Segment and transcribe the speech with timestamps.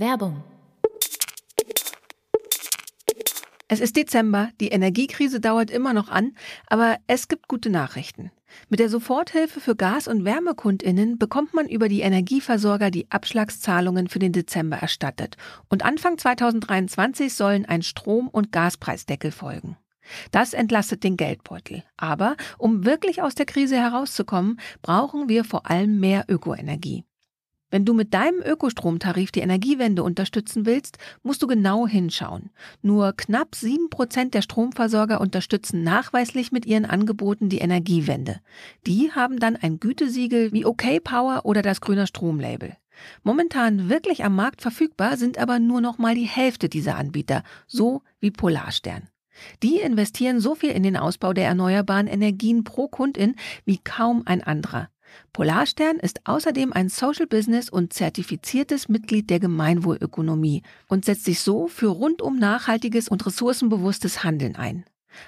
[0.00, 0.42] Werbung.
[3.68, 6.32] Es ist Dezember, die Energiekrise dauert immer noch an,
[6.68, 8.32] aber es gibt gute Nachrichten.
[8.70, 14.18] Mit der Soforthilfe für Gas- und Wärmekundinnen bekommt man über die Energieversorger die Abschlagszahlungen für
[14.18, 15.36] den Dezember erstattet.
[15.68, 19.76] Und Anfang 2023 sollen ein Strom- und Gaspreisdeckel folgen.
[20.30, 21.84] Das entlastet den Geldbeutel.
[21.98, 27.04] Aber um wirklich aus der Krise herauszukommen, brauchen wir vor allem mehr Ökoenergie.
[27.70, 32.50] Wenn du mit deinem Ökostromtarif die Energiewende unterstützen willst, musst du genau hinschauen.
[32.82, 38.40] Nur knapp sieben Prozent der Stromversorger unterstützen nachweislich mit ihren Angeboten die Energiewende.
[38.86, 42.76] Die haben dann ein Gütesiegel wie OK Power oder das grüne Stromlabel.
[43.22, 48.02] Momentan wirklich am Markt verfügbar sind aber nur noch mal die Hälfte dieser Anbieter, so
[48.18, 49.08] wie Polarstern.
[49.62, 54.42] Die investieren so viel in den Ausbau der erneuerbaren Energien pro Kundin wie kaum ein
[54.42, 54.88] anderer.
[55.32, 61.68] Polarstern ist außerdem ein Social Business und zertifiziertes Mitglied der Gemeinwohlökonomie und setzt sich so
[61.68, 64.84] für rundum nachhaltiges und ressourcenbewusstes Handeln ein.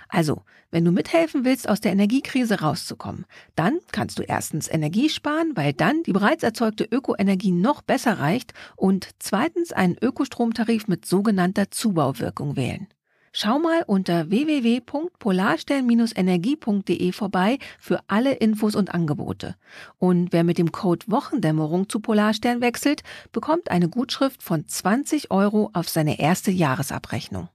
[0.08, 5.52] Also, wenn du mithelfen willst, aus der Energiekrise rauszukommen, dann kannst du erstens Energie sparen,
[5.55, 11.70] weil dann die bereits erzeugte Ökoenergie noch besser reicht und zweitens einen Ökostromtarif mit sogenannter
[11.70, 12.89] Zubauwirkung wählen.
[13.34, 19.56] Schau mal unter www.polarstern-energie.de vorbei für alle Infos und Angebote.
[19.98, 23.02] Und wer mit dem Code Wochendämmerung zu Polarstern wechselt,
[23.33, 27.48] bekommt eine Gutschrift von 20 Euro auf seine erste Jahresabrechnung.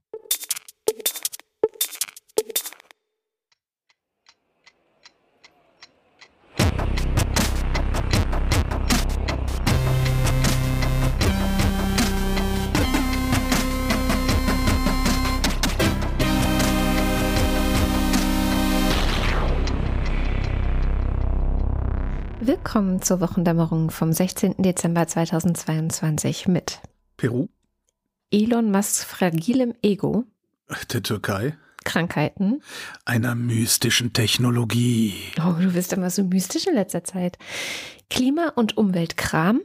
[22.48, 24.56] Willkommen zur Wochendämmerung vom 16.
[24.60, 26.80] Dezember 2022 mit
[27.18, 27.50] Peru,
[28.32, 30.24] Elon Musks fragilem Ego,
[30.94, 32.62] der Türkei, Krankheiten.
[33.04, 35.14] einer mystischen Technologie,
[35.46, 37.38] Oh, du bist immer so mystisch in letzter Zeit.
[38.10, 39.60] Klima- und Umweltkram,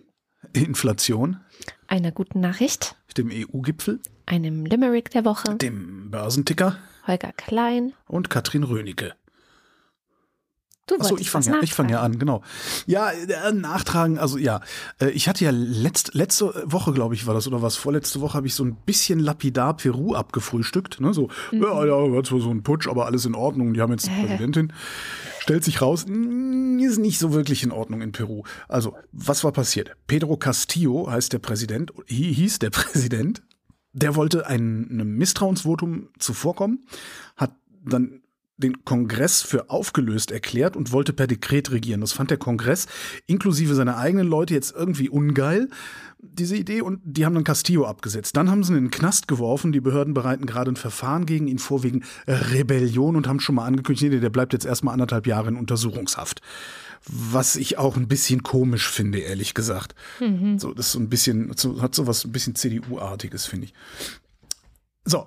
[0.53, 1.39] Inflation,
[1.87, 7.93] einer guten Nachricht, dem EU-Gipfel, einem Limerick der Woche, dem Börsenticker Holger Klein.
[8.09, 9.15] und Katrin Rönecke.
[10.87, 12.43] Du Achso, ich fange ja, ich fang ja an, genau.
[12.87, 14.61] Ja, äh, nachtragen, also ja.
[15.01, 18.35] Äh, ich hatte ja letzt, letzte Woche, glaube ich, war das, oder was, vorletzte Woche
[18.35, 21.01] habe ich so ein bisschen lapidar Peru abgefrühstückt.
[21.01, 21.15] Ne?
[21.15, 21.63] So, Mhm.
[21.63, 23.75] ja, ja, war zwar so ein Putsch, aber alles in Ordnung.
[23.75, 24.73] Die haben jetzt eine Präsidentin.
[25.39, 28.43] Stellt sich raus, mm, ist nicht so wirklich in Ordnung in Peru.
[28.69, 29.95] Also, was war passiert?
[30.09, 33.43] Pedro Castillo heißt der Präsident, hi- hieß der Präsident.
[33.93, 36.87] Der wollte ein, einem Misstrauensvotum zuvorkommen,
[37.37, 37.53] hat
[37.85, 38.22] dann
[38.57, 42.01] den Kongress für aufgelöst erklärt und wollte per Dekret regieren.
[42.01, 42.87] Das fand der Kongress
[43.27, 45.69] inklusive seiner eigenen Leute jetzt irgendwie ungeil,
[46.25, 48.37] diese Idee, und die haben dann Castillo abgesetzt.
[48.37, 49.73] Dann haben sie ihn in den Knast geworfen.
[49.73, 53.67] Die Behörden bereiten gerade ein Verfahren gegen ihn vor wegen Rebellion und haben schon mal
[53.67, 56.41] angekündigt, nee, der bleibt jetzt erstmal anderthalb Jahre in Untersuchungshaft.
[57.09, 59.97] Was ich auch ein bisschen komisch finde, ehrlich gesagt.
[60.59, 63.75] So, das ist so ein bisschen, hat so was ein bisschen CDU-artiges, finde ich.
[65.05, 65.27] So,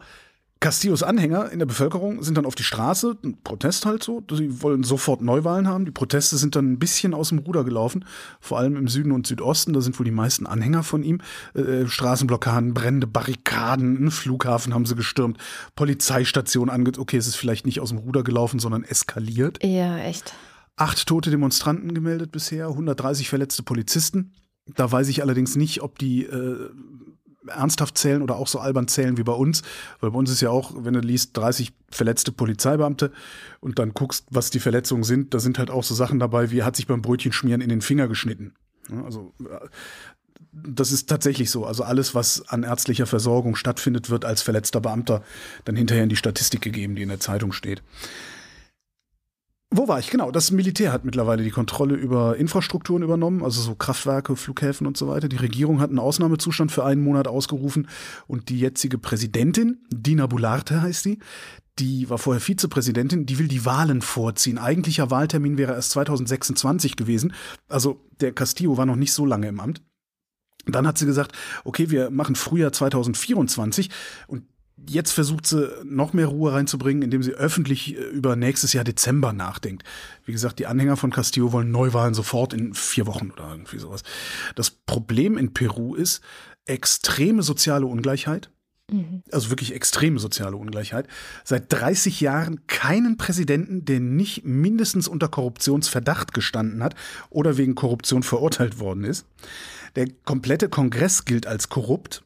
[0.61, 4.23] Castillos Anhänger in der Bevölkerung sind dann auf die Straße, ein Protest halt so.
[4.31, 5.85] Sie wollen sofort Neuwahlen haben.
[5.85, 8.05] Die Proteste sind dann ein bisschen aus dem Ruder gelaufen,
[8.39, 9.73] vor allem im Süden und Südosten.
[9.73, 11.21] Da sind wohl die meisten Anhänger von ihm.
[11.53, 15.37] Äh, Straßenblockaden, Brände, Barrikaden, einen Flughafen haben sie gestürmt,
[15.75, 16.93] Polizeistation ange...
[16.97, 19.63] Okay, es ist vielleicht nicht aus dem Ruder gelaufen, sondern eskaliert.
[19.63, 20.33] Ja, echt.
[20.77, 24.33] Acht tote Demonstranten gemeldet bisher, 130 verletzte Polizisten.
[24.73, 26.69] Da weiß ich allerdings nicht, ob die äh,
[27.47, 29.61] ernsthaft zählen oder auch so albern zählen wie bei uns.
[29.99, 33.11] Weil bei uns ist ja auch, wenn du liest, 30 verletzte Polizeibeamte
[33.59, 36.63] und dann guckst, was die Verletzungen sind, da sind halt auch so Sachen dabei, wie
[36.63, 38.53] hat sich beim Brötchenschmieren in den Finger geschnitten.
[39.03, 39.67] Also äh,
[40.51, 41.65] das ist tatsächlich so.
[41.65, 45.21] Also alles, was an ärztlicher Versorgung stattfindet, wird als verletzter Beamter
[45.65, 47.83] dann hinterher in die Statistik gegeben, die in der Zeitung steht.
[49.77, 50.09] Wo war ich?
[50.09, 54.95] Genau, das Militär hat mittlerweile die Kontrolle über Infrastrukturen übernommen, also so Kraftwerke, Flughäfen und
[54.95, 55.27] so weiter.
[55.27, 57.89] Die Regierung hat einen Ausnahmezustand für einen Monat ausgerufen
[58.25, 61.19] und die jetzige Präsidentin, Dina Bularte heißt sie,
[61.77, 64.59] die war vorher Vizepräsidentin, die will die Wahlen vorziehen.
[64.59, 67.33] Eigentlicher Wahltermin wäre erst 2026 gewesen.
[67.67, 69.81] Also der Castillo war noch nicht so lange im Amt.
[70.65, 71.33] Dann hat sie gesagt,
[71.65, 73.89] okay, wir machen Frühjahr 2024
[74.27, 74.43] und
[74.87, 79.33] jetzt versucht sie noch mehr Ruhe reinzubringen, indem sie öffentlich äh, über nächstes Jahr Dezember
[79.33, 79.83] nachdenkt.
[80.25, 84.03] Wie gesagt, die Anhänger von Castillo wollen Neuwahlen sofort in vier Wochen oder irgendwie sowas.
[84.55, 86.21] Das Problem in Peru ist
[86.65, 88.49] extreme soziale Ungleichheit.
[89.31, 91.07] Also wirklich extreme soziale Ungleichheit.
[91.43, 96.93] Seit 30 Jahren keinen Präsidenten, der nicht mindestens unter Korruptionsverdacht gestanden hat
[97.31, 99.25] oder wegen Korruption verurteilt worden ist.
[99.95, 102.23] Der komplette Kongress gilt als korrupt.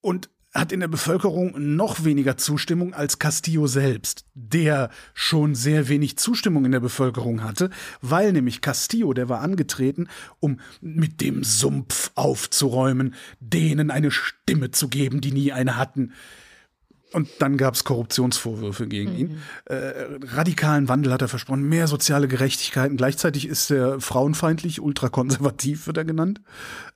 [0.00, 6.16] Und hat in der Bevölkerung noch weniger Zustimmung als Castillo selbst, der schon sehr wenig
[6.18, 7.70] Zustimmung in der Bevölkerung hatte,
[8.00, 10.08] weil nämlich Castillo, der war angetreten,
[10.40, 16.12] um mit dem Sumpf aufzuräumen, denen eine Stimme zu geben, die nie eine hatten.
[17.16, 19.16] Und dann gab es Korruptionsvorwürfe gegen mhm.
[19.16, 19.42] ihn.
[19.64, 19.92] Äh,
[20.34, 22.98] radikalen Wandel hat er versprochen, mehr soziale Gerechtigkeiten.
[22.98, 26.42] Gleichzeitig ist er frauenfeindlich, ultrakonservativ wird er genannt.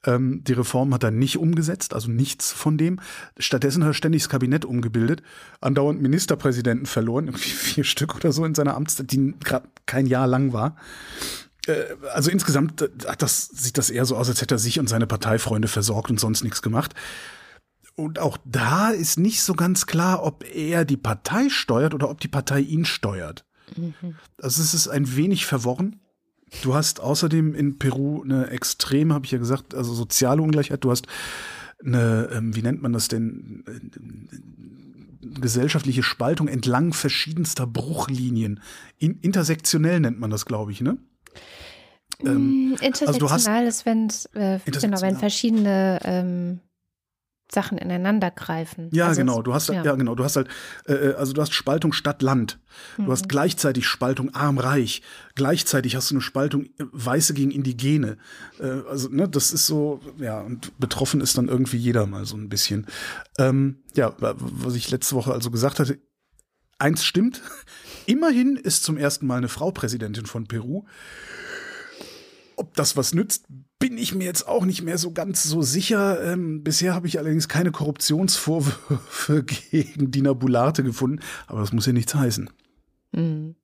[0.04, 3.00] Ähm, die Reform hat er nicht umgesetzt, also nichts von dem.
[3.38, 5.22] Stattdessen hat er ständig das Kabinett umgebildet,
[5.62, 10.26] andauernd Ministerpräsidenten verloren, irgendwie vier Stück oder so in seiner Amtszeit, die gerade kein Jahr
[10.26, 10.76] lang war
[11.66, 11.76] äh,
[12.12, 15.68] also insgesamt das, sieht das eher so aus, als hätte er sich und seine Parteifreunde
[15.68, 16.94] versorgt und sonst nichts gemacht.
[18.00, 22.20] Und auch da ist nicht so ganz klar, ob er die Partei steuert oder ob
[22.20, 23.44] die Partei ihn steuert.
[23.76, 24.16] Mhm.
[24.40, 26.00] Also es ist ein wenig verworren.
[26.62, 30.82] Du hast außerdem in Peru eine extreme, habe ich ja gesagt, also soziale Ungleichheit.
[30.82, 31.06] Du hast
[31.84, 33.64] eine, ähm, wie nennt man das denn,
[35.20, 38.60] gesellschaftliche Spaltung entlang verschiedenster Bruchlinien.
[38.98, 40.98] In, intersektionell nennt man das, glaube ich, ne?
[42.24, 46.60] Ähm, intersektional also ist, wenn äh, genau, wenn verschiedene ähm,
[47.52, 48.88] Sachen ineinander greifen.
[48.92, 49.42] Ja, also genau.
[49.42, 49.82] Du hast ja.
[49.82, 49.94] ja.
[49.94, 50.14] genau.
[50.14, 50.48] Du hast halt,
[50.86, 52.58] äh, äh, also du hast Spaltung Stadt-Land.
[52.96, 53.10] Du mhm.
[53.10, 55.02] hast gleichzeitig Spaltung Arm-Reich.
[55.34, 58.18] Gleichzeitig hast du eine Spaltung äh, Weiße gegen Indigene.
[58.58, 60.40] Äh, also ne, das ist so, ja.
[60.40, 62.86] Und betroffen ist dann irgendwie jeder mal so ein bisschen.
[63.38, 65.98] Ähm, ja, was ich letzte Woche also gesagt hatte.
[66.78, 67.42] Eins stimmt.
[68.06, 70.84] Immerhin ist zum ersten Mal eine Frau Präsidentin von Peru.
[72.56, 73.46] Ob das was nützt,
[73.80, 76.22] bin ich mir jetzt auch nicht mehr so ganz so sicher.
[76.22, 81.18] Ähm, bisher habe ich allerdings keine Korruptionsvorwürfe gegen Dina Bularte gefunden,
[81.48, 82.48] aber das muss ja nichts heißen.
[83.10, 83.56] Mhm.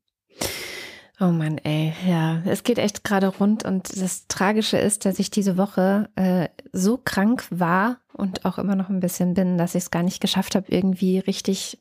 [1.20, 5.30] Oh Mann, ey, ja, es geht echt gerade rund und das Tragische ist, dass ich
[5.30, 9.84] diese Woche äh, so krank war und auch immer noch ein bisschen bin, dass ich
[9.84, 11.78] es gar nicht geschafft habe, irgendwie richtig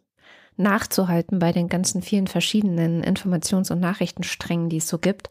[0.55, 5.29] nachzuhalten bei den ganzen vielen verschiedenen Informations- und Nachrichtensträngen, die es so gibt.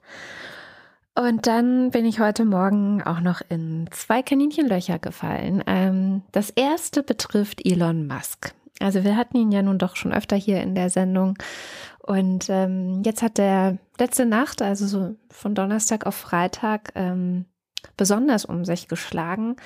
[1.16, 5.62] Und dann bin ich heute Morgen auch noch in zwei Kaninchenlöcher gefallen.
[5.66, 8.52] Ähm, das erste betrifft Elon Musk.
[8.80, 11.38] Also wir hatten ihn ja nun doch schon öfter hier in der Sendung.
[12.00, 17.44] Und ähm, jetzt hat der letzte Nacht, also so von Donnerstag auf Freitag, ähm,
[17.96, 19.56] besonders um sich geschlagen.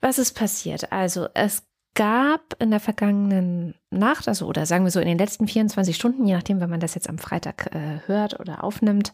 [0.00, 0.90] Was ist passiert?
[0.90, 1.62] Also es
[1.94, 6.26] gab in der vergangenen Nacht, also oder sagen wir so in den letzten 24 Stunden,
[6.26, 9.12] je nachdem, wenn man das jetzt am Freitag äh, hört oder aufnimmt,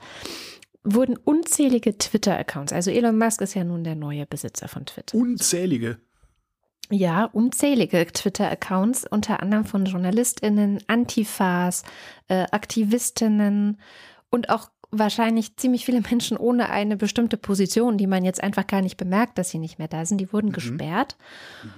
[0.84, 5.16] wurden unzählige Twitter-Accounts, also Elon Musk ist ja nun der neue Besitzer von Twitter.
[5.16, 5.98] Unzählige?
[6.90, 11.82] Ja, unzählige Twitter-Accounts, unter anderem von JournalistInnen, Antifas,
[12.28, 13.80] äh, Aktivistinnen
[14.30, 18.82] und auch wahrscheinlich ziemlich viele Menschen ohne eine bestimmte Position, die man jetzt einfach gar
[18.82, 20.52] nicht bemerkt, dass sie nicht mehr da sind, die wurden mhm.
[20.52, 21.16] gesperrt.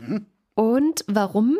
[0.01, 0.27] Mhm.
[0.55, 1.57] Und warum?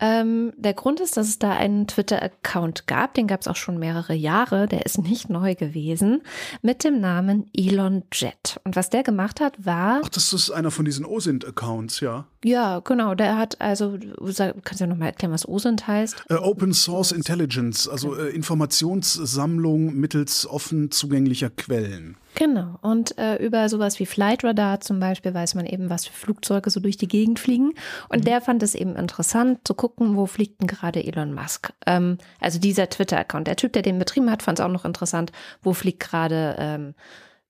[0.00, 3.78] Ähm, der Grund ist, dass es da einen Twitter-Account gab, den gab es auch schon
[3.78, 6.22] mehrere Jahre, der ist nicht neu gewesen,
[6.62, 8.60] mit dem Namen Elon Jet.
[8.64, 10.00] Und was der gemacht hat, war.
[10.04, 12.26] Ach, das ist einer von diesen OSINT-Accounts, ja.
[12.44, 13.16] Ja, genau.
[13.16, 16.24] Der hat also, kannst du ja nochmal erklären, was OSINT heißt?
[16.28, 22.16] Äh, Open Source Intelligence, also äh, Informationssammlung mittels offen zugänglicher Quellen.
[22.34, 22.78] Genau.
[22.82, 26.70] Und äh, über sowas wie Flight Radar zum Beispiel weiß man eben, was für Flugzeuge
[26.70, 27.72] so durch die Gegend fliegen.
[28.08, 28.24] Und mhm.
[28.24, 31.72] der fand es eben interessant zu gucken, wo fliegt denn gerade Elon Musk.
[31.86, 33.46] Ähm, also dieser Twitter-Account.
[33.46, 35.32] Der Typ, der den betrieben hat, fand es auch noch interessant,
[35.62, 36.94] wo fliegt gerade ähm,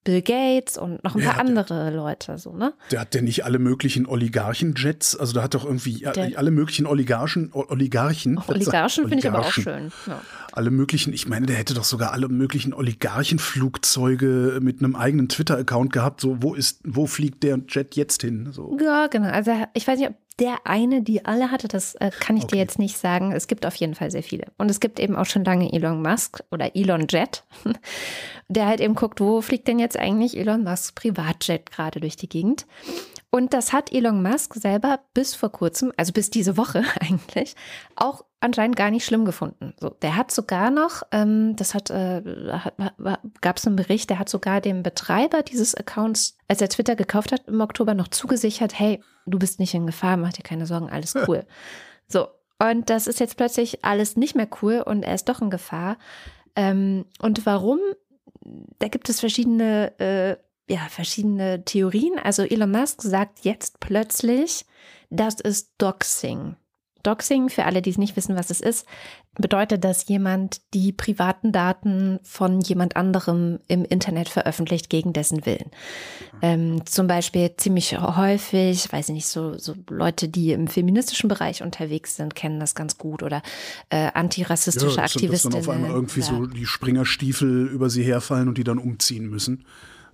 [0.09, 2.73] Bill Gates und noch ein paar andere Leute, so, ne?
[2.91, 6.87] Der hat ja nicht alle möglichen Oligarchen-Jets, also da hat doch irgendwie der, alle möglichen
[6.87, 8.41] Oligarchen, Oligarchen.
[8.47, 9.93] Oligarchen finde ich aber auch schön.
[10.07, 10.23] Ja.
[10.53, 15.93] Alle möglichen, ich meine, der hätte doch sogar alle möglichen Oligarchenflugzeuge mit einem eigenen Twitter-Account
[15.93, 18.49] gehabt, so, wo ist, wo fliegt der Jet jetzt hin?
[18.53, 18.77] So.
[18.81, 19.29] Ja, genau.
[19.29, 22.57] Also ich weiß nicht, ob der eine, die alle hatte, das äh, kann ich okay.
[22.57, 23.33] dir jetzt nicht sagen.
[23.33, 24.47] Es gibt auf jeden Fall sehr viele.
[24.57, 27.45] Und es gibt eben auch schon lange Elon Musk oder Elon Jet,
[28.49, 32.29] der halt eben guckt, wo fliegt denn jetzt eigentlich Elon Musks Privatjet gerade durch die
[32.29, 32.67] Gegend.
[33.31, 37.55] Und das hat Elon Musk selber bis vor kurzem, also bis diese Woche eigentlich,
[37.95, 39.75] auch anscheinend gar nicht schlimm gefunden.
[39.79, 42.23] So, der hat sogar noch, ähm, das hat, äh,
[43.41, 47.33] gab es einen Bericht, der hat sogar dem Betreiber dieses Accounts, als er Twitter gekauft
[47.33, 50.89] hat im Oktober, noch zugesichert, hey, du bist nicht in Gefahr, mach dir keine Sorgen,
[50.89, 51.45] alles cool.
[52.07, 52.29] so,
[52.61, 55.97] und das ist jetzt plötzlich alles nicht mehr cool und er ist doch in Gefahr.
[56.57, 57.79] Ähm, und warum?
[58.79, 60.37] Da gibt es verschiedene äh,
[60.69, 62.19] ja, verschiedene Theorien.
[62.23, 64.65] Also Elon Musk sagt jetzt plötzlich,
[65.11, 66.57] das ist Doxing.
[67.03, 68.85] Doxing, für alle, die es nicht wissen, was es ist,
[69.39, 75.71] bedeutet, dass jemand die privaten Daten von jemand anderem im Internet veröffentlicht gegen dessen Willen.
[76.43, 81.63] Ähm, zum Beispiel ziemlich häufig, weiß ich nicht, so, so Leute, die im feministischen Bereich
[81.63, 83.43] unterwegs sind, kennen das ganz gut oder
[83.91, 85.57] äh, antirassistische ja, Aktivistinnen.
[85.57, 86.27] Dass dann auf einmal irgendwie ja.
[86.27, 89.65] so die Springerstiefel über sie herfallen und die dann umziehen müssen.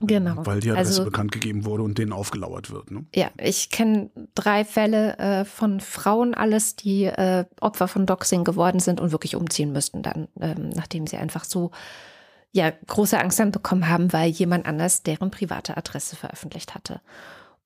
[0.07, 0.45] Genau.
[0.47, 2.91] Weil die Adresse also, bekannt gegeben wurde und denen aufgelauert wird.
[2.91, 3.05] Ne?
[3.15, 8.81] Ja, ich kenne drei Fälle äh, von Frauen alles, die äh, Opfer von Doxing geworden
[8.81, 11.71] sind und wirklich umziehen müssten dann, ähm, nachdem sie einfach so
[12.53, 17.01] ja, große Angst dann bekommen haben, weil jemand anders deren private Adresse veröffentlicht hatte.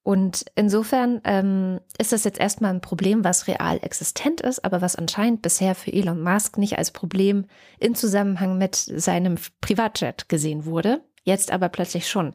[0.02, 4.96] Und insofern ähm, ist das jetzt erstmal ein Problem, was real existent ist, aber was
[4.96, 7.44] anscheinend bisher für Elon Musk nicht als Problem
[7.78, 12.34] in Zusammenhang mit seinem Privatjet gesehen wurde jetzt aber plötzlich schon.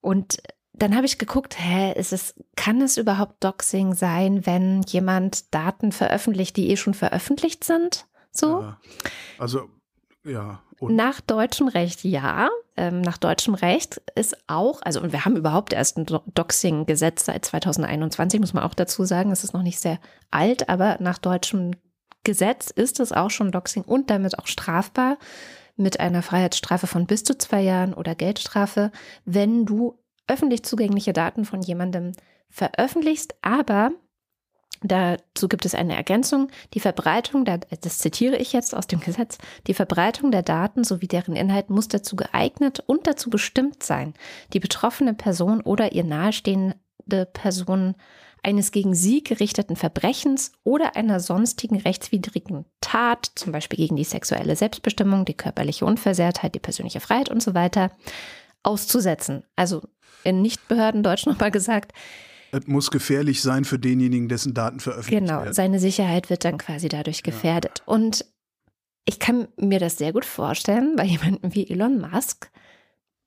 [0.00, 0.38] Und
[0.72, 5.90] dann habe ich geguckt, hä, ist es, kann es überhaupt Doxing sein, wenn jemand Daten
[5.90, 8.06] veröffentlicht, die eh schon veröffentlicht sind?
[8.30, 8.60] So?
[8.60, 8.80] Ja,
[9.38, 9.68] also,
[10.24, 10.60] ja.
[10.78, 10.94] Und?
[10.94, 12.50] Nach deutschem Recht ja.
[12.76, 17.46] Ähm, nach deutschem Recht ist auch, also und wir haben überhaupt erst ein Doxing-Gesetz seit
[17.46, 19.32] 2021, muss man auch dazu sagen.
[19.32, 19.98] Es ist noch nicht sehr
[20.30, 21.72] alt, aber nach deutschem
[22.24, 25.16] Gesetz ist es auch schon Doxing und damit auch strafbar
[25.76, 28.90] mit einer Freiheitsstrafe von bis zu zwei Jahren oder Geldstrafe,
[29.24, 32.12] wenn du öffentlich zugängliche Daten von jemandem
[32.50, 33.92] veröffentlichst, aber
[34.82, 36.48] Dazu gibt es eine Ergänzung.
[36.74, 41.08] Die Verbreitung, der, das zitiere ich jetzt aus dem Gesetz, die Verbreitung der Daten sowie
[41.08, 44.14] deren Inhalt muss dazu geeignet und dazu bestimmt sein,
[44.52, 47.94] die betroffene Person oder ihr nahestehende Person
[48.46, 54.54] eines gegen sie gerichteten Verbrechens oder einer sonstigen rechtswidrigen Tat, zum Beispiel gegen die sexuelle
[54.54, 57.90] Selbstbestimmung, die körperliche Unversehrtheit, die persönliche Freiheit und so weiter,
[58.62, 59.42] auszusetzen.
[59.56, 59.82] Also
[60.22, 61.92] in Nichtbehördendeutsch nochmal gesagt,
[62.52, 65.44] es muss gefährlich sein für denjenigen, dessen Daten veröffentlicht genau, werden.
[65.46, 67.82] Genau, seine Sicherheit wird dann quasi dadurch gefährdet.
[67.84, 67.92] Ja.
[67.92, 68.24] Und
[69.04, 72.52] ich kann mir das sehr gut vorstellen bei jemandem wie Elon Musk,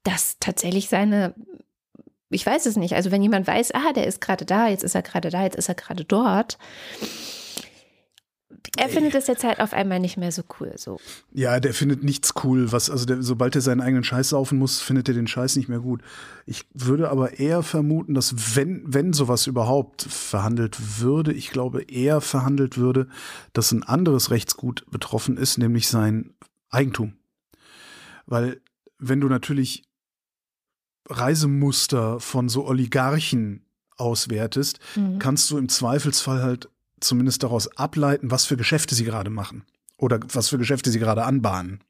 [0.03, 1.35] dass tatsächlich seine
[2.29, 2.93] ich weiß es nicht.
[2.93, 5.57] Also wenn jemand weiß, ah, der ist gerade da, jetzt ist er gerade da, jetzt
[5.57, 6.57] ist er gerade dort.
[8.77, 10.73] Er findet es jetzt halt auf einmal nicht mehr so cool.
[10.75, 10.99] So.
[11.31, 12.71] Ja, der findet nichts cool.
[12.71, 15.69] Was, also der, sobald er seinen eigenen Scheiß saufen muss, findet er den Scheiß nicht
[15.69, 16.01] mehr gut.
[16.45, 22.21] Ich würde aber eher vermuten, dass wenn, wenn sowas überhaupt verhandelt würde, ich glaube eher
[22.21, 23.07] verhandelt würde,
[23.53, 26.33] dass ein anderes Rechtsgut betroffen ist, nämlich sein
[26.69, 27.13] Eigentum.
[28.25, 28.61] Weil
[28.99, 29.88] wenn du natürlich
[31.09, 33.65] Reisemuster von so Oligarchen
[33.97, 35.19] auswertest, mhm.
[35.19, 39.63] kannst du im Zweifelsfall halt zumindest daraus ableiten, was für Geschäfte sie gerade machen
[39.97, 41.83] oder was für Geschäfte sie gerade anbahnen.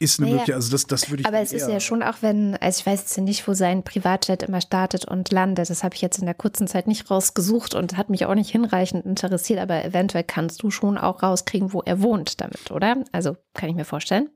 [0.00, 1.26] Ist eine naja, Möglichkeit, also das, das würde ich.
[1.26, 4.44] Aber es ist ja schon auch, wenn, also ich weiß jetzt nicht, wo sein Privatjet
[4.44, 5.70] immer startet und landet.
[5.70, 8.50] Das habe ich jetzt in der kurzen Zeit nicht rausgesucht und hat mich auch nicht
[8.50, 13.02] hinreichend interessiert, aber eventuell kannst du schon auch rauskriegen, wo er wohnt damit, oder?
[13.10, 14.28] Also kann ich mir vorstellen.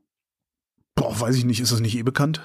[0.96, 2.40] Boah, weiß ich nicht, ist das nicht eh bekannt?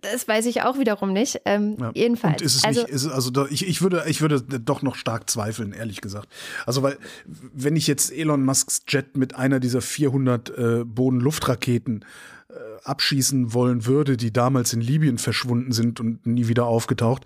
[0.00, 1.40] Das weiß ich auch wiederum nicht.
[1.44, 1.90] Ähm, ja.
[1.94, 2.40] Jedenfalls.
[2.40, 4.94] Und ist es also, nicht, ist also da, ich, ich, würde, ich würde doch noch
[4.94, 6.28] stark zweifeln, ehrlich gesagt.
[6.66, 12.04] Also, weil, wenn ich jetzt Elon Musks Jet mit einer dieser 400 äh, Boden-Luftraketen
[12.48, 17.24] äh, abschießen wollen würde, die damals in Libyen verschwunden sind und nie wieder aufgetaucht,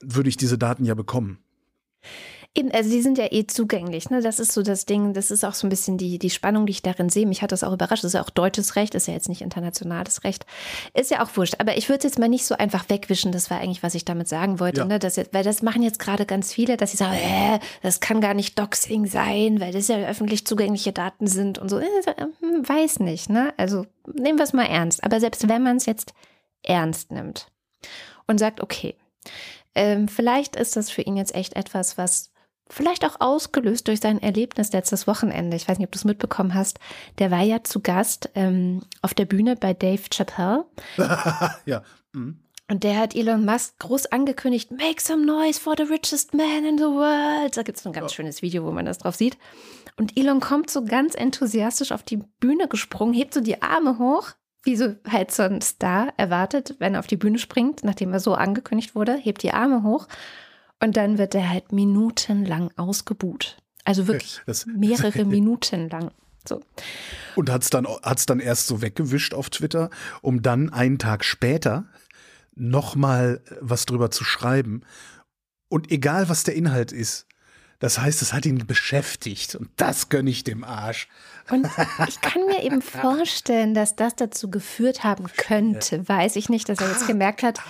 [0.00, 1.38] würde ich diese Daten ja bekommen.
[2.54, 4.10] Eben, also die sind ja eh zugänglich.
[4.10, 4.20] Ne?
[4.20, 6.72] Das ist so das Ding, das ist auch so ein bisschen die, die Spannung, die
[6.72, 7.26] ich darin sehe.
[7.26, 8.04] Mich hat das auch überrascht.
[8.04, 10.44] Das ist ja auch deutsches Recht, ist ja jetzt nicht internationales Recht.
[10.92, 11.54] Ist ja auch wurscht.
[11.60, 13.32] Aber ich würde es jetzt mal nicht so einfach wegwischen.
[13.32, 14.80] Das war eigentlich, was ich damit sagen wollte.
[14.80, 14.84] Ja.
[14.84, 14.98] Ne?
[14.98, 18.20] Das jetzt, weil das machen jetzt gerade ganz viele, dass sie sagen, äh, das kann
[18.20, 21.78] gar nicht Doxing sein, weil das ja öffentlich zugängliche Daten sind und so.
[21.78, 21.86] Äh,
[22.40, 23.30] hm, weiß nicht.
[23.30, 23.54] Ne?
[23.56, 25.02] Also nehmen wir es mal ernst.
[25.04, 26.12] Aber selbst wenn man es jetzt
[26.62, 27.46] ernst nimmt
[28.26, 28.94] und sagt, okay,
[29.74, 32.31] ähm, vielleicht ist das für ihn jetzt echt etwas, was
[32.72, 35.56] vielleicht auch ausgelöst durch sein Erlebnis letztes Wochenende.
[35.56, 36.78] Ich weiß nicht, ob du es mitbekommen hast.
[37.18, 40.64] Der war ja zu Gast ähm, auf der Bühne bei Dave Chappelle.
[41.66, 41.82] ja.
[42.12, 42.38] Mhm.
[42.70, 46.78] Und der hat Elon Musk groß angekündigt, make some noise for the richest man in
[46.78, 47.54] the world.
[47.54, 48.14] Da gibt es ein ganz oh.
[48.14, 49.36] schönes Video, wo man das drauf sieht.
[49.96, 54.30] Und Elon kommt so ganz enthusiastisch auf die Bühne gesprungen, hebt so die Arme hoch,
[54.62, 58.20] wie so halt so ein Star erwartet, wenn er auf die Bühne springt, nachdem er
[58.20, 60.06] so angekündigt wurde, hebt die Arme hoch
[60.82, 63.56] und dann wird er halt minutenlang ausgebuht.
[63.84, 66.10] Also wirklich das, mehrere Minuten lang.
[66.46, 66.60] So.
[67.36, 69.90] Und hat es dann, hat's dann erst so weggewischt auf Twitter,
[70.22, 71.84] um dann einen Tag später
[72.54, 74.82] nochmal was drüber zu schreiben.
[75.68, 77.26] Und egal, was der Inhalt ist,
[77.78, 81.08] das heißt, es hat ihn beschäftigt und das gönne ich dem Arsch.
[81.48, 81.68] Und
[82.08, 86.80] ich kann mir eben vorstellen, dass das dazu geführt haben könnte, weiß ich nicht, dass
[86.80, 87.60] er jetzt gemerkt hat,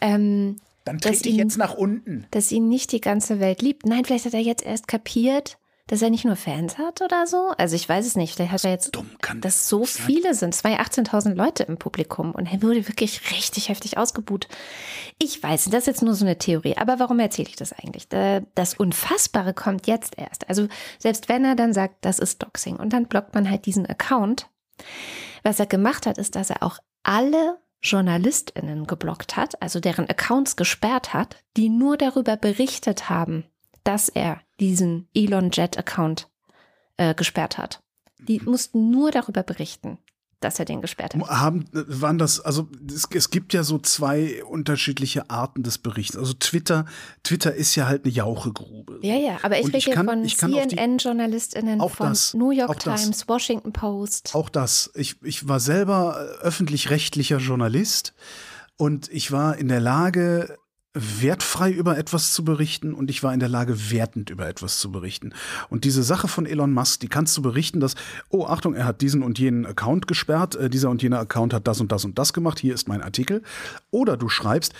[0.00, 2.26] ähm, dann trete ich ihn, jetzt nach unten.
[2.30, 3.86] Dass ihn nicht die ganze Welt liebt.
[3.86, 7.52] Nein, vielleicht hat er jetzt erst kapiert, dass er nicht nur Fans hat oder so?
[7.58, 8.34] Also ich weiß es nicht.
[8.34, 10.06] Vielleicht hat er jetzt, Dumm kann dass so sein.
[10.06, 10.54] viele sind.
[10.54, 14.48] Es waren ja 18.000 Leute im Publikum und er wurde wirklich richtig heftig ausgebuht.
[15.18, 16.76] Ich weiß, das ist jetzt nur so eine Theorie.
[16.78, 18.10] Aber warum erzähle ich das eigentlich?
[18.12, 20.48] Äh, Das Unfassbare kommt jetzt erst.
[20.48, 23.84] Also selbst wenn er dann sagt, das ist Doxing und dann blockt man halt diesen
[23.86, 24.48] Account.
[25.42, 30.56] Was er gemacht hat, ist, dass er auch alle JournalistInnen geblockt hat, also deren Accounts
[30.56, 33.44] gesperrt hat, die nur darüber berichtet haben,
[33.84, 36.28] dass er diesen Elon Jet Account
[36.96, 37.82] äh, gesperrt hat.
[38.18, 39.98] Die mussten nur darüber berichten,
[40.44, 41.28] dass er den gesperrt hat.
[41.28, 46.16] Haben, waren das, also es, es gibt ja so zwei unterschiedliche Arten des Berichts.
[46.16, 46.84] Also Twitter,
[47.22, 48.98] Twitter ist ja halt eine Jauchegrube.
[49.02, 53.02] Ja, ja, aber ich rede hier von CNN-JournalistInnen, von das, New York auch das.
[53.02, 54.34] Times, Washington Post.
[54.34, 54.90] Auch das.
[54.94, 58.14] Ich, ich war selber äh, öffentlich-rechtlicher Journalist
[58.76, 60.58] und ich war in der Lage,
[60.94, 64.92] wertfrei über etwas zu berichten und ich war in der Lage, wertend über etwas zu
[64.92, 65.32] berichten.
[65.68, 67.96] Und diese Sache von Elon Musk, die kannst du berichten, dass,
[68.28, 71.66] oh, Achtung, er hat diesen und jenen Account gesperrt, äh, dieser und jener Account hat
[71.66, 73.42] das und das und das gemacht, hier ist mein Artikel.
[73.90, 74.72] Oder du schreibst,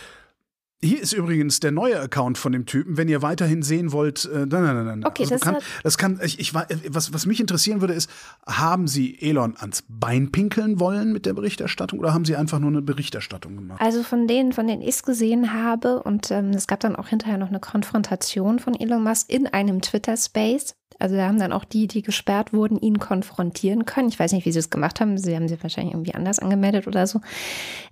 [0.84, 4.24] hier ist übrigens der neue Account von dem Typen, wenn ihr weiterhin sehen wollt.
[4.26, 5.04] Äh, nein, nein, nein.
[5.04, 8.10] Okay, also das kann, das kann, ich, ich was, was mich interessieren würde, ist,
[8.46, 12.70] haben Sie Elon ans Bein pinkeln wollen mit der Berichterstattung oder haben Sie einfach nur
[12.70, 13.80] eine Berichterstattung gemacht?
[13.80, 17.08] Also von denen, von denen ich es gesehen habe, und ähm, es gab dann auch
[17.08, 20.74] hinterher noch eine Konfrontation von Elon Musk in einem Twitter-Space.
[20.98, 24.08] Also da haben dann auch die, die gesperrt wurden, ihn konfrontieren können.
[24.08, 25.18] Ich weiß nicht, wie sie es gemacht haben.
[25.18, 27.20] Sie haben sich wahrscheinlich irgendwie anders angemeldet oder so.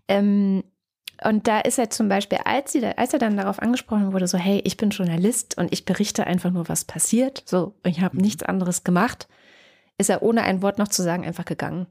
[0.09, 0.63] Ähm,
[1.25, 4.27] und da ist er zum Beispiel, als, sie da, als er dann darauf angesprochen wurde,
[4.27, 7.43] so, hey, ich bin Journalist und ich berichte einfach nur, was passiert.
[7.47, 9.29] So, ich habe nichts anderes gemacht,
[9.99, 11.87] ist er ohne ein Wort noch zu sagen einfach gegangen.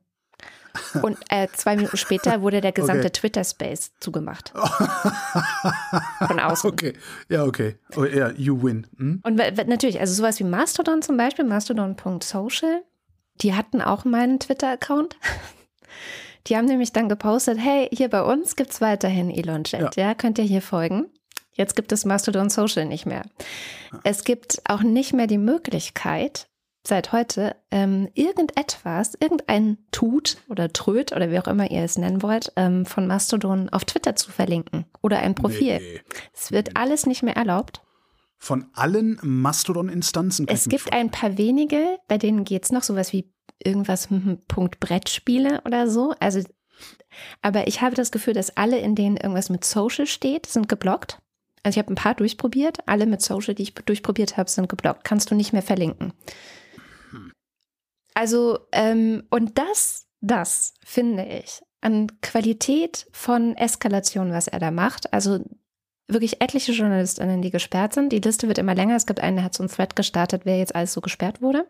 [1.02, 3.10] Und äh, zwei Minuten später wurde der gesamte Okay.
[3.10, 4.54] Twitter-Space zugemacht.
[6.28, 6.72] Von außen.
[6.72, 6.94] Okay,
[7.30, 7.76] ja, okay.
[7.98, 8.88] Oh, ja, you win.
[8.98, 9.22] Hm?
[9.24, 12.84] Und natürlich, also sowas wie Mastodon zum Beispiel, mastodon.social,
[13.42, 15.18] die hatten auch meinen Twitter-Account.
[16.48, 20.14] Die haben nämlich dann gepostet, hey, hier bei uns gibt es weiterhin Elon Jet, ja.
[20.16, 21.08] könnt ihr hier folgen.
[21.54, 23.24] Jetzt gibt es Mastodon Social nicht mehr.
[24.04, 26.48] Es gibt auch nicht mehr die Möglichkeit,
[26.86, 32.24] seit heute, ähm, irgendetwas, irgendein Tut oder Tröd oder wie auch immer ihr es nennen
[32.24, 35.80] wollt, ähm, von Mastodon auf Twitter zu verlinken oder ein Profil.
[35.80, 36.01] Nee.
[36.34, 37.82] Es wird alles nicht mehr erlaubt.
[38.38, 40.48] Von allen Mastodon-Instanzen.
[40.48, 43.32] Es gibt ein paar wenige, bei denen geht es noch sowas wie
[43.66, 44.08] irgendwas
[44.48, 46.14] Punkt Brettspiele oder so.
[46.20, 46.42] Also,
[47.42, 51.20] aber ich habe das Gefühl, dass alle, in denen irgendwas mit Social steht, sind geblockt.
[51.64, 52.80] Also ich habe ein paar durchprobiert.
[52.88, 55.04] Alle mit Social, die ich durchprobiert habe, sind geblockt.
[55.04, 56.14] Kannst du nicht mehr verlinken.
[58.14, 65.14] Also, ähm, und das, das finde ich an Qualität von Eskalation, was er da macht.
[65.14, 65.40] Also
[66.08, 68.12] wirklich etliche JournalistInnen, die gesperrt sind.
[68.12, 68.96] Die Liste wird immer länger.
[68.96, 71.68] Es gibt einen, der hat so einen Thread gestartet, wer jetzt alles so gesperrt wurde.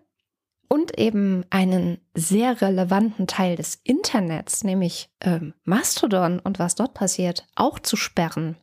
[0.71, 7.45] Und eben einen sehr relevanten Teil des Internets, nämlich ähm, Mastodon und was dort passiert,
[7.55, 8.55] auch zu sperren.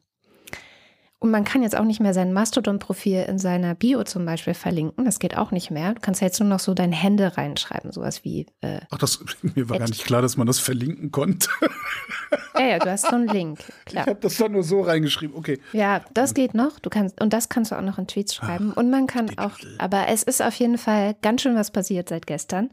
[1.20, 5.04] Und man kann jetzt auch nicht mehr sein Mastodon-Profil in seiner Bio zum Beispiel verlinken.
[5.04, 5.94] Das geht auch nicht mehr.
[5.94, 8.46] Du kannst ja jetzt nur noch so deine Hände reinschreiben, sowas wie.
[8.61, 11.48] Äh, Ach, das, mir war gar nicht klar, dass man das verlinken konnte.
[12.57, 13.59] ja, ja, du hast so einen Link.
[13.85, 14.04] Klar.
[14.04, 15.35] Ich habe das dann nur so reingeschrieben.
[15.37, 15.59] Okay.
[15.72, 16.78] Ja, das geht noch.
[16.78, 18.72] Du kannst, und das kannst du auch noch in Tweets schreiben.
[18.72, 22.28] Und man kann auch, aber es ist auf jeden Fall ganz schön was passiert seit
[22.28, 22.70] gestern.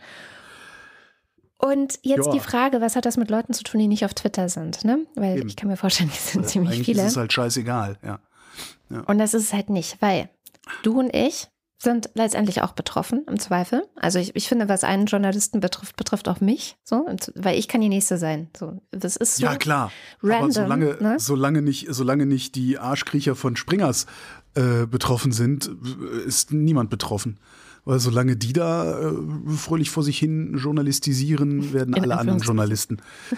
[1.58, 2.31] Und jetzt Ja.
[2.31, 4.99] die Frage, was hat das mit Leuten zu tun, die nicht auf Twitter sind, ne?
[5.15, 5.47] Weil Eben.
[5.47, 7.01] ich kann mir vorstellen, die sind ziemlich Eigentlich viele.
[7.01, 8.19] ist es halt scheißegal, ja.
[8.89, 10.30] Und das ist es halt nicht, weil
[10.84, 13.84] du und ich sind letztendlich auch betroffen, im Zweifel.
[13.95, 17.82] Also ich, ich finde, was einen Journalisten betrifft, betrifft auch mich, so, weil ich kann
[17.82, 18.50] die Nächste sein.
[18.58, 19.91] So, das ist so Ja, klar.
[20.24, 20.43] random.
[20.43, 21.15] Aber solange, ne?
[21.19, 24.06] solange, nicht, solange nicht die Arschkriecher von Springers
[24.56, 27.39] äh, betroffen sind, äh, ist niemand betroffen.
[27.84, 29.13] Weil solange die da äh,
[29.56, 32.39] fröhlich vor sich hin journalistisieren, werden In alle anderen.
[32.39, 32.98] Journalisten,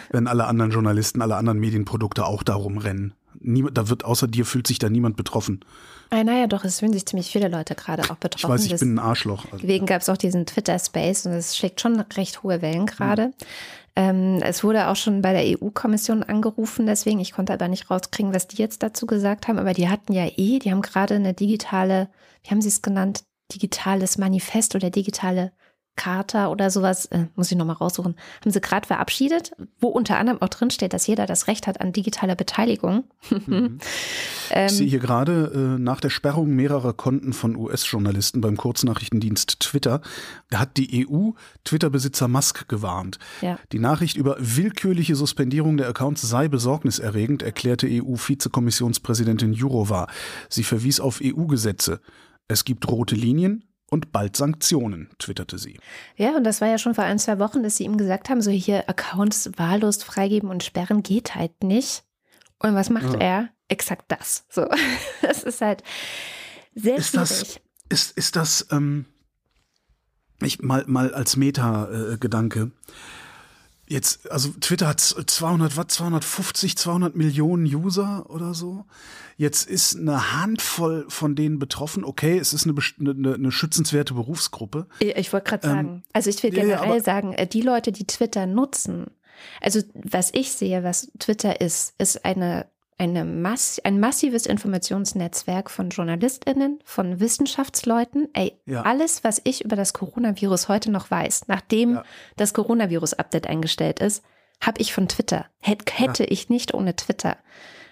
[0.10, 3.14] werden alle anderen Journalisten, alle anderen Medienprodukte auch darum rennen.
[3.42, 5.60] Niemand, da wird außer dir fühlt sich da niemand betroffen.
[6.10, 8.46] Ah, naja, doch, es fühlen sich ziemlich viele Leute gerade auch betroffen.
[8.46, 9.46] Ich weiß, ich Das- bin ein Arschloch.
[9.46, 13.34] Also, Deswegen gab es auch diesen Twitter-Space und es schlägt schon recht hohe Wellen gerade.
[13.96, 18.34] Ähm, es wurde auch schon bei der EU-Kommission angerufen, deswegen, ich konnte aber nicht rauskriegen,
[18.34, 21.34] was die jetzt dazu gesagt haben, aber die hatten ja eh, die haben gerade eine
[21.34, 22.08] digitale,
[22.44, 23.24] wie haben sie es genannt,
[23.54, 25.52] digitales Manifest oder digitale
[25.98, 30.42] Charta oder sowas, äh, muss ich nochmal raussuchen, haben sie gerade verabschiedet, wo unter anderem
[30.42, 33.04] auch drin steht, dass jeder das Recht hat an digitaler Beteiligung.
[33.30, 33.80] Mhm.
[34.52, 39.60] ähm, Ich sehe hier gerade äh, nach der Sperrung mehrerer Konten von US-Journalisten beim Kurznachrichtendienst
[39.60, 40.02] Twitter
[40.54, 41.32] hat die EU
[41.66, 43.20] Twitter-Besitzer Musk gewarnt.
[43.42, 43.60] Ja.
[43.72, 50.08] Die Nachricht über willkürliche Suspendierung der Accounts sei besorgniserregend, erklärte EU-Vizekommissionspräsidentin Jourova.
[50.50, 52.00] Sie verwies auf EU-Gesetze.
[52.48, 53.64] Es gibt rote Linien.
[53.90, 55.80] Und bald Sanktionen, twitterte sie.
[56.16, 58.42] Ja, und das war ja schon vor ein, zwei Wochen, dass sie ihm gesagt haben,
[58.42, 62.04] so hier Accounts wahllos freigeben und sperren geht halt nicht.
[62.60, 63.20] Und was macht ja.
[63.20, 63.50] er?
[63.70, 64.46] Exakt das.
[64.50, 64.68] So,
[65.22, 65.84] das ist halt
[66.76, 67.62] sehr ist schwierig.
[67.90, 69.06] Das, ist, ist das, ähm,
[70.42, 72.92] ich mal, mal als Meta-Gedanke, äh,
[73.90, 78.86] Jetzt, also Twitter hat 200, was, 250, 200 Millionen User oder so.
[79.38, 82.04] Jetzt ist eine Handvoll von denen betroffen.
[82.04, 84.88] Okay, es ist eine, eine, eine schützenswerte Berufsgruppe.
[85.00, 88.06] Ich wollte gerade ähm, sagen, also ich will generell ja, sagen, äh, die Leute, die
[88.06, 89.08] Twitter nutzen,
[89.62, 92.68] also was ich sehe, was Twitter ist, ist eine
[92.98, 98.30] eine Mass ein massives Informationsnetzwerk von JournalistInnen, von Wissenschaftsleuten.
[98.34, 98.82] Ey, ja.
[98.82, 102.04] alles, was ich über das Coronavirus heute noch weiß, nachdem ja.
[102.38, 104.24] das Coronavirus-Update eingestellt ist,
[104.62, 105.46] habe ich von Twitter.
[105.60, 106.30] Hätte ja.
[106.30, 107.38] ich nicht ohne Twitter.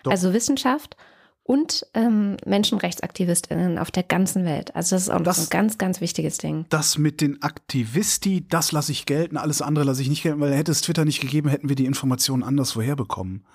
[0.04, 0.12] Doch.
[0.12, 0.98] Also Wissenschaft
[1.44, 4.76] und ähm, MenschenrechtsaktivistInnen auf der ganzen Welt.
[4.76, 6.66] Also das ist auch das, ein ganz, ganz wichtiges Ding.
[6.70, 10.54] Das mit den Aktivisti, das lasse ich gelten, alles andere lasse ich nicht gelten, weil
[10.54, 13.46] hätte es Twitter nicht gegeben, hätten wir die Informationen anderswoher bekommen.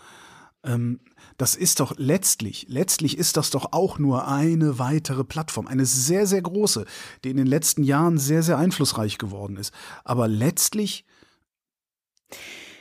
[0.62, 1.01] Ähm,
[1.38, 6.27] das ist doch letztlich, letztlich ist das doch auch nur eine weitere Plattform, eine sehr,
[6.27, 6.85] sehr große,
[7.25, 9.73] die in den letzten Jahren sehr, sehr einflussreich geworden ist.
[10.05, 11.07] Aber letztlich,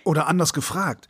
[0.03, 1.07] oder anders gefragt,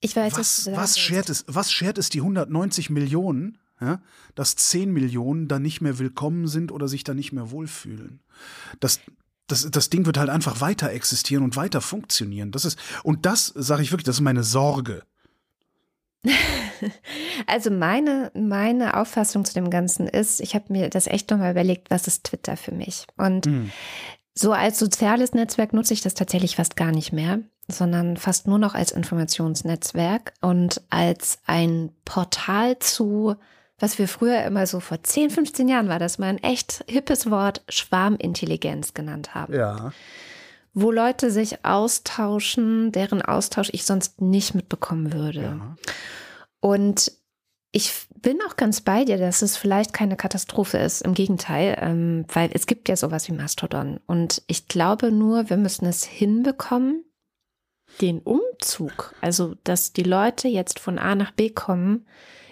[0.00, 4.00] ich weiß, was, was, schert es, was schert es die 190 Millionen, ja,
[4.34, 8.20] dass 10 Millionen da nicht mehr willkommen sind oder sich da nicht mehr wohlfühlen?
[8.80, 9.00] Das,
[9.46, 12.52] das, das Ding wird halt einfach weiter existieren und weiter funktionieren.
[12.52, 15.02] Das ist, und das sage ich wirklich, das ist meine Sorge.
[17.46, 21.90] Also meine, meine Auffassung zu dem Ganzen ist, ich habe mir das echt nochmal überlegt,
[21.90, 23.06] was ist Twitter für mich?
[23.16, 23.70] Und mhm.
[24.34, 28.58] so als soziales Netzwerk nutze ich das tatsächlich fast gar nicht mehr, sondern fast nur
[28.58, 33.36] noch als Informationsnetzwerk und als ein Portal zu,
[33.78, 37.30] was wir früher immer so vor 10, 15 Jahren war, das mal ein echt hippes
[37.30, 39.54] Wort Schwarmintelligenz genannt haben.
[39.54, 39.92] Ja
[40.74, 45.42] wo Leute sich austauschen, deren Austausch ich sonst nicht mitbekommen würde.
[45.42, 45.76] Ja.
[46.60, 47.12] Und
[47.70, 51.02] ich bin auch ganz bei dir, dass es vielleicht keine Katastrophe ist.
[51.02, 54.00] Im Gegenteil, ähm, weil es gibt ja sowas wie Mastodon.
[54.06, 57.04] Und ich glaube nur, wir müssen es hinbekommen,
[58.00, 62.06] den Umzug, also dass die Leute jetzt von A nach B kommen,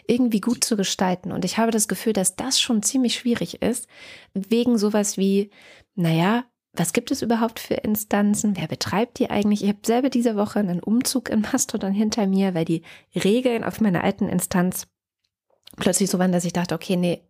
[0.07, 1.33] irgendwie gut zu gestalten.
[1.33, 3.89] Und ich habe das Gefühl, dass das schon ziemlich schwierig ist,
[4.35, 5.51] wegen sowas wie,
[5.95, 8.57] naja, was gibt es überhaupt für Instanzen?
[8.57, 9.63] Wer betreibt die eigentlich?
[9.63, 12.83] Ich habe selber diese Woche einen Umzug in Mastodon hinter mir, weil die
[13.15, 14.87] Regeln auf meiner alten Instanz
[15.77, 17.23] plötzlich so waren, dass ich dachte, okay, nee,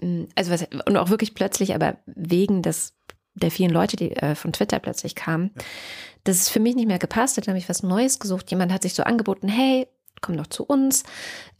[0.00, 2.94] mm, also was, und auch wirklich plötzlich, aber wegen des,
[3.34, 5.62] der vielen Leute, die äh, von Twitter plötzlich kamen, ja.
[6.24, 8.50] dass es für mich nicht mehr gepasst hat, dann habe ich was Neues gesucht.
[8.50, 9.86] Jemand hat sich so angeboten, hey,
[10.22, 11.04] komm doch zu uns.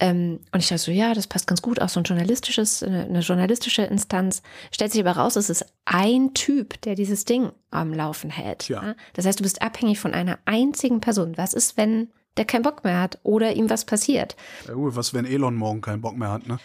[0.01, 3.21] Ähm, und ich dachte so, ja, das passt ganz gut, auch so ein journalistisches, eine,
[3.21, 4.43] journalistische Instanz.
[4.71, 8.69] Stellt sich aber raus, es ist ein Typ, der dieses Ding am Laufen hält.
[8.69, 8.95] Ja.
[9.13, 11.37] Das heißt, du bist abhängig von einer einzigen Person.
[11.37, 14.37] Was ist, wenn der keinen Bock mehr hat oder ihm was passiert?
[14.67, 16.59] Ja, gut, was, wenn Elon morgen keinen Bock mehr hat, ne?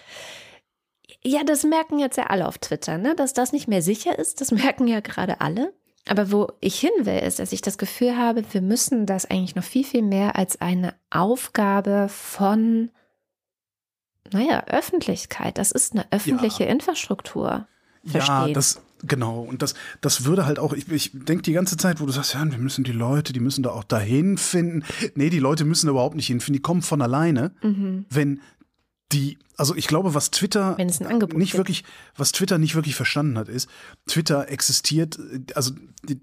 [1.23, 3.15] Ja, das merken jetzt ja alle auf Twitter, ne?
[3.15, 5.73] Dass das nicht mehr sicher ist, das merken ja gerade alle.
[6.09, 9.55] Aber wo ich hin will, ist, dass ich das Gefühl habe, wir müssen das eigentlich
[9.55, 12.89] noch viel, viel mehr als eine Aufgabe von,
[14.31, 15.57] naja, Öffentlichkeit.
[15.57, 16.69] Das ist eine öffentliche ja.
[16.69, 17.67] Infrastruktur.
[18.05, 18.47] Verstehen.
[18.47, 19.41] Ja, das, genau.
[19.41, 22.33] Und das, das würde halt auch, ich, ich denke die ganze Zeit, wo du sagst,
[22.33, 24.85] ja, wir müssen die Leute, die müssen da auch dahin finden.
[25.15, 28.05] Nee, die Leute müssen da überhaupt nicht hinfinden, die kommen von alleine, mhm.
[28.09, 28.41] wenn
[29.11, 31.53] die, also ich glaube, was Twitter nicht gibt.
[31.53, 31.83] wirklich,
[32.15, 33.69] was Twitter nicht wirklich verstanden hat, ist,
[34.05, 35.17] Twitter existiert,
[35.55, 35.71] also
[36.03, 36.19] die,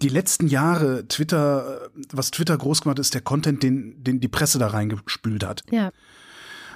[0.00, 4.58] die letzten Jahre Twitter, was Twitter groß gemacht ist, der Content, den, den die Presse
[4.58, 5.62] da reingespült hat.
[5.70, 5.92] Ja.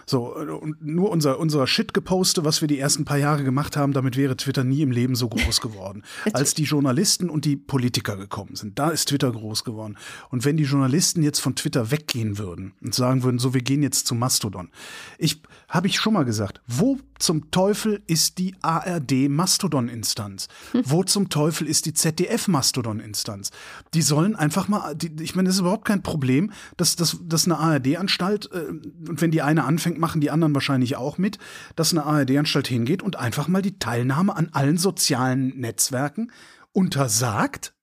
[0.06, 4.16] So, und nur unser, unser Shit-Geposte, was wir die ersten paar Jahre gemacht haben, damit
[4.16, 6.02] wäre Twitter nie im Leben so groß geworden.
[6.32, 9.96] Als die Journalisten und die Politiker gekommen sind, da ist Twitter groß geworden.
[10.30, 13.82] Und wenn die Journalisten jetzt von Twitter weggehen würden und sagen würden, so, wir gehen
[13.82, 14.70] jetzt zu Mastodon.
[15.18, 20.48] Ich, habe ich schon mal gesagt, wo zum Teufel ist die ARD Mastodon-Instanz?
[20.72, 20.82] Hm.
[20.84, 23.52] Wo zum Teufel ist die ZDF Mastodon-Instanz?
[23.94, 27.44] Die sollen einfach mal, die, ich meine, das ist überhaupt kein Problem, dass, dass, dass
[27.46, 28.66] eine ARD-Anstalt, äh,
[29.08, 31.38] und wenn die eine anfängt, machen die anderen wahrscheinlich auch mit,
[31.76, 36.30] dass eine ARD-Anstalt hingeht und einfach mal die Teilnahme an allen sozialen Netzwerken
[36.72, 37.74] untersagt.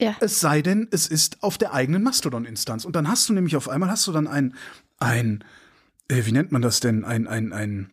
[0.00, 0.16] Ja.
[0.20, 2.84] Es sei denn, es ist auf der eigenen Mastodon-Instanz.
[2.84, 4.54] Und dann hast du nämlich auf einmal hast du dann ein,
[4.98, 5.44] ein,
[6.08, 7.90] äh, wie nennt man das denn, ein, ein, ein,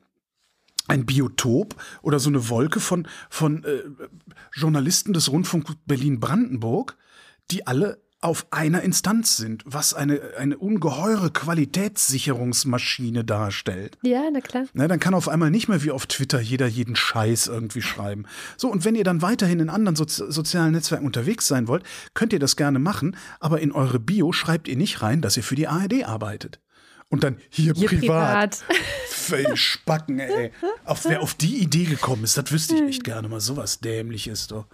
[0.88, 3.84] ein Biotop oder so eine Wolke von, von äh,
[4.54, 6.98] Journalisten des Rundfunk Berlin-Brandenburg,
[7.52, 13.98] die alle auf einer Instanz sind, was eine, eine ungeheure Qualitätssicherungsmaschine darstellt.
[14.02, 14.66] Ja, na klar.
[14.74, 18.26] Na, dann kann auf einmal nicht mehr wie auf Twitter jeder jeden Scheiß irgendwie schreiben.
[18.58, 21.84] So, und wenn ihr dann weiterhin in anderen Sozi sozialen Netzwerken unterwegs sein wollt,
[22.16, 25.44] könnt ihr das gerne machen, aber in eure Bio schreibt ihr nicht rein, dass ihr
[25.44, 26.60] für die ARD arbeitet.
[27.10, 28.64] Und dann hier, Hier privat.
[28.68, 29.58] privat.
[29.58, 30.52] Spacken, ey.
[30.86, 33.40] Auf, wer auf die Idee gekommen ist, das wüsste ich echt gerne mal.
[33.40, 34.66] Sowas dämliches doch.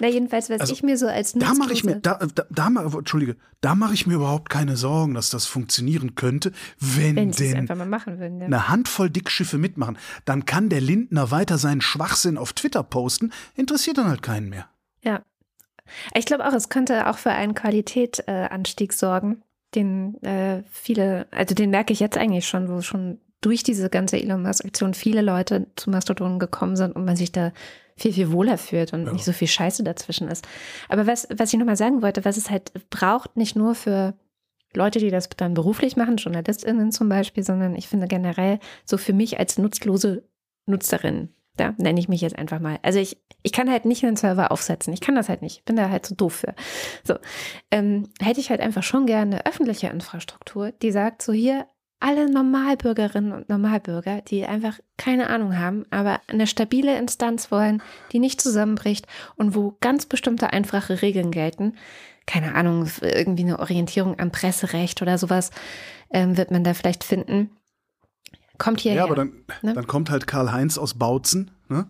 [0.00, 2.68] Na, jedenfalls, was Also, ich mir so als Da mache ich mir, Nutzlose- da, da,
[2.70, 7.30] da, Entschuldige, da mache ich mir überhaupt keine Sorgen, dass das funktionieren könnte, wenn, wenn
[7.32, 8.40] denn einfach mal machen würden.
[8.40, 8.46] Ja.
[8.46, 9.96] eine Handvoll Dickschiffe mitmachen.
[10.24, 14.68] Dann kann der Lindner weiter seinen Schwachsinn auf Twitter posten, interessiert dann halt keinen mehr.
[15.02, 15.22] Ja.
[16.14, 19.42] Ich glaube auch, es könnte auch für einen Qualitätsanstieg äh, sorgen,
[19.74, 24.18] den äh, viele, also den merke ich jetzt eigentlich schon, wo schon durch diese ganze
[24.20, 27.52] Elon Musk-Aktion viele Leute zu Mastodon gekommen sind und man sich da
[27.96, 29.12] viel, viel wohler fühlt und Ja.
[29.12, 30.46] nicht so viel Scheiße dazwischen ist.
[30.88, 34.14] Aber was, was ich nochmal sagen wollte, was es halt braucht, nicht nur für
[34.74, 39.12] Leute, die das dann beruflich machen, JournalistInnen zum Beispiel, sondern ich finde generell so für
[39.12, 40.22] mich als nutzlose
[40.66, 42.78] Nutzerin, da nenne ich mich jetzt einfach mal.
[42.82, 44.92] Also ich, ich kann halt nicht einen Server aufsetzen.
[44.92, 45.58] Ich kann das halt nicht.
[45.58, 46.54] Ich bin da halt zu doof für.
[47.04, 47.14] So,
[47.70, 51.66] ähm, hätte ich halt einfach schon gerne eine öffentliche Infrastruktur, die sagt, so hier
[52.02, 58.18] alle Normalbürgerinnen und Normalbürger, die einfach keine Ahnung haben, aber eine stabile Instanz wollen, die
[58.18, 61.76] nicht zusammenbricht und wo ganz bestimmte einfache Regeln gelten.
[62.26, 65.52] Keine Ahnung, irgendwie eine Orientierung am Presserecht oder sowas
[66.10, 67.50] ähm, wird man da vielleicht finden.
[68.58, 68.98] Kommt hierher.
[68.98, 69.72] Ja, aber dann, ne?
[69.74, 71.86] dann kommt halt Karl-Heinz aus Bautzen ne?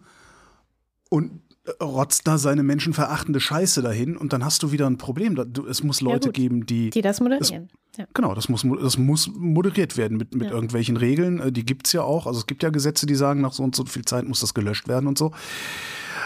[1.11, 1.41] und
[1.81, 5.37] rotzt da seine menschenverachtende Scheiße dahin und dann hast du wieder ein Problem.
[5.69, 6.35] Es muss Leute gut.
[6.35, 7.69] geben, die, die das moderieren.
[7.97, 8.07] Ja.
[8.15, 10.55] Genau, das muss, das muss moderiert werden mit, mit Ja.
[10.55, 11.39] irgendwelchen Regeln.
[11.41, 12.27] Äh, Die gibt's ja auch.
[12.27, 14.55] Also es gibt ja Gesetze, die sagen, nach so und so viel Zeit muss das
[14.55, 15.33] gelöscht werden und so.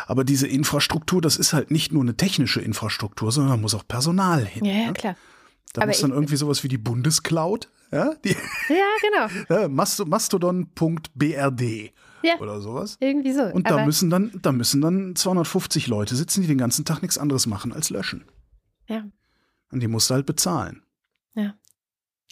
[0.06, 3.86] Aber diese Infrastruktur, das ist halt nicht nur eine technische Infrastruktur, sondern da muss auch
[3.86, 4.64] Personal hin.
[4.64, 4.92] Ja, ja, ne?
[4.92, 5.16] klar.
[5.74, 8.36] Da Aber muss dann irgendwie sowas wie die Bundescloud, ja, die,
[8.68, 9.44] Ja, genau.
[9.62, 12.38] ja, Masto- mastodon.brd Ja.
[12.40, 12.96] oder sowas.
[13.00, 13.42] Irgendwie so.
[13.44, 17.18] Und da müssen dann, da müssen dann 250 Leute sitzen, die den ganzen Tag nichts
[17.18, 18.24] anderes machen als löschen.
[18.88, 19.04] Ja.
[19.72, 20.82] Und die musst du halt bezahlen.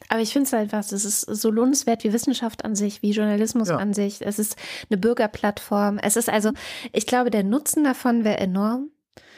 [0.09, 3.13] Aber ich finde es halt was, es ist so lohnenswert wie Wissenschaft an sich, wie
[3.13, 3.77] Journalismus Ja.
[3.77, 4.21] an sich.
[4.23, 4.57] Es ist
[4.91, 5.99] eine Bürgerplattform.
[5.99, 6.51] Es ist also,
[6.93, 8.91] ich glaube, der Nutzen davon wäre enorm.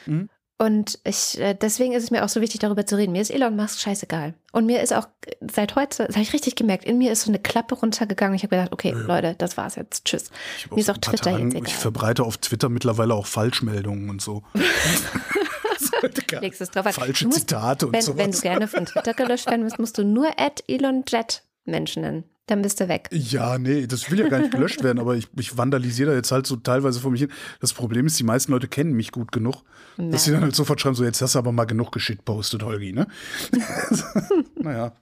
[0.06, 0.30] Mhm.
[0.58, 3.12] Und ich, äh, deswegen ist es mir auch so wichtig, darüber zu reden.
[3.12, 4.32] Mir ist Elon Musk scheißegal.
[4.52, 7.22] Und mir ist auch äh, seit heute, das habe ich richtig gemerkt, in mir ist
[7.22, 8.34] so eine Klappe runtergegangen.
[8.34, 8.96] Ich habe gedacht, okay, Ja.
[8.98, 10.06] Leute, das war's jetzt.
[10.06, 10.30] Tschüss.
[10.70, 11.68] Mir ist auch Twitter Tagen- jetzt egal.
[11.68, 14.42] Ich verbreite auf Twitter mittlerweile auch Falschmeldungen und so.
[16.40, 16.92] Legst es drauf an.
[16.92, 18.18] Falsche musst- Zitate und Wenn, sowas.
[18.18, 22.02] wenn du gerne von Twitter gelöscht werden willst, musst du nur at Elon Jet Menschen
[22.02, 22.24] nennen.
[22.48, 23.08] Dann bist du weg.
[23.12, 26.30] Ja, nee, das will ja gar nicht gelöscht werden, aber ich, ich vandalisiere da jetzt
[26.30, 27.30] halt so teilweise vor mich hin.
[27.60, 29.62] Das Problem ist, die meisten Leute kennen mich gut genug,
[29.96, 32.92] dass sie dann halt sofort schreiben, so jetzt hast du aber mal genug geschitpostet, Holgi,
[32.92, 33.08] ne?
[34.60, 34.92] naja.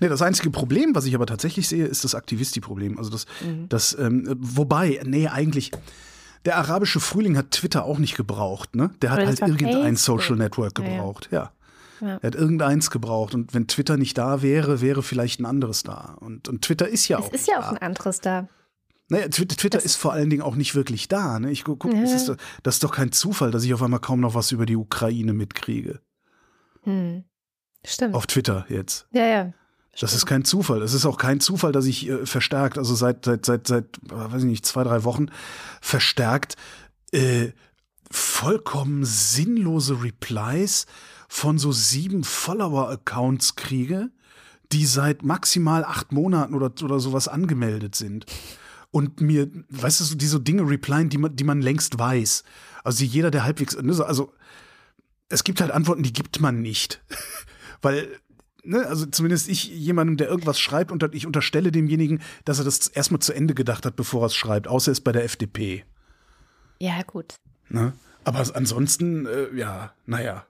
[0.00, 2.98] Nee, das einzige Problem, was ich aber tatsächlich sehe, ist das Aktivisti-Problem.
[2.98, 3.68] Also das, Mhm.
[3.68, 5.70] das ähm, wobei, nee, eigentlich,
[6.44, 8.90] der arabische Frühling hat Twitter auch nicht gebraucht, ne?
[9.02, 10.20] Der hat halt irgendein Facebook.
[10.22, 10.90] Social Network Ja, ja.
[10.96, 11.50] gebraucht, ja.
[12.00, 12.18] Ja.
[12.20, 16.16] Er hat irgendeins gebraucht und wenn Twitter nicht da wäre, wäre vielleicht ein anderes da.
[16.20, 17.32] Und, und Twitter ist ja Es auch.
[17.32, 17.70] ist nicht ja auch da.
[17.70, 18.48] ein anderes da.
[19.08, 21.38] Naja, Twitter, Twitter Das- ist vor allen Dingen auch nicht wirklich da.
[21.38, 21.50] Ne?
[21.52, 22.00] Ich gu- guck, Ja.
[22.02, 24.50] das, ist, doch- das ist doch kein Zufall, dass ich auf einmal kaum noch was
[24.52, 26.00] über die Ukraine mitkriege.
[26.82, 27.24] Hm.
[27.84, 28.14] Stimmt.
[28.14, 29.06] Auf Twitter jetzt.
[29.12, 29.52] Ja, ja.
[29.98, 30.82] Das ist kein Zufall.
[30.82, 34.32] Es ist auch kein Zufall, dass ich äh, verstärkt, also seit, seit, seit, seit, äh,
[34.32, 35.28] weiß ich nicht, zwei, drei Wochen
[35.80, 36.56] verstärkt
[37.12, 37.52] äh,
[38.10, 40.86] vollkommen sinnlose Replies
[41.28, 44.10] von so sieben Follower-Accounts kriege,
[44.72, 48.26] die seit maximal acht Monaten oder, oder sowas angemeldet sind.
[48.90, 52.44] Und mir, weißt du, die so Dinge replyen, die man, die man längst weiß.
[52.82, 54.32] Also jeder, der halbwegs, ne, so- also
[55.28, 57.02] es gibt halt Antworten, die gibt man nicht.
[57.82, 58.08] Weil,
[58.64, 62.86] ne, also zumindest ich jemandem, der irgendwas schreibt, und ich unterstelle demjenigen, dass er das
[62.86, 65.84] erstmal zu Ende gedacht hat, bevor er es schreibt, außer er ist bei der FDP.
[66.80, 67.34] Ja, gut.
[67.68, 67.92] Ne?
[68.24, 70.46] Aber ansonsten, äh, ja, naja.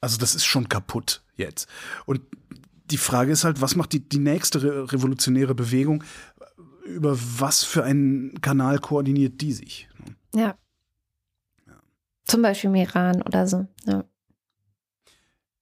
[0.00, 1.68] Also das ist schon kaputt jetzt.
[2.06, 2.20] Und
[2.90, 6.04] die Frage ist halt, was macht die, die nächste re revolutionäre Bewegung?
[6.84, 9.88] Über was für einen Kanal koordiniert die sich?
[10.34, 10.56] Ja.
[12.24, 13.66] Zum Beispiel im Iran oder so.
[13.86, 14.04] Ja.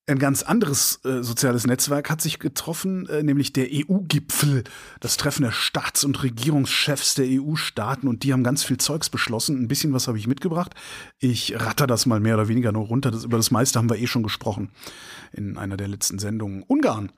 [0.09, 4.63] Ein ganz anderes äh, soziales Netzwerk hat sich getroffen, äh, nämlich der EU-Gipfel,
[5.01, 9.61] das Treffen der Staats- und Regierungschefs der EU-Staaten und die haben ganz viel Zeugs beschlossen.
[9.61, 10.77] Ein bisschen was habe ich mitgebracht.
[11.19, 13.11] Ich ratter das mal mehr oder weniger nur runter.
[13.11, 14.71] Das, über das meiste haben wir eh schon gesprochen
[15.33, 16.63] in einer der letzten Sendungen.
[16.63, 17.11] Ungarn.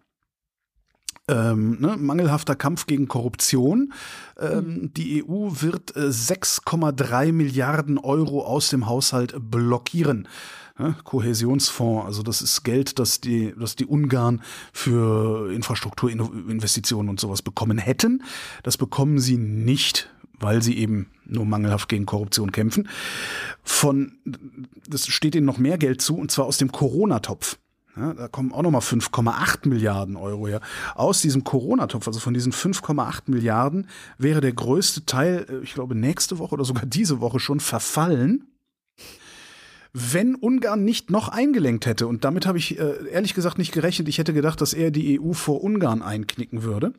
[1.28, 3.92] Ähm, ne, mangelhafter Kampf gegen Korruption.
[4.38, 10.26] Ähm, Die EU wird äh, 6,3 Milliarden Euro aus dem Haushalt blockieren.
[10.78, 10.94] Ne?
[11.04, 17.78] Kohäsionsfonds, also das ist Geld, das die, das die Ungarn für Infrastrukturinvestitionen und sowas bekommen
[17.78, 18.22] hätten.
[18.62, 22.88] Das bekommen sie nicht, weil sie eben nur mangelhaft gegen Korruption kämpfen.
[23.62, 24.18] Von,
[24.88, 27.58] das steht ihnen noch mehr Geld zu, und zwar aus dem Corona-Topf.
[27.96, 30.60] Ja, da kommen auch nochmal 5,8 Milliarden Euro her.
[30.94, 33.88] Aus diesem Corona-Topf, also von diesen 5,8 Milliarden,
[34.18, 38.46] wäre der größte Teil, äh, ich glaube, nächste Woche oder sogar diese Woche schon verfallen
[39.98, 42.06] wenn Ungarn nicht noch eingelenkt hätte.
[42.06, 44.08] Und damit habe ich äh, ehrlich gesagt nicht gerechnet.
[44.08, 46.92] Ich hätte gedacht, dass er die EU vor Ungarn einknicken würde.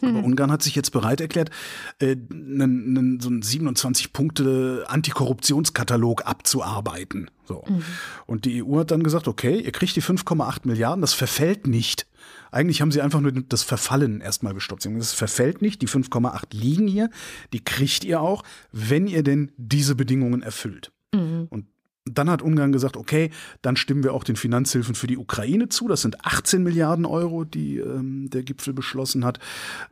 [0.00, 0.24] Aber mhm.
[0.24, 1.50] Ungarn hat sich jetzt bereit erklärt,
[1.98, 7.30] äh, nen, nen, so einen 27-Punkte-Antikorruptionskatalog abzuarbeiten.
[7.46, 7.64] So.
[7.68, 7.82] Mhm.
[8.26, 12.06] Und die EU hat dann gesagt, okay, ihr kriegt die 5,8 Milliarden, das verfällt nicht.
[12.50, 14.82] Eigentlich haben sie einfach nur das Verfallen erstmal gestoppt.
[14.82, 17.10] Sie haben gesagt, Das verfällt nicht, die 5,8 liegen hier,
[17.52, 20.92] die kriegt ihr auch, wenn ihr denn diese Bedingungen erfüllt.
[21.12, 21.48] Mhm.
[21.50, 21.66] Und
[22.12, 23.30] dann hat Ungarn gesagt, okay,
[23.62, 25.88] dann stimmen wir auch den Finanzhilfen für die Ukraine zu.
[25.88, 29.38] Das sind 18 Milliarden Euro, die ähm, der Gipfel beschlossen hat,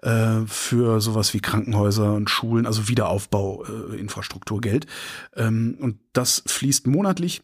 [0.03, 4.87] äh, für sowas wie Krankenhäuser und Schulen, also Wiederaufbau, äh, Infrastrukturgeld.
[5.35, 7.43] Ähm, und das fließt monatlich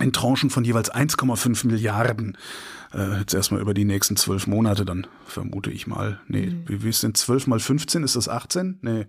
[0.00, 2.36] in Tranchen von jeweils 1,5 Milliarden.
[2.92, 6.20] Äh, jetzt erstmal über die nächsten zwölf Monate, dann vermute ich mal.
[6.28, 6.64] Nee, mhm.
[6.66, 8.02] wie, wie ist denn 12 mal 15?
[8.02, 8.78] Ist das 18?
[8.82, 9.06] Nee.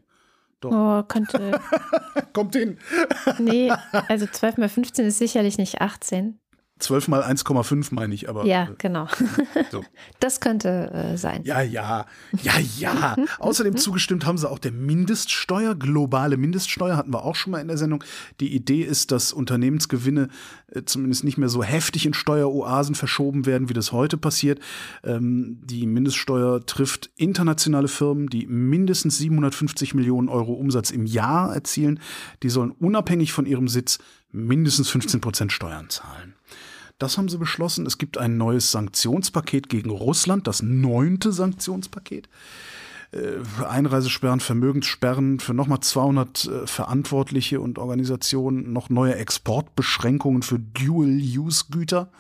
[0.62, 0.72] Doch.
[0.72, 1.60] Oh, könnte.
[2.34, 2.78] Kommt hin.
[3.38, 3.72] nee,
[4.08, 6.40] also 12 mal 15 ist sicherlich nicht 18.
[6.80, 8.46] 12 mal 1,5 meine ich, aber.
[8.46, 9.08] Ja, äh, genau.
[9.72, 9.84] So.
[10.20, 11.44] Das könnte äh, sein.
[11.44, 12.06] Ja, ja,
[12.42, 13.16] ja, ja.
[13.40, 17.68] Außerdem zugestimmt haben sie auch der Mindeststeuer, globale Mindeststeuer hatten wir auch schon mal in
[17.68, 18.04] der Sendung.
[18.40, 20.30] Die Idee ist, dass Unternehmensgewinne
[20.74, 24.60] äh, zumindest nicht mehr so heftig in Steueroasen verschoben werden, wie das heute passiert.
[25.04, 32.00] Ähm, die Mindeststeuer trifft internationale Firmen, die mindestens 750 Millionen Euro Umsatz im Jahr erzielen.
[32.44, 34.00] Die sollen unabhängig von ihrem Sitz
[34.32, 36.36] mindestens 15 Prozent Steuern zahlen.
[37.00, 37.86] Das haben sie beschlossen.
[37.86, 42.30] Es gibt ein neues Sanktionspaket gegen Russland, das neunte Sanktionspaket.
[43.12, 52.12] Äh, Einreisesperren, Vermögenssperren für nochmal 200 äh, Verantwortliche und Organisationen, noch neue Exportbeschränkungen für Dual-Use-Güter.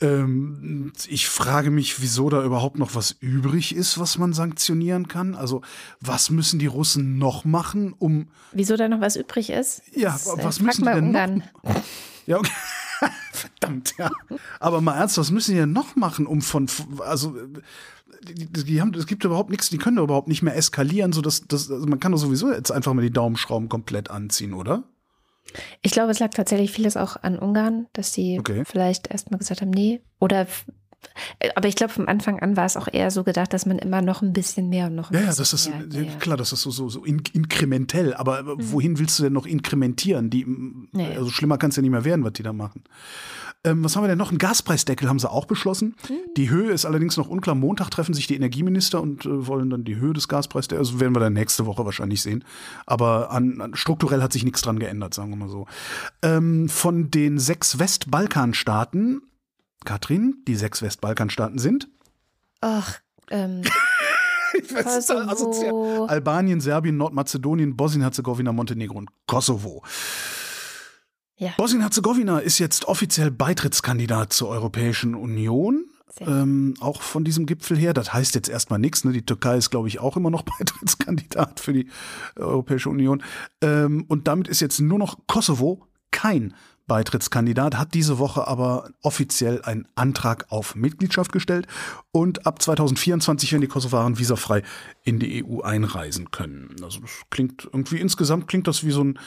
[0.00, 5.34] Ähm, ich frage mich, wieso da überhaupt noch was übrig ist, was man sanktionieren kann.
[5.34, 5.62] Also,
[6.00, 8.28] was müssen die Russen noch machen, um.
[8.52, 9.82] Wieso da noch was übrig ist?
[9.94, 11.44] Ja, das, äh, was müssen die denn Ungarn.
[11.62, 11.74] noch?
[12.26, 12.50] Ja, okay.
[13.32, 14.10] Verdammt, ja.
[14.60, 16.68] Aber mal ernst, was müssen die denn noch machen, um von,
[17.00, 17.36] also,
[18.22, 21.20] die, die haben, es gibt überhaupt nichts, die können da überhaupt nicht mehr eskalieren, so
[21.20, 24.84] dass, das, also man kann doch sowieso jetzt einfach mal die Daumenschrauben komplett anziehen, oder?
[25.82, 28.64] Ich glaube, es lag tatsächlich vieles auch an Ungarn, dass sie okay.
[28.66, 30.46] vielleicht erstmal gesagt haben, nee, oder
[31.54, 34.02] aber ich glaube, vom Anfang an war es auch eher so gedacht, dass man immer
[34.02, 36.52] noch ein bisschen mehr und noch ein ja, bisschen das ist mehr, ja, klar, das
[36.52, 38.14] ist so, so, so in, inkrementell.
[38.14, 38.72] Aber mhm.
[38.72, 40.30] wohin willst du denn noch inkrementieren?
[40.30, 41.16] Die, nee.
[41.16, 42.84] Also schlimmer kann es ja nicht mehr werden, was die da machen.
[43.64, 44.30] Ähm, was haben wir denn noch?
[44.30, 45.96] Ein Gaspreisdeckel haben sie auch beschlossen.
[46.08, 46.14] Mhm.
[46.36, 47.56] Die Höhe ist allerdings noch unklar.
[47.56, 50.88] Montag treffen sich die Energieminister und äh, wollen dann die Höhe des Gaspreisdeckels.
[50.88, 52.44] Also werden wir dann nächste Woche wahrscheinlich sehen.
[52.86, 55.66] Aber an, an, strukturell hat sich nichts dran geändert, sagen wir mal so.
[56.22, 59.22] Ähm, von den sechs Westbalkanstaaten
[59.84, 61.88] Katrin, die sechs Westbalkanstaaten sind?
[62.60, 62.98] Ach,
[63.30, 63.62] ähm.
[64.54, 66.06] ich weiß, Kosovo.
[66.06, 69.82] Albanien, Serbien, Nordmazedonien, Bosnien-Herzegowina, Montenegro und Kosovo.
[71.36, 71.52] Ja.
[71.56, 75.84] Bosnien-Herzegowina ist jetzt offiziell Beitrittskandidat zur Europäischen Union.
[76.20, 77.94] Ähm, auch von diesem Gipfel her.
[77.94, 79.04] Das heißt jetzt erstmal nichts.
[79.04, 79.12] Ne?
[79.12, 81.88] Die Türkei ist, glaube ich, auch immer noch Beitrittskandidat für die
[82.36, 83.22] Europäische Union.
[83.62, 86.54] Ähm, und damit ist jetzt nur noch Kosovo kein
[86.88, 91.68] Beitrittskandidat, hat diese Woche aber offiziell einen Antrag auf Mitgliedschaft gestellt
[92.10, 94.62] und ab 2024 werden die Kosovaren visafrei
[95.04, 96.74] in die EU einreisen können.
[96.82, 99.18] Also das klingt irgendwie insgesamt klingt das wie so ein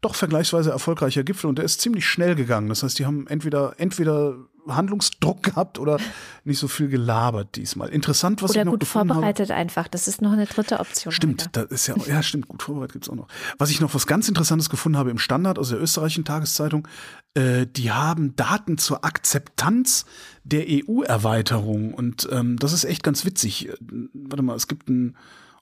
[0.00, 2.68] doch vergleichsweise erfolgreicher Gipfel und der ist ziemlich schnell gegangen.
[2.68, 4.36] Das heißt, die haben entweder, entweder
[4.68, 5.98] Handlungsdruck gehabt oder
[6.44, 7.88] nicht so viel gelabert diesmal.
[7.88, 9.60] Interessant, was oder ich noch gut vorbereitet habe.
[9.60, 9.88] einfach.
[9.88, 11.12] Das ist noch eine dritte Option.
[11.12, 13.28] Stimmt, da ist ja, ja stimmt, gut vorbereitet gibt es auch noch.
[13.58, 16.86] Was ich noch was ganz Interessantes gefunden habe im Standard aus der österreichischen Tageszeitung,
[17.34, 20.04] äh, die haben Daten zur Akzeptanz
[20.44, 23.68] der EU-Erweiterung und ähm, das ist echt ganz witzig.
[23.68, 23.74] Äh,
[24.14, 25.16] warte mal, es gibt ein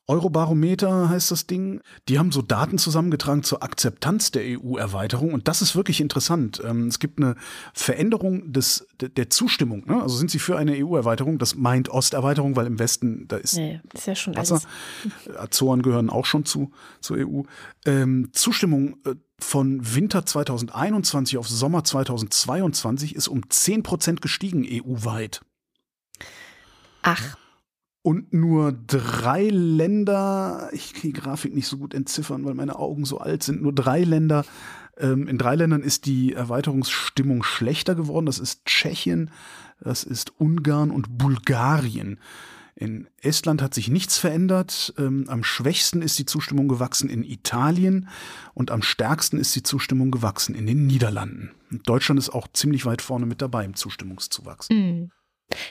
[0.08, 1.82] Eurobarometer heißt das Ding.
[2.08, 6.62] Die haben so Daten zusammengetragen zur Akzeptanz der EU-Erweiterung und das ist wirklich interessant.
[6.64, 7.36] Ähm, es gibt eine
[7.74, 9.84] Veränderung des, der Zustimmung.
[9.86, 10.02] Ne?
[10.02, 11.38] Also sind sie für eine EU-Erweiterung?
[11.38, 14.62] Das meint Osterweiterung, weil im Westen da ist, ja, ist ja schon Wasser.
[15.26, 15.36] Alles.
[15.36, 17.42] Azoren gehören auch schon zu zur EU.
[17.84, 25.42] Ähm, Zustimmung äh, von Winter 2021 auf Sommer 2022 ist um 10 Prozent gestiegen EU-weit.
[27.02, 27.36] Ach
[28.02, 33.04] und nur drei Länder, ich kann die Grafik nicht so gut entziffern, weil meine Augen
[33.04, 34.44] so alt sind, nur drei Länder
[35.00, 38.26] Ähm, in drei Ländern ist die Erweiterungsstimmung schlechter geworden.
[38.26, 39.30] Das ist Tschechien,
[39.80, 42.18] das ist Ungarn und Bulgarien.
[42.74, 44.94] In Estland hat sich nichts verändert.
[44.98, 48.08] Ähm, am schwächsten ist die Zustimmung gewachsen in Italien
[48.54, 51.50] und am stärksten ist die Zustimmung gewachsen in den Niederlanden.
[51.70, 54.68] Und Deutschland ist auch ziemlich weit vorne mit dabei im Zustimmungszuwachs.
[54.70, 55.10] Mhm.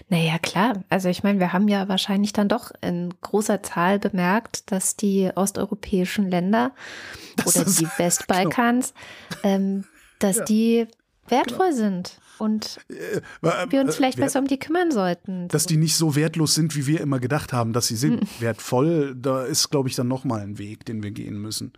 [0.09, 0.83] Naja, klar.
[0.89, 5.29] Also ich meine, wir haben ja wahrscheinlich dann doch in großer Zahl bemerkt, dass die
[5.35, 6.71] osteuropäischen Länder
[7.35, 8.93] das oder die Westbalkans,
[9.41, 9.55] genau.
[9.55, 9.83] ähm,
[10.19, 10.45] dass ja.
[10.45, 10.87] die
[11.27, 11.77] wertvoll genau.
[11.77, 13.21] sind und äh,
[13.69, 15.47] wir uns vielleicht äh, besser um die kümmern sollten.
[15.49, 18.21] Dass die nicht so wertlos sind, wie wir immer gedacht haben, dass sie sind.
[18.21, 18.27] Hm.
[18.39, 21.73] Wertvoll, da ist, glaube ich, dann nochmal ein Weg, den wir gehen müssen.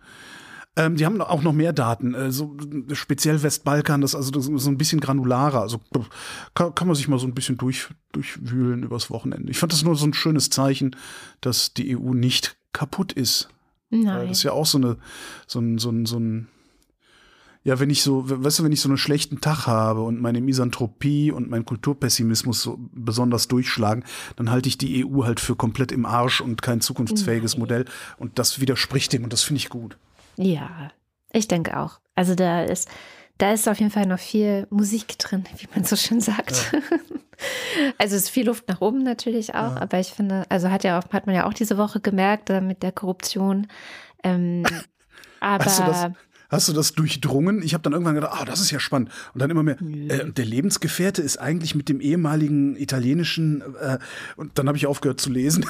[0.76, 2.56] Ähm, die haben auch noch mehr Daten, äh, so,
[2.92, 5.60] speziell Westbalkan, das also das ist so ein bisschen granularer.
[5.62, 5.80] Also
[6.54, 9.50] kann, kann man sich mal so ein bisschen durch, durchwühlen übers Wochenende.
[9.50, 10.94] Ich fand das nur so ein schönes Zeichen,
[11.40, 13.48] dass die EU nicht kaputt ist.
[13.90, 14.28] Nein.
[14.28, 14.96] Das ist ja auch so eine,
[15.48, 16.48] so ein, so ein, so ein
[17.62, 20.40] ja, wenn ich so, weißt du, wenn ich so einen schlechten Tag habe und meine
[20.40, 24.04] Misanthropie und mein Kulturpessimismus so besonders durchschlagen,
[24.36, 27.60] dann halte ich die EU halt für komplett im Arsch und kein zukunftsfähiges Nein.
[27.60, 27.84] Modell.
[28.16, 29.98] Und das widerspricht dem und das finde ich gut.
[30.36, 30.90] Ja,
[31.32, 32.00] ich denke auch.
[32.14, 32.88] Also da ist,
[33.38, 36.72] da ist auf jeden Fall noch viel Musik drin, wie man so schön sagt.
[36.72, 36.80] Ja.
[37.96, 39.80] Also es ist viel Luft nach oben natürlich auch, ja.
[39.80, 42.60] aber ich finde, also hat ja auch, hat man ja auch diese Woche gemerkt äh,
[42.60, 43.66] mit der Korruption.
[44.22, 44.64] Ähm,
[45.40, 46.14] aber weißt du,
[46.50, 47.62] Hast du das durchdrungen?
[47.62, 49.10] Ich habe dann irgendwann gedacht, ah, oh, das ist ja spannend.
[49.34, 53.98] Und dann immer mehr, äh, der Lebensgefährte ist eigentlich mit dem ehemaligen italienischen, äh,
[54.36, 55.64] und dann habe ich aufgehört zu lesen.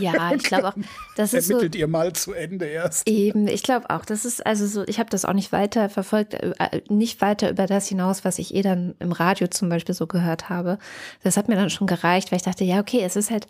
[0.00, 0.74] Ja, ich glaube auch,
[1.16, 3.06] das ist Ermittelt so, ihr mal zu Ende erst.
[3.06, 6.34] Eben, ich glaube auch, das ist also so, ich habe das auch nicht weiter verfolgt,
[6.34, 10.06] äh, nicht weiter über das hinaus, was ich eh dann im Radio zum Beispiel so
[10.06, 10.78] gehört habe.
[11.22, 13.46] Das hat mir dann schon gereicht, weil ich dachte, ja, okay, es ist halt,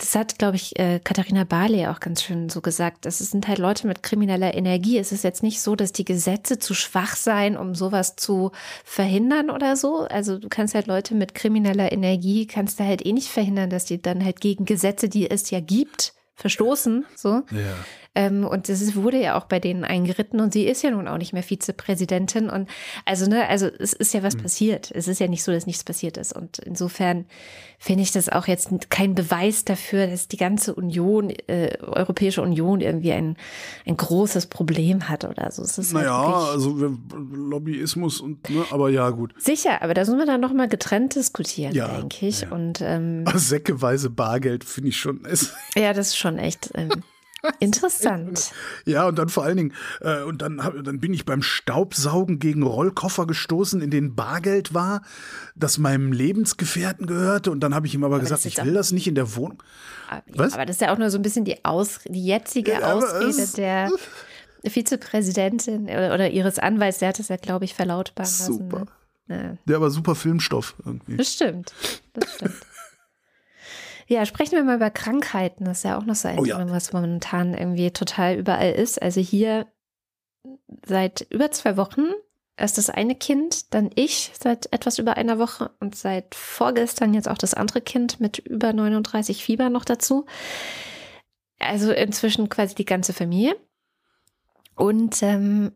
[0.00, 3.04] das hat, glaube ich, äh, Katharina Barley auch ganz schön so gesagt.
[3.04, 4.96] Das sind halt Leute mit krimineller Energie.
[4.96, 8.50] Es ist jetzt nicht so, dass die Gesetze zu schwach seien, um sowas zu
[8.82, 10.06] verhindern oder so.
[10.06, 13.84] Also du kannst halt Leute mit krimineller Energie, kannst du halt eh nicht verhindern, dass
[13.84, 17.04] die dann halt gegen Gesetze, die es ja gibt, verstoßen.
[17.14, 17.42] So.
[17.50, 17.76] Ja.
[18.16, 21.18] Ähm, und das wurde ja auch bei denen eingeritten und sie ist ja nun auch
[21.18, 22.50] nicht mehr Vizepräsidentin.
[22.50, 22.68] Und
[23.04, 24.42] also, ne, also es ist ja was mhm.
[24.42, 24.90] passiert.
[24.92, 26.34] Es ist ja nicht so, dass nichts passiert ist.
[26.34, 27.26] Und insofern
[27.78, 32.80] finde ich das auch jetzt kein Beweis dafür, dass die ganze Union, äh, Europäische Union
[32.80, 33.36] irgendwie ein,
[33.86, 35.62] ein großes Problem hat oder so.
[35.62, 36.76] Es ist naja, halt also
[37.32, 39.34] Lobbyismus und, ne, aber ja, gut.
[39.38, 42.40] Sicher, aber da müssen wir dann nochmal getrennt diskutieren, ja, denke ich.
[42.40, 42.50] Ja.
[42.50, 45.22] Und, ähm, säckeweise Bargeld finde ich schon.
[45.76, 46.72] ja, das ist schon echt.
[46.74, 46.90] Ähm,
[47.60, 48.52] Interessant.
[48.84, 52.38] Ja, und dann vor allen Dingen, äh, und dann, hab, dann bin ich beim Staubsaugen
[52.38, 55.02] gegen Rollkoffer gestoßen, in denen Bargeld war,
[55.54, 57.50] das meinem Lebensgefährten gehörte.
[57.50, 59.62] Und dann habe ich ihm aber, aber gesagt, ich will das nicht in der Wohnung.
[60.08, 60.52] Aber, Was?
[60.54, 63.46] aber das ist ja auch nur so ein bisschen die, Aus, die jetzige ja, Ausrede
[63.56, 63.90] der
[64.64, 66.98] Vizepräsidentin oder ihres Anwalts.
[66.98, 68.58] Der hat das ja, glaube ich, verlautbaren lassen.
[68.58, 68.78] Super.
[68.80, 68.86] Ne?
[69.30, 69.56] Ja.
[69.66, 71.16] Der war super Filmstoff irgendwie.
[71.16, 71.72] Das stimmt.
[72.12, 72.54] Das stimmt.
[74.10, 75.64] Ja, sprechen wir mal über Krankheiten.
[75.64, 76.68] Das ist ja auch noch so ein oh, ja.
[76.68, 79.00] was momentan irgendwie total überall ist.
[79.00, 79.68] Also hier
[80.84, 82.06] seit über zwei Wochen
[82.56, 87.28] erst das eine Kind, dann ich seit etwas über einer Woche und seit vorgestern jetzt
[87.28, 90.26] auch das andere Kind mit über 39 Fieber noch dazu.
[91.60, 93.54] Also inzwischen quasi die ganze Familie.
[94.74, 95.70] Und ähm,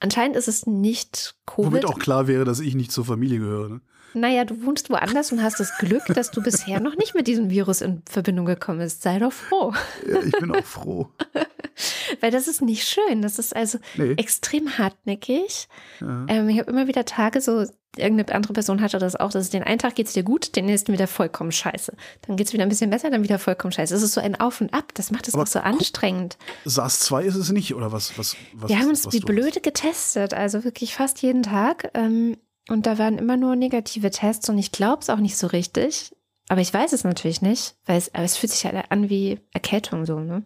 [0.00, 1.66] anscheinend ist es nicht Covid.
[1.66, 3.68] Womit auch klar wäre, dass ich nicht zur Familie gehöre.
[3.68, 3.80] Ne?
[4.14, 7.50] Naja, du wohnst woanders und hast das Glück, dass du bisher noch nicht mit diesem
[7.50, 9.02] Virus in Verbindung gekommen bist.
[9.02, 9.72] Sei doch froh.
[10.08, 11.08] Ja, ich bin auch froh.
[12.20, 13.22] Weil das ist nicht schön.
[13.22, 14.12] Das ist also nee.
[14.12, 15.68] extrem hartnäckig.
[16.00, 16.26] Ja.
[16.28, 19.62] Ähm, ich habe immer wieder Tage so, irgendeine andere Person hatte das auch, dass den
[19.62, 21.94] einen Tag geht es dir gut, den nächsten wieder vollkommen scheiße.
[22.26, 23.94] Dann geht es wieder ein bisschen besser, dann wieder vollkommen scheiße.
[23.94, 24.92] Es ist so ein Auf und Ab.
[24.94, 26.36] Das macht es auch so anstrengend.
[26.64, 28.16] SARS-2 ist es nicht, oder was?
[28.18, 31.90] was, was Wir haben uns wie blöde getestet, also wirklich fast jeden Tag.
[31.94, 32.36] Ähm,
[32.68, 36.14] und da waren immer nur negative Tests und ich glaube es auch nicht so richtig.
[36.48, 40.04] Aber ich weiß es natürlich nicht, weil es, es fühlt sich halt an wie Erkältung
[40.04, 40.44] so, ne?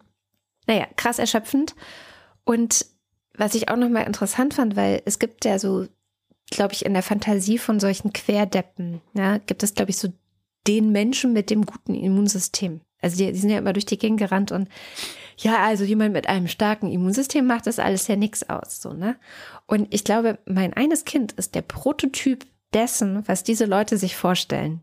[0.66, 1.74] Naja, krass erschöpfend.
[2.44, 2.86] Und
[3.34, 5.86] was ich auch nochmal interessant fand, weil es gibt ja so,
[6.50, 10.12] glaube ich, in der Fantasie von solchen Querdeppen, ja, gibt es, glaube ich, so
[10.66, 12.80] den Menschen mit dem guten Immunsystem.
[13.00, 14.68] Also die, die sind ja immer durch die Gegend gerannt und
[15.38, 19.16] ja, also jemand mit einem starken Immunsystem macht das alles ja nichts aus, so, ne?
[19.66, 24.80] Und ich glaube, mein eines Kind ist der Prototyp dessen, was diese Leute sich vorstellen,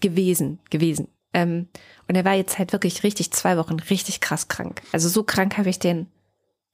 [0.00, 1.08] gewesen, gewesen.
[1.32, 1.68] Ähm,
[2.06, 4.82] und er war jetzt halt wirklich richtig zwei Wochen richtig krass krank.
[4.92, 6.06] Also so krank habe ich den,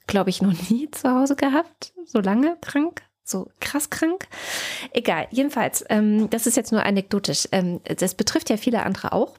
[0.06, 1.92] glaube ich, noch nie zu Hause gehabt.
[2.04, 3.02] So lange krank.
[3.22, 4.26] So krass krank.
[4.92, 7.46] Egal, jedenfalls, ähm, das ist jetzt nur anekdotisch.
[7.52, 9.38] Ähm, das betrifft ja viele andere auch.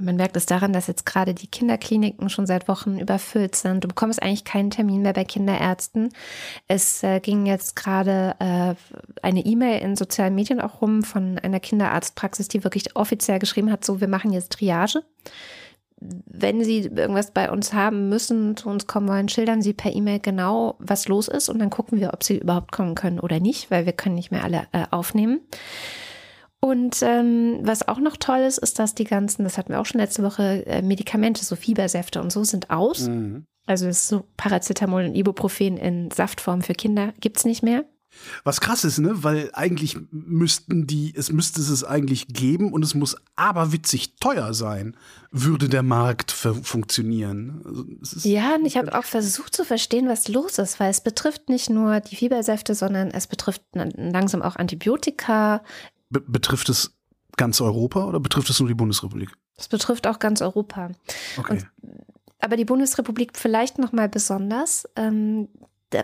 [0.00, 3.84] Man merkt es daran, dass jetzt gerade die Kinderkliniken schon seit Wochen überfüllt sind.
[3.84, 6.08] Du bekommst eigentlich keinen Termin mehr bei Kinderärzten.
[6.66, 8.74] Es äh, ging jetzt gerade äh,
[9.22, 13.84] eine E-Mail in sozialen Medien auch rum von einer Kinderarztpraxis, die wirklich offiziell geschrieben hat,
[13.84, 15.04] so, wir machen jetzt Triage.
[16.00, 20.18] Wenn Sie irgendwas bei uns haben müssen, zu uns kommen wollen, schildern Sie per E-Mail
[20.18, 23.70] genau, was los ist und dann gucken wir, ob Sie überhaupt kommen können oder nicht,
[23.70, 25.40] weil wir können nicht mehr alle äh, aufnehmen.
[26.64, 29.84] Und ähm, was auch noch toll ist, ist, dass die ganzen, das hatten wir auch
[29.84, 33.06] schon letzte Woche, äh, Medikamente, so Fiebersäfte und so sind aus.
[33.06, 33.44] Mhm.
[33.66, 37.84] Also ist so Paracetamol und Ibuprofen in Saftform für Kinder gibt es nicht mehr.
[38.44, 39.10] Was krass ist, ne?
[39.24, 44.96] Weil eigentlich müssten die, es müsste es eigentlich geben und es muss aberwitzig teuer sein,
[45.30, 47.98] würde der Markt funktionieren.
[48.00, 51.48] Also ja, und ich habe auch versucht zu verstehen, was los ist, weil es betrifft
[51.48, 55.62] nicht nur die Fiebersäfte, sondern es betrifft langsam auch Antibiotika,
[56.14, 56.94] Be betrifft es
[57.36, 59.30] ganz Europa oder betrifft es nur die Bundesrepublik?
[59.56, 60.90] Es betrifft auch ganz Europa.
[61.36, 61.52] Okay.
[61.52, 61.66] Und,
[62.40, 64.88] aber die Bundesrepublik vielleicht noch mal besonders.
[64.96, 65.48] Ähm,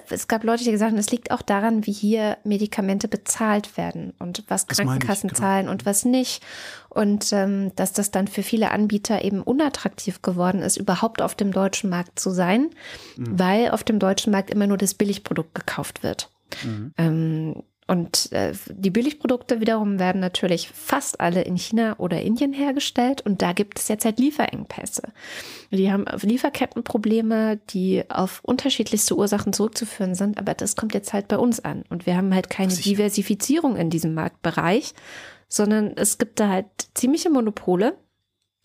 [0.09, 4.13] es gab Leute, die gesagt haben, es liegt auch daran, wie hier Medikamente bezahlt werden
[4.21, 5.47] und was Krankenkassen ich, genau.
[5.47, 6.45] zahlen und was nicht.
[6.89, 11.53] Und ähm, dass das dann für viele Anbieter eben unattraktiv geworden ist, überhaupt auf dem
[11.53, 12.71] deutschen Markt zu sein,
[13.17, 13.39] mhm.
[13.39, 16.31] weil auf dem deutschen Markt immer nur das Billigprodukt gekauft wird.
[16.65, 16.95] Mhm.
[16.97, 23.21] Ähm, und äh, die Billigprodukte wiederum werden natürlich fast alle in China oder Indien hergestellt.
[23.27, 25.03] Und da gibt es jetzt halt Lieferengpässe.
[25.73, 31.37] Die haben Lieferkettenprobleme, die auf unterschiedlichste Ursachen zurückzuführen sind, aber das kommt jetzt halt bei
[31.37, 31.83] uns an.
[31.91, 34.95] Und wir haben halt keine Diversifizierung in diesem Marktbereich,
[35.49, 37.99] sondern es gibt da halt ziemliche Monopole.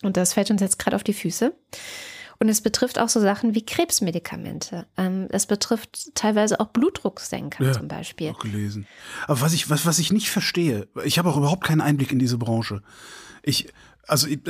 [0.04, 1.52] Und das fällt uns jetzt gerade auf die Füße.
[2.38, 4.86] Und es betrifft auch so Sachen wie Krebsmedikamente.
[4.96, 8.30] Ähm, es betrifft teilweise auch Blutdrucksenker ja, zum Beispiel.
[8.30, 8.86] Auch gelesen.
[9.26, 12.18] Aber was ich, was, was ich nicht verstehe, ich habe auch überhaupt keinen Einblick in
[12.18, 12.82] diese Branche.
[13.42, 13.68] Ich,
[14.06, 14.40] also ich,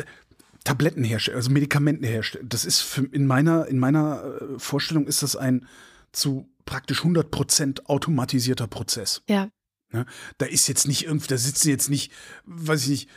[0.64, 5.66] Tablettenhersteller, also Medikamentenhersteller, das ist für, in meiner, in meiner äh, Vorstellung ist das ein
[6.12, 9.22] zu praktisch 100 Prozent automatisierter Prozess.
[9.28, 9.48] Ja.
[9.92, 10.04] Ja,
[10.38, 12.10] da ist jetzt nicht irgendwie, da sitzen jetzt nicht,
[12.44, 13.08] weiß ich nicht,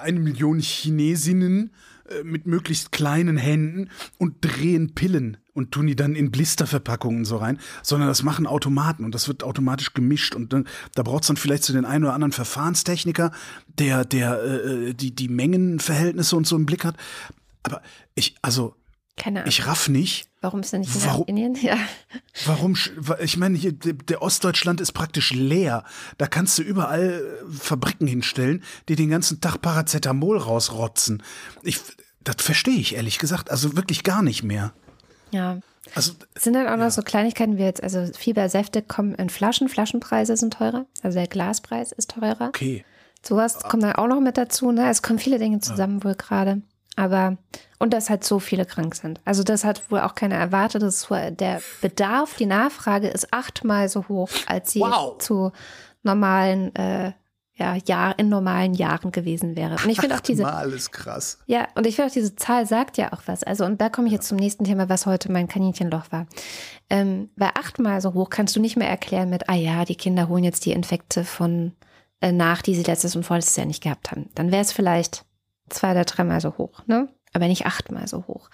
[0.00, 1.74] eine Million Chinesinnen
[2.10, 7.36] äh, mit möglichst kleinen Händen und drehen Pillen und tun die dann in Blisterverpackungen so
[7.36, 11.26] rein, sondern das machen Automaten und das wird automatisch gemischt und dann, da braucht es
[11.28, 13.32] dann vielleicht so den einen oder anderen Verfahrenstechniker,
[13.66, 16.96] der, der äh, die, die Mengenverhältnisse und so im Blick hat.
[17.62, 17.82] Aber
[18.14, 18.74] ich, also,
[19.46, 20.27] ich raff nicht.
[20.40, 21.56] Warum ist denn nicht warum, in Indien?
[21.62, 21.78] Ja.
[22.46, 22.76] Warum,
[23.20, 25.84] ich meine, hier, der Ostdeutschland ist praktisch leer.
[26.16, 31.22] Da kannst du überall Fabriken hinstellen, die den ganzen Tag Paracetamol rausrotzen.
[31.62, 31.80] Ich,
[32.22, 34.72] das verstehe ich ehrlich gesagt, also wirklich gar nicht mehr.
[35.32, 35.58] Ja.
[35.94, 40.36] Also, sind dann auch noch so Kleinigkeiten wie jetzt, also Fiebersäfte kommen in Flaschen, Flaschenpreise
[40.36, 42.48] sind teurer, also der Glaspreis ist teurer.
[42.48, 42.84] Okay.
[43.22, 44.88] Sowas kommt dann auch noch mit dazu, ne?
[44.88, 46.04] Es kommen viele Dinge zusammen ja.
[46.04, 46.62] wohl gerade.
[46.98, 47.36] Aber,
[47.78, 49.20] und dass halt so viele krank sind.
[49.24, 50.82] Also das hat wohl auch keiner erwartet.
[50.82, 55.16] Das der Bedarf, die Nachfrage ist achtmal so hoch, als sie wow.
[55.18, 55.52] zu
[56.02, 57.12] normalen äh,
[57.54, 59.76] ja, Jahr, in normalen Jahren gewesen wäre.
[59.82, 60.42] Und ich finde auch diese.
[60.74, 61.38] Ist krass.
[61.46, 63.44] Ja, und ich finde auch diese Zahl sagt ja auch was.
[63.44, 66.26] Also, und da komme ich jetzt zum nächsten Thema, was heute mein Kaninchenloch war.
[66.90, 70.28] Ähm, bei achtmal so hoch kannst du nicht mehr erklären mit, ah ja, die Kinder
[70.28, 71.72] holen jetzt die Infekte von
[72.20, 74.30] äh, nach, die sie letztes und vorletztes Jahr nicht gehabt haben.
[74.34, 75.24] Dann wäre es vielleicht
[75.68, 77.08] zwei oder dreimal so hoch, ne?
[77.32, 78.48] Aber nicht achtmal so hoch.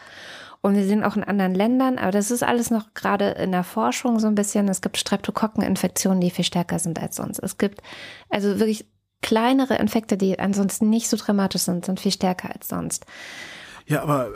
[0.61, 3.65] Und wir sind auch in anderen Ländern, aber das ist alles noch gerade in der
[3.65, 4.67] Forschung so ein bisschen.
[4.69, 7.39] Es gibt Streptokokkeninfektionen, die viel stärker sind als sonst.
[7.39, 7.83] Es gibt
[8.31, 8.87] also wirklich
[9.21, 13.07] kleinere Infekte, die ansonsten nicht so dramatisch sind, sind viel stärker als sonst.
[13.87, 14.29] Ja, aber.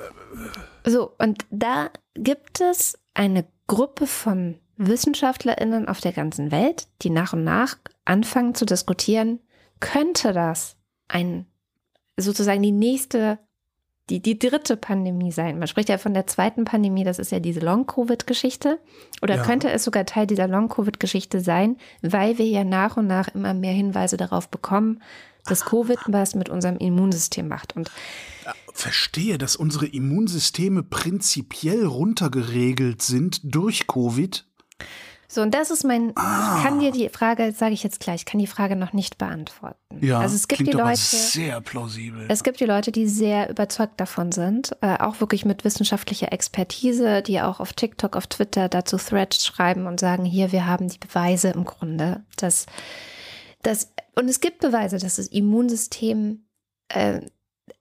[0.85, 7.11] Äh, so, und da gibt es eine Gruppe von WissenschaftlerInnen auf der ganzen Welt, die
[7.11, 9.41] nach und nach anfangen zu diskutieren,
[9.81, 10.77] könnte das
[11.09, 11.47] ein
[12.19, 13.39] sozusagen die nächste,
[14.11, 15.59] die, die dritte Pandemie sein.
[15.59, 18.79] Man spricht ja von der zweiten Pandemie, das ist ja diese Long-Covid-Geschichte.
[19.23, 19.43] Oder ja.
[19.43, 23.73] könnte es sogar Teil dieser Long-Covid-Geschichte sein, weil wir ja nach und nach immer mehr
[23.73, 25.03] Hinweise darauf bekommen,
[25.45, 27.75] dass Covid was mit unserem Immunsystem macht.
[27.77, 27.91] Und
[28.73, 34.45] verstehe, dass unsere Immunsysteme prinzipiell runtergeregelt sind durch Covid.
[35.31, 36.57] So, und das ist mein, ah.
[36.57, 39.77] ich kann dir die Frage, sage ich jetzt gleich, kann die Frage noch nicht beantworten.
[40.01, 42.25] Ja, also es gibt die Leute, sehr plausibel.
[42.29, 47.21] Es gibt die Leute, die sehr überzeugt davon sind, äh, auch wirklich mit wissenschaftlicher Expertise,
[47.21, 50.99] die auch auf TikTok, auf Twitter dazu Threads schreiben und sagen, hier, wir haben die
[50.99, 52.65] Beweise im Grunde, dass,
[53.61, 56.47] dass und es gibt Beweise, dass das Immunsystem,
[56.89, 57.21] äh,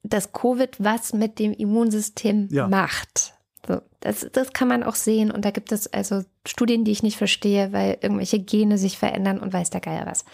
[0.04, 2.68] dass Covid was mit dem Immunsystem ja.
[2.68, 3.34] macht.
[3.66, 7.04] So, das, das kann man auch sehen und da gibt es also Studien, die ich
[7.04, 10.26] nicht verstehe, weil irgendwelche Gene sich verändern und weiß der Geier was.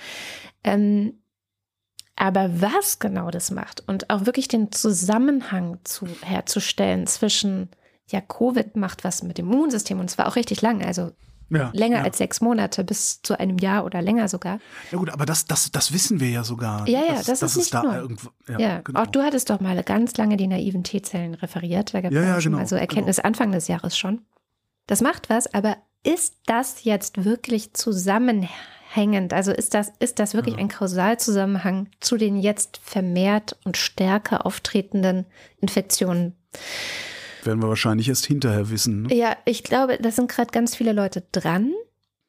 [0.64, 1.14] Ähm,
[2.16, 7.70] Aber was genau das macht und auch wirklich den Zusammenhang zu, herzustellen zwischen,
[8.08, 11.12] ja, Covid macht was mit dem Immunsystem und zwar auch richtig lange, also
[11.50, 12.04] ja, länger ja.
[12.04, 14.60] als sechs Monate, bis zu einem Jahr oder länger sogar.
[14.92, 16.88] Ja gut, aber das, das, das wissen wir ja sogar.
[16.88, 17.96] Ja, ja, das, das, das ist nicht da nur.
[17.96, 18.82] Irgendwo, ja, ja.
[18.82, 19.02] Genau.
[19.02, 21.94] auch du hattest doch mal ganz lange die naiven T-Zellen referiert.
[21.94, 23.28] Da gab es ja, ja, genau, mal so Erkenntnis genau.
[23.28, 24.22] Anfang des Jahres schon.
[24.88, 29.34] Das macht was, aber ist das jetzt wirklich zusammenhängend?
[29.34, 35.26] Also ist das, ist das wirklich ein Kausalzusammenhang zu den jetzt vermehrt und stärker auftretenden
[35.60, 36.36] Infektionen?
[37.44, 39.04] Werden wir wahrscheinlich erst hinterher wissen.
[39.04, 39.16] Ne?
[39.16, 41.74] Ja, ich glaube, da sind gerade ganz viele Leute dran.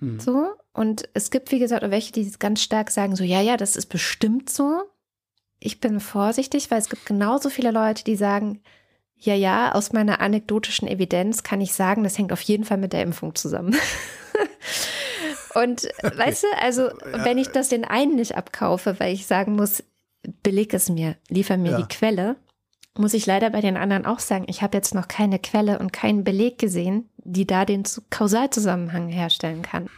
[0.00, 0.18] Hm.
[0.18, 0.52] So.
[0.72, 3.76] Und es gibt, wie gesagt, auch welche, die ganz stark sagen: so, ja, ja, das
[3.76, 4.82] ist bestimmt so.
[5.60, 8.60] Ich bin vorsichtig, weil es gibt genauso viele Leute, die sagen,
[9.24, 12.92] ja, ja, aus meiner anekdotischen Evidenz kann ich sagen, das hängt auf jeden Fall mit
[12.92, 13.74] der Impfung zusammen.
[15.54, 16.18] Und okay.
[16.18, 17.24] weißt du, also ja.
[17.24, 19.84] wenn ich das den einen nicht abkaufe, weil ich sagen muss,
[20.42, 21.76] beleg es mir, liefer mir ja.
[21.78, 22.36] die Quelle,
[22.96, 25.92] muss ich leider bei den anderen auch sagen, ich habe jetzt noch keine Quelle und
[25.92, 29.88] keinen Beleg gesehen, die da den Kausalzusammenhang herstellen kann.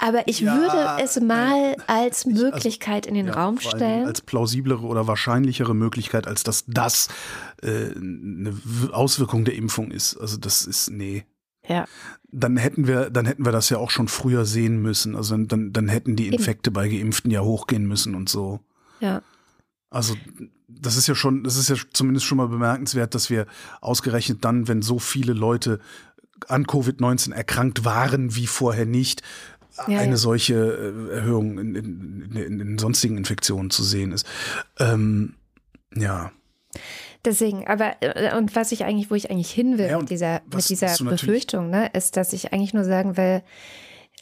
[0.00, 4.06] Aber ich ja, würde es mal als also, Möglichkeit also, in den ja, Raum stellen.
[4.06, 7.08] Als plausiblere oder wahrscheinlichere Möglichkeit, als dass das
[7.62, 8.54] äh, eine
[8.92, 10.16] Auswirkung der Impfung ist.
[10.16, 11.24] Also das ist, nee.
[11.68, 11.84] Ja.
[12.30, 15.16] Dann hätten wir, dann hätten wir das ja auch schon früher sehen müssen.
[15.16, 16.74] Also dann, dann hätten die Infekte Eben.
[16.74, 18.60] bei Geimpften ja hochgehen müssen und so.
[19.00, 19.22] Ja.
[19.90, 20.14] Also
[20.68, 23.46] das ist ja schon, das ist ja zumindest schon mal bemerkenswert, dass wir
[23.80, 25.80] ausgerechnet dann, wenn so viele Leute
[26.48, 29.22] an Covid-19 erkrankt waren wie vorher nicht,
[29.88, 30.16] ja, eine ja.
[30.16, 34.26] solche äh, Erhöhung in, in, in, in, sonstigen Infektionen zu sehen ist.
[34.78, 35.34] Ähm,
[35.94, 36.32] ja.
[37.24, 40.42] Deswegen, aber äh, und was ich eigentlich, wo ich eigentlich hin will ja, mit dieser,
[40.52, 43.42] mit dieser Befürchtung, ne, ist, dass ich eigentlich nur sagen will,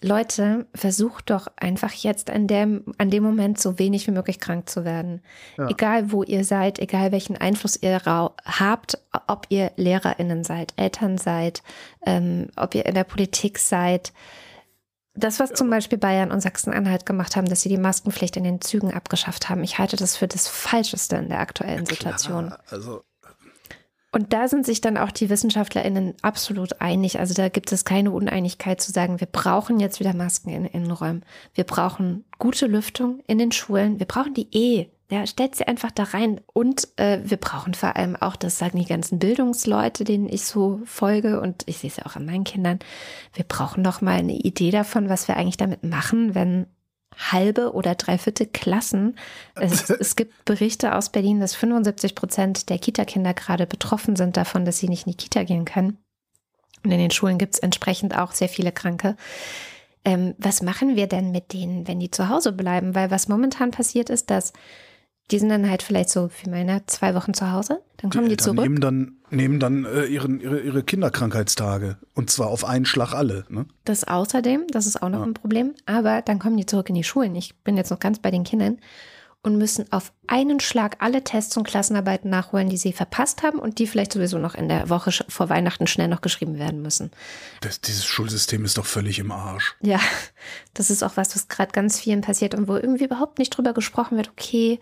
[0.05, 4.69] Leute, versucht doch einfach jetzt an dem, an dem Moment so wenig wie möglich krank
[4.69, 5.23] zu werden.
[5.57, 5.69] Ja.
[5.69, 11.63] Egal wo ihr seid, egal welchen Einfluss ihr habt, ob ihr LehrerInnen seid, Eltern seid,
[12.05, 14.13] ähm, ob ihr in der Politik seid.
[15.17, 18.61] Das, was zum Beispiel Bayern und Sachsen-Anhalt gemacht haben, dass sie die Maskenpflicht in den
[18.61, 22.53] Zügen abgeschafft haben, ich halte das für das Falscheste in der aktuellen Situation.
[22.69, 23.05] also
[24.15, 27.19] und da sind sich dann auch die WissenschaftlerInnen absolut einig.
[27.19, 31.25] Also da gibt es keine Uneinigkeit zu sagen, wir brauchen jetzt wieder Masken in Innenräumen.
[31.53, 33.99] Wir brauchen gute Lüftung in den Schulen.
[33.99, 34.89] Wir brauchen die eh.
[35.15, 36.41] Ja, stellt sie einfach da rein.
[36.53, 40.81] Und äh, wir brauchen vor allem auch, das sagen die ganzen Bildungsleute, denen ich so
[40.87, 42.81] folge, und ich sehe es ja auch an meinen Kindern,
[43.33, 46.67] wir brauchen noch mal eine Idee davon, was wir eigentlich damit machen, wenn
[47.17, 49.17] halbe oder dreiviertel Klassen.
[49.55, 54.65] Es, es, gibt Berichte aus Berlin, dass 75 Prozent der Kita-Kinder gerade betroffen sind davon,
[54.65, 55.97] dass sie nicht in die Kita gehen können.
[56.83, 59.17] Und in den Schulen gibt es entsprechend auch sehr viele Kranke.
[60.05, 62.97] Ähm, was machen wir denn mit denen, wenn die zu Hause bleiben?
[62.97, 64.53] Weil was momentan passiert ist, dass
[65.31, 67.81] die sind dann halt vielleicht so wie meiner zwei Wochen zu Hause.
[67.97, 68.61] Dann kommen die, die zurück.
[68.61, 71.97] Nehmen dann, nehmen dann äh, ihren, ihre, ihre Kinderkrankheitstage.
[72.15, 73.45] Und zwar auf einen Schlag alle.
[73.49, 73.67] Ne?
[73.85, 75.25] Das außerdem, das ist auch noch ja.
[75.25, 75.75] ein Problem.
[75.87, 77.35] Aber dann kommen die zurück in die Schulen.
[77.37, 78.79] Ich bin jetzt noch ganz bei den Kindern.
[79.43, 83.79] Und müssen auf einen Schlag alle Tests und Klassenarbeiten nachholen, die sie verpasst haben und
[83.79, 87.11] die vielleicht sowieso noch in der Woche vor Weihnachten schnell noch geschrieben werden müssen.
[87.61, 89.77] Das, dieses Schulsystem ist doch völlig im Arsch.
[89.83, 90.01] Ja,
[90.73, 93.75] das ist auch was, was gerade ganz vielen passiert und wo irgendwie überhaupt nicht drüber
[93.75, 94.31] gesprochen wird.
[94.31, 94.81] Okay,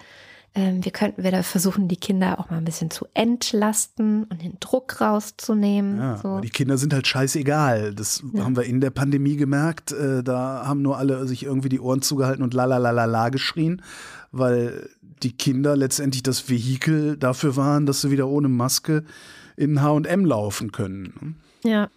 [0.54, 4.58] ähm, wir könnten wieder versuchen, die Kinder auch mal ein bisschen zu entlasten und den
[4.60, 5.98] Druck rauszunehmen.
[5.98, 6.40] Ja, so.
[6.40, 7.94] Die Kinder sind halt scheißegal.
[7.94, 8.44] Das ja.
[8.44, 9.92] haben wir in der Pandemie gemerkt.
[9.92, 13.06] Äh, da haben nur alle sich irgendwie die Ohren zugehalten und la la la la
[13.06, 13.80] la geschrien,
[14.30, 14.90] weil
[15.22, 19.04] die Kinder letztendlich das Vehikel dafür waren, dass sie wieder ohne Maske
[19.56, 21.36] in H&M laufen können.
[21.64, 21.88] Ja.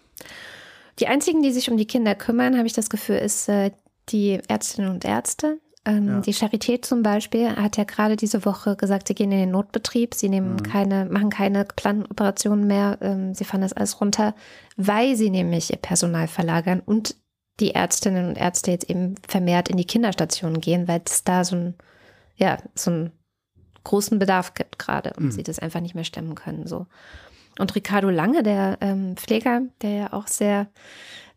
[0.99, 3.72] Die einzigen, die sich um die Kinder kümmern, habe ich das Gefühl, ist äh,
[4.10, 5.60] die Ärztinnen und Ärzte.
[5.86, 6.19] Ähm, ja.
[6.21, 10.15] Die Charité zum Beispiel hat ja gerade diese Woche gesagt, sie gehen in den Notbetrieb,
[10.15, 10.63] sie nehmen mhm.
[10.63, 14.33] keine, machen keine geplanten Operationen mehr, ähm, sie fahren das alles runter,
[14.77, 17.15] weil sie nämlich ihr Personal verlagern und
[17.59, 21.55] die Ärztinnen und Ärzte jetzt eben vermehrt in die Kinderstationen gehen, weil es da so
[21.55, 21.75] ein,
[22.36, 23.11] ja, so einen
[23.83, 25.31] großen Bedarf gibt gerade und mhm.
[25.31, 26.67] sie das einfach nicht mehr stemmen können.
[26.67, 26.88] So.
[27.59, 30.67] Und Ricardo Lange, der ähm, Pfleger, der ja auch sehr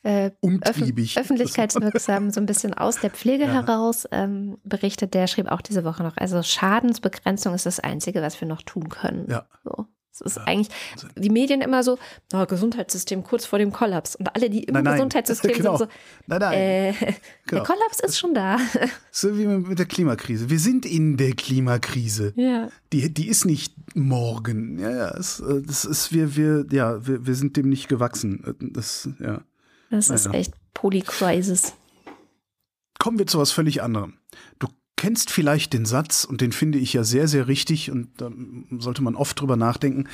[0.03, 1.19] äh, Umtriebig.
[1.19, 3.53] öffentlichkeitswirksam so ein bisschen aus der Pflege ja.
[3.53, 5.15] heraus ähm, berichtet.
[5.15, 8.89] Der schrieb auch diese Woche noch, also Schadensbegrenzung ist das Einzige, was wir noch tun
[8.89, 9.27] können.
[9.29, 9.47] Ja.
[9.65, 9.87] So.
[10.21, 10.45] Es ist ja.
[10.45, 10.69] eigentlich
[11.17, 11.99] die Medien immer so,
[12.33, 14.17] oh, Gesundheitssystem kurz vor dem Kollaps.
[14.17, 14.95] Und alle, die im nein, nein.
[14.95, 15.77] Gesundheitssystem genau.
[15.77, 15.97] sind so,
[16.27, 16.59] nein, nein.
[16.59, 17.15] Äh, genau.
[17.53, 18.59] der Kollaps ist schon da.
[19.11, 20.49] So wie mit der Klimakrise.
[20.49, 22.33] Wir sind in der Klimakrise.
[22.37, 22.69] Ja.
[22.93, 24.79] Die, die ist nicht morgen.
[24.79, 25.09] Ja, ja.
[25.17, 28.57] Es, äh, das ist, wir, wir, ja, wir, wir sind dem nicht gewachsen.
[28.61, 29.41] Das, ja.
[29.91, 30.33] Das ist ja.
[30.33, 31.75] echt Polycrisis.
[32.99, 34.19] Kommen wir zu was völlig anderem.
[34.59, 38.31] Du kennst vielleicht den Satz, und den finde ich ja sehr, sehr richtig, und da
[38.79, 40.09] sollte man oft drüber nachdenken,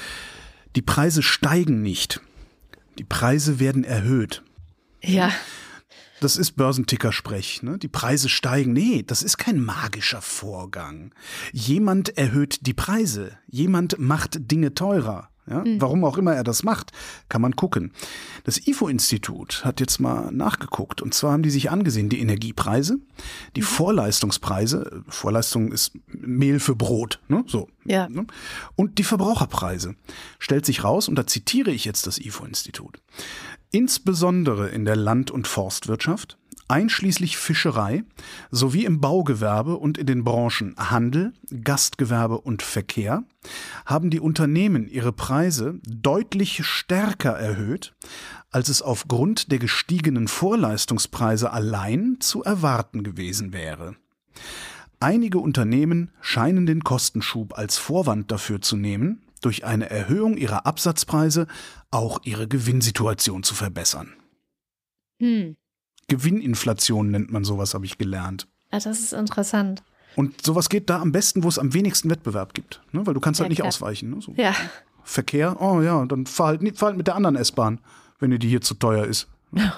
[0.77, 2.20] die Preise steigen nicht.
[2.99, 4.43] Die Preise werden erhöht.
[5.03, 5.33] Ja.
[6.20, 7.62] Das ist Börsenticker-Sprech.
[7.62, 7.79] Ne?
[7.79, 8.72] Die Preise steigen.
[8.72, 11.12] Nee, das ist kein magischer Vorgang.
[11.53, 13.37] Jemand erhöht die Preise.
[13.47, 15.29] Jemand macht Dinge teurer.
[15.49, 15.80] Ja, mhm.
[15.80, 16.92] Warum auch immer er das macht,
[17.28, 17.92] kann man gucken.
[18.45, 21.03] Das IFO-Institut hat jetzt mal nachgeguckt.
[21.03, 22.99] Und zwar haben die sich angesehen, die Energiepreise,
[23.55, 23.66] die mhm.
[23.66, 27.45] Vorleistungspreise, Vorleistung ist Mehl für Brot, ne?
[27.47, 27.68] so.
[27.84, 28.09] Ja.
[28.09, 28.26] Ne?
[28.74, 29.97] Und die Verbraucherpreise.
[30.38, 33.01] Stellt sich raus, und da zitiere ich jetzt das IFO-Institut.
[33.70, 36.38] Insbesondere in der Land- und Forstwirtschaft
[36.69, 38.05] einschließlich Fischerei
[38.51, 43.25] sowie im Baugewerbe und in den Branchen Handel, Gastgewerbe und Verkehr
[43.87, 47.95] haben die Unternehmen ihre Preise deutlich stärker erhöht,
[48.51, 53.97] als es aufgrund der gestiegenen Vorleistungspreise allein zu erwarten gewesen wäre.
[55.01, 61.47] Einige Unternehmen scheinen den Kostenschub als Vorwand dafür zu nehmen, durch eine Erhöhung ihrer Absatzpreise
[61.91, 64.15] auch ihre Gewinnsituation zu verbessern.
[65.21, 65.57] Hm.
[66.09, 68.47] Gewinninflation nennt man sowas, habe ich gelernt.
[68.73, 69.83] Ja, das ist interessant.
[70.17, 72.81] Und sowas geht da am besten, wo es am wenigsten Wettbewerb gibt.
[72.93, 73.07] Ne?
[73.07, 73.69] Weil du kannst halt nicht klar.
[73.69, 74.11] ausweichen.
[74.11, 74.21] Ne?
[74.21, 74.33] So.
[74.37, 74.55] Ja.
[75.03, 77.81] Verkehr, oh ja, dann fahr halt, fahr halt mit der anderen S-Bahn,
[78.21, 79.29] wenn dir die hier zu teuer ist.
[79.59, 79.75] Ja.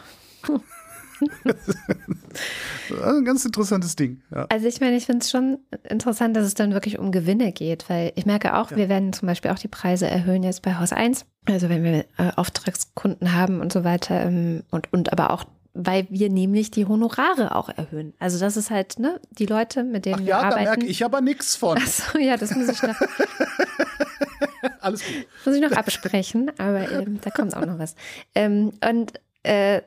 [3.14, 4.20] ein ganz interessantes Ding.
[4.30, 4.46] Ja.
[4.50, 5.58] Also ich meine, ich finde es schon
[5.88, 8.76] interessant, dass es dann wirklich um Gewinne geht, weil ich merke auch, ja.
[8.76, 11.24] wir werden zum Beispiel auch die Preise erhöhen jetzt bei Haus 1.
[11.46, 15.44] Also wenn wir äh, Auftragskunden haben und so weiter ähm, und, und aber auch
[15.76, 18.14] weil wir nämlich die Honorare auch erhöhen.
[18.18, 20.58] Also das ist halt, ne, die Leute, mit denen Ach wir ja, arbeiten.
[20.58, 21.76] Ja, da merke ich aber nichts von.
[21.76, 22.96] Achso, ja, das muss ich noch.
[24.80, 25.26] Alles gut.
[25.44, 27.94] Muss ich noch absprechen, aber ähm, da kommt auch noch was.
[28.34, 29.12] Ähm, und
[29.42, 29.82] äh,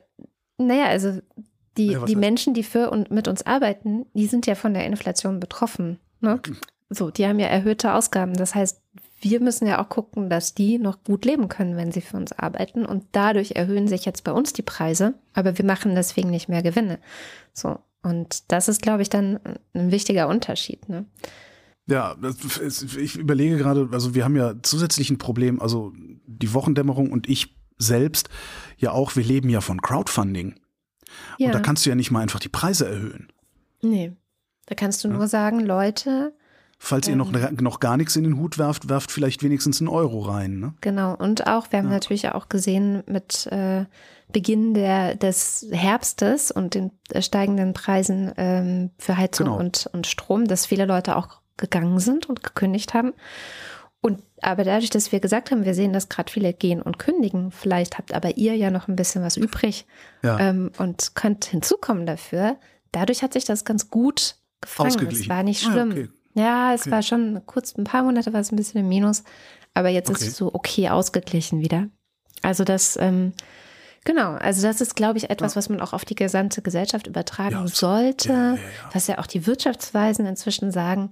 [0.58, 1.18] naja, also
[1.76, 4.86] die, ja, die Menschen, die für und mit uns arbeiten, die sind ja von der
[4.86, 5.98] Inflation betroffen.
[6.20, 6.40] Ne?
[6.88, 8.34] So, die haben ja erhöhte Ausgaben.
[8.34, 8.80] Das heißt,
[9.20, 12.32] wir müssen ja auch gucken, dass die noch gut leben können, wenn sie für uns
[12.32, 12.86] arbeiten.
[12.86, 16.62] Und dadurch erhöhen sich jetzt bei uns die Preise, aber wir machen deswegen nicht mehr
[16.62, 16.98] Gewinne.
[17.52, 17.78] So.
[18.02, 19.38] Und das ist, glaube ich, dann
[19.74, 20.88] ein wichtiger Unterschied.
[20.88, 21.04] Ne?
[21.86, 22.16] Ja,
[22.62, 25.92] ist, ich überlege gerade, also wir haben ja zusätzlich ein Problem, also
[26.26, 28.30] die Wochendämmerung und ich selbst
[28.78, 30.58] ja auch, wir leben ja von Crowdfunding.
[31.38, 31.48] Ja.
[31.48, 33.28] Und da kannst du ja nicht mal einfach die Preise erhöhen.
[33.82, 34.12] Nee.
[34.66, 35.14] Da kannst du ja.
[35.14, 36.32] nur sagen, Leute,
[36.82, 40.20] Falls ihr noch, noch gar nichts in den Hut werft, werft vielleicht wenigstens einen Euro
[40.20, 40.60] rein.
[40.60, 40.72] Ne?
[40.80, 41.92] Genau, und auch, wir haben ja.
[41.92, 43.84] natürlich auch gesehen mit äh,
[44.32, 49.58] Beginn der, des Herbstes und den äh, steigenden Preisen ähm, für Heizung genau.
[49.58, 53.12] und, und Strom, dass viele Leute auch gegangen sind und gekündigt haben.
[54.00, 57.50] Und aber dadurch, dass wir gesagt haben, wir sehen, dass gerade viele gehen und kündigen,
[57.50, 59.86] vielleicht habt aber ihr ja noch ein bisschen was übrig
[60.22, 60.40] ja.
[60.40, 62.56] ähm, und könnt hinzukommen dafür.
[62.90, 65.08] Dadurch hat sich das ganz gut gefangen.
[65.08, 65.90] Es war nicht ah, schlimm.
[65.90, 66.08] Ah, okay.
[66.34, 66.90] Ja, es okay.
[66.90, 69.24] war schon kurz, ein paar Monate war es ein bisschen im Minus,
[69.74, 70.22] aber jetzt okay.
[70.22, 71.88] ist es so okay ausgeglichen wieder.
[72.42, 73.32] Also das, ähm,
[74.04, 75.56] genau, also das ist, glaube ich, etwas, ja.
[75.56, 78.58] was man auch auf die gesamte Gesellschaft übertragen ja, sollte, ja,
[78.92, 81.10] was ja auch die Wirtschaftsweisen inzwischen sagen.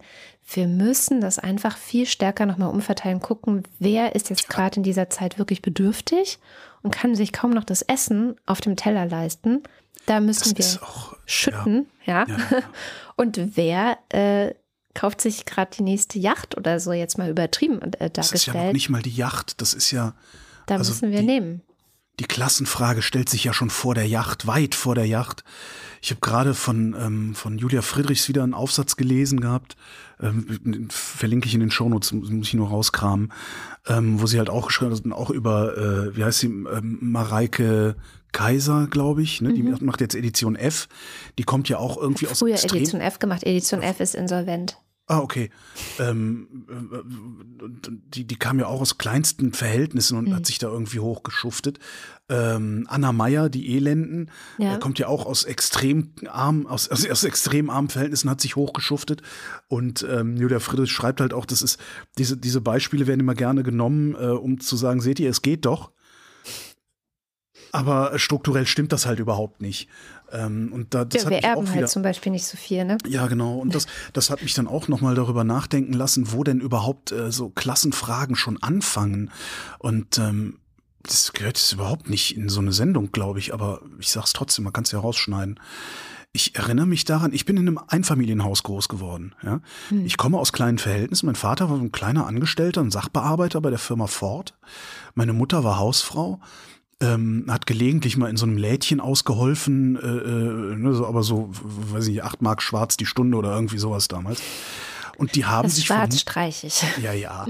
[0.51, 5.11] Wir müssen das einfach viel stärker nochmal umverteilen, gucken, wer ist jetzt gerade in dieser
[5.11, 6.39] Zeit wirklich bedürftig
[6.83, 9.63] und kann sich kaum noch das Essen auf dem Teller leisten.
[10.07, 12.25] Da müssen das wir auch, schütten, ja.
[13.17, 14.55] Und wer äh,
[14.99, 18.17] kauft sich gerade die nächste Yacht oder so, jetzt mal übertrieben äh, dargestellt.
[18.19, 20.15] Das ist ja noch nicht mal die Yacht, das ist ja.
[20.67, 21.63] Da also müssen wir die, nehmen.
[22.19, 25.45] Die Klassenfrage stellt sich ja schon vor der Yacht, weit vor der Yacht.
[26.03, 29.77] Ich habe gerade von, ähm, von Julia Friedrichs wieder einen Aufsatz gelesen gehabt,
[30.21, 33.33] ähm, verlinke ich in den Shownotes, muss ich nur rauskramen,
[33.87, 37.95] ähm, wo sie halt auch geschrieben hat, auch über, äh, wie heißt sie, ähm, Mareike
[38.33, 39.53] Kaiser, glaube ich, ne?
[39.53, 39.79] die mhm.
[39.83, 40.89] macht jetzt Edition F,
[41.39, 44.77] die kommt ja auch irgendwie aus Früher Edition F gemacht, Edition F ist insolvent.
[45.11, 45.51] Ah, okay.
[45.99, 47.79] Ähm, äh,
[48.15, 50.35] die, die kam ja auch aus kleinsten Verhältnissen und mhm.
[50.35, 51.79] hat sich da irgendwie hochgeschuftet.
[52.29, 54.75] Ähm, Anna Meyer, die Elenden, ja.
[54.75, 58.55] äh, kommt ja auch aus extrem arm, aus, aus, aus extrem armen Verhältnissen, hat sich
[58.55, 59.23] hochgeschuftet.
[59.67, 61.81] Und ähm, Julia Friedrich schreibt halt auch, das ist,
[62.19, 65.65] diese, diese Beispiele werden immer gerne genommen, äh, um zu sagen, seht ihr, es geht
[65.65, 65.91] doch.
[67.73, 69.89] Aber strukturell stimmt das halt überhaupt nicht.
[70.31, 72.99] Ähm, und da, das ja, wir erben halt zum Beispiel nicht so viel, ne?
[73.07, 73.57] Ja, genau.
[73.57, 77.31] Und das, das hat mich dann auch nochmal darüber nachdenken lassen, wo denn überhaupt äh,
[77.33, 79.31] so Klassenfragen schon anfangen.
[79.79, 80.59] Und ähm,
[81.03, 84.65] das gehört jetzt überhaupt nicht in so eine Sendung, glaube ich, aber ich sag's trotzdem,
[84.65, 85.59] man kann es ja rausschneiden.
[86.33, 89.35] Ich erinnere mich daran, ich bin in einem Einfamilienhaus groß geworden.
[89.43, 89.61] Ja?
[89.89, 90.05] Hm.
[90.05, 91.25] Ich komme aus kleinen Verhältnissen.
[91.25, 94.55] Mein Vater war ein kleiner Angestellter, ein Sachbearbeiter bei der Firma Ford.
[95.15, 96.41] Meine Mutter war Hausfrau.
[97.01, 101.49] Ähm, hat gelegentlich mal in so einem Lädchen ausgeholfen, äh, äh, ne, so, aber so,
[101.53, 104.41] weiß ich nicht, acht Mark schwarz die Stunde oder irgendwie sowas damals.
[105.17, 106.81] Und die haben Das sich schwarz streichig.
[107.03, 107.47] ja, ja,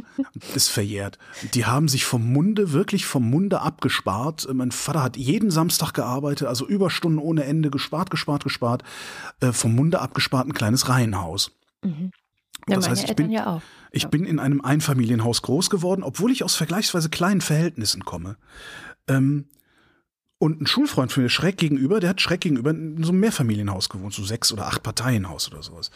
[0.54, 1.18] ist verjährt.
[1.52, 4.48] Die haben sich vom Munde, wirklich vom Munde abgespart.
[4.54, 8.84] Mein Vater hat jeden Samstag gearbeitet, also Überstunden ohne Ende, gespart, gespart, gespart.
[9.40, 11.50] Äh, vom Munde abgespart ein kleines Reihenhaus.
[11.84, 12.10] Mhm.
[12.68, 13.62] Ja, Das meine heißt, ich Eltern bin- ja auch.
[13.90, 18.36] Ich bin in einem Einfamilienhaus groß geworden, obwohl ich aus vergleichsweise kleinen Verhältnissen komme.
[19.08, 19.46] Ähm,
[20.40, 23.88] und ein Schulfreund von mir schräg gegenüber, der hat schräg gegenüber in so einem Mehrfamilienhaus
[23.88, 25.90] gewohnt, so sechs oder acht Parteienhaus oder sowas.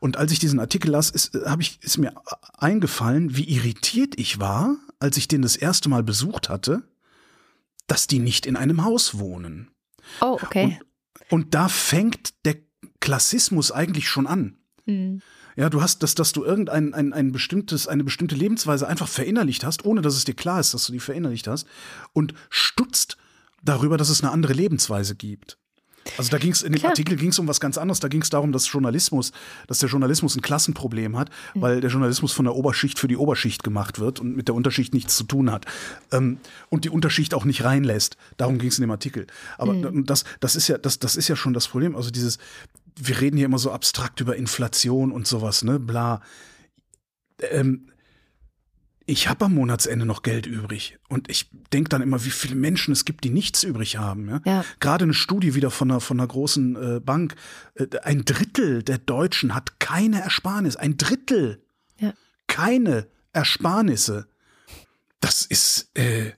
[0.00, 2.14] Und als ich diesen Artikel las, ist, äh, hab ich, ist mir
[2.56, 6.82] eingefallen, wie irritiert ich war, als ich den das erste Mal besucht hatte,
[7.86, 9.70] dass die nicht in einem Haus wohnen.
[10.22, 10.80] Oh, okay.
[11.28, 12.56] Und da fängt der
[13.00, 14.56] Klassismus eigentlich schon an.
[14.86, 15.20] Mhm.
[15.56, 19.64] Ja, du hast, dass, dass du irgendein ein, ein bestimmtes, eine bestimmte Lebensweise einfach verinnerlicht
[19.64, 21.66] hast, ohne dass es dir klar ist, dass du die verinnerlicht hast,
[22.12, 23.16] und stutzt
[23.62, 25.58] darüber, dass es eine andere Lebensweise gibt.
[26.18, 26.90] Also da ging es in dem Klar.
[26.90, 28.00] Artikel ging es um was ganz anderes.
[28.00, 29.32] Da ging es darum, dass Journalismus,
[29.66, 33.62] dass der Journalismus ein Klassenproblem hat, weil der Journalismus von der Oberschicht für die Oberschicht
[33.62, 35.66] gemacht wird und mit der Unterschicht nichts zu tun hat
[36.12, 36.38] ähm,
[36.68, 38.16] und die Unterschicht auch nicht reinlässt.
[38.36, 39.26] Darum ging es in dem Artikel.
[39.56, 39.74] Aber
[40.04, 41.96] das, das ist ja, das, das ist ja schon das Problem.
[41.96, 42.38] Also dieses,
[42.96, 46.22] wir reden hier immer so abstrakt über Inflation und sowas, ne, bla.
[47.40, 47.90] Ähm,
[49.06, 52.92] ich habe am Monatsende noch Geld übrig und ich denke dann immer, wie viele Menschen
[52.92, 54.28] es gibt, die nichts übrig haben.
[54.28, 54.40] Ja?
[54.46, 54.64] Ja.
[54.80, 57.34] Gerade eine Studie wieder von einer, von einer großen äh, Bank.
[57.74, 60.76] Äh, ein Drittel der Deutschen hat keine Ersparnis.
[60.76, 61.62] Ein Drittel.
[61.98, 62.14] Ja.
[62.46, 64.26] Keine Ersparnisse.
[65.20, 66.32] Das ist, äh,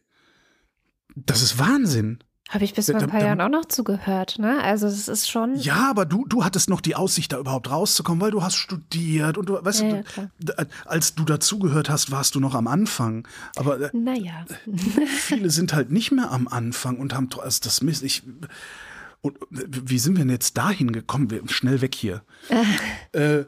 [1.14, 2.18] das ist Wahnsinn.
[2.48, 4.62] Habe ich bis vor ein paar Jahren auch noch zugehört, ne?
[4.62, 5.56] Also es ist schon.
[5.56, 9.36] Ja, aber du, du hattest noch die Aussicht, da überhaupt rauszukommen, weil du hast studiert
[9.36, 10.02] und du, weißt Ja,
[10.38, 13.26] du, ja, als du dazugehört hast, warst du noch am Anfang.
[13.56, 14.44] Aber äh, Naja.
[15.06, 18.04] viele sind halt nicht mehr am Anfang und haben also das Mist.
[18.04, 18.22] Ich,
[19.22, 21.30] und wie sind wir denn jetzt dahin gekommen?
[21.32, 22.22] Wir, schnell weg hier.
[23.12, 23.44] äh,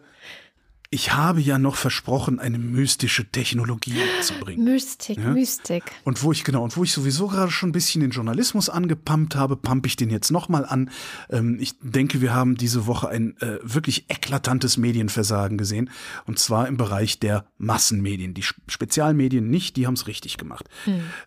[0.90, 4.64] ich habe ja noch versprochen, eine mystische Technologie mitzubringen.
[4.64, 5.30] Mystik, Ja?
[5.34, 5.82] Mystik.
[6.04, 9.36] Und wo ich genau, und wo ich sowieso gerade schon ein bisschen den Journalismus angepumpt
[9.36, 10.90] habe, pump ich den jetzt nochmal an.
[11.28, 15.90] Ähm, ich denke, wir haben diese Woche ein äh, wirklich eklatantes Medienversagen gesehen.
[16.26, 18.32] Und zwar im Bereich der Massenmedien.
[18.32, 20.68] Die Sp- Spezialmedien nicht, die haben es richtig gemacht.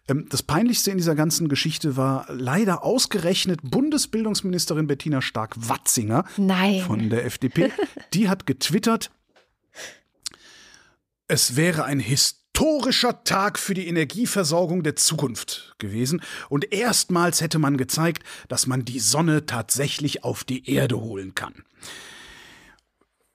[0.08, 6.26] Ähm, das Peinlichste in dieser ganzen Geschichte war leider ausgerechnet Bundesbildungsministerin Bettina Stark-Watzinger
[6.88, 7.72] von der FDP.
[8.14, 9.12] Die hat getwittert,
[11.32, 17.78] es wäre ein historischer Tag für die Energieversorgung der Zukunft gewesen und erstmals hätte man
[17.78, 21.64] gezeigt, dass man die Sonne tatsächlich auf die Erde holen kann.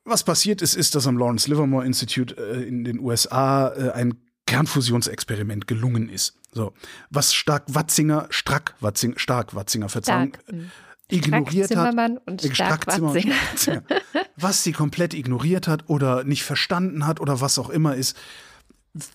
[0.04, 4.20] Was passiert ist, ist, dass am Lawrence Livermore Institute äh, in den USA äh, ein
[4.46, 6.38] Kernfusionsexperiment gelungen ist.
[6.52, 6.74] So,
[7.08, 10.54] was Stark Watzinger, Strack Watzinger, Stark Watzinger, Verzeihung, Stark.
[11.10, 11.78] Ignoriert hat.
[11.78, 13.82] Zimmermann und Äh, Stark Zimmer und.
[14.36, 18.16] Was sie komplett ignoriert hat oder nicht verstanden hat oder was auch immer ist.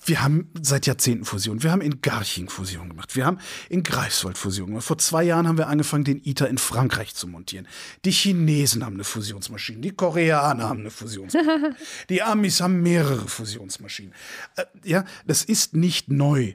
[0.05, 1.63] Wir haben seit Jahrzehnten Fusion.
[1.63, 3.15] Wir haben in Garching Fusion gemacht.
[3.15, 4.85] Wir haben in Greifswald Fusion gemacht.
[4.85, 7.67] Vor zwei Jahren haben wir angefangen, den ITER in Frankreich zu montieren.
[8.05, 9.79] Die Chinesen haben eine Fusionsmaschine.
[9.81, 11.75] Die Koreaner haben eine Fusionsmaschine.
[12.09, 14.13] die Amis haben mehrere Fusionsmaschinen.
[14.55, 16.53] Äh, ja, das ist nicht neu.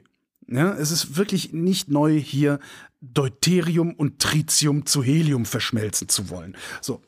[0.49, 2.59] Ja, es ist wirklich nicht neu, hier
[3.01, 6.55] Deuterium und Tritium zu Helium verschmelzen zu wollen.
[6.81, 7.01] So.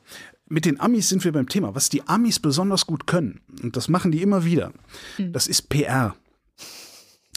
[0.52, 1.76] Mit den Amis sind wir beim Thema.
[1.76, 4.72] Was die Amis besonders gut können, und das machen die immer wieder,
[5.18, 6.16] das ist PR.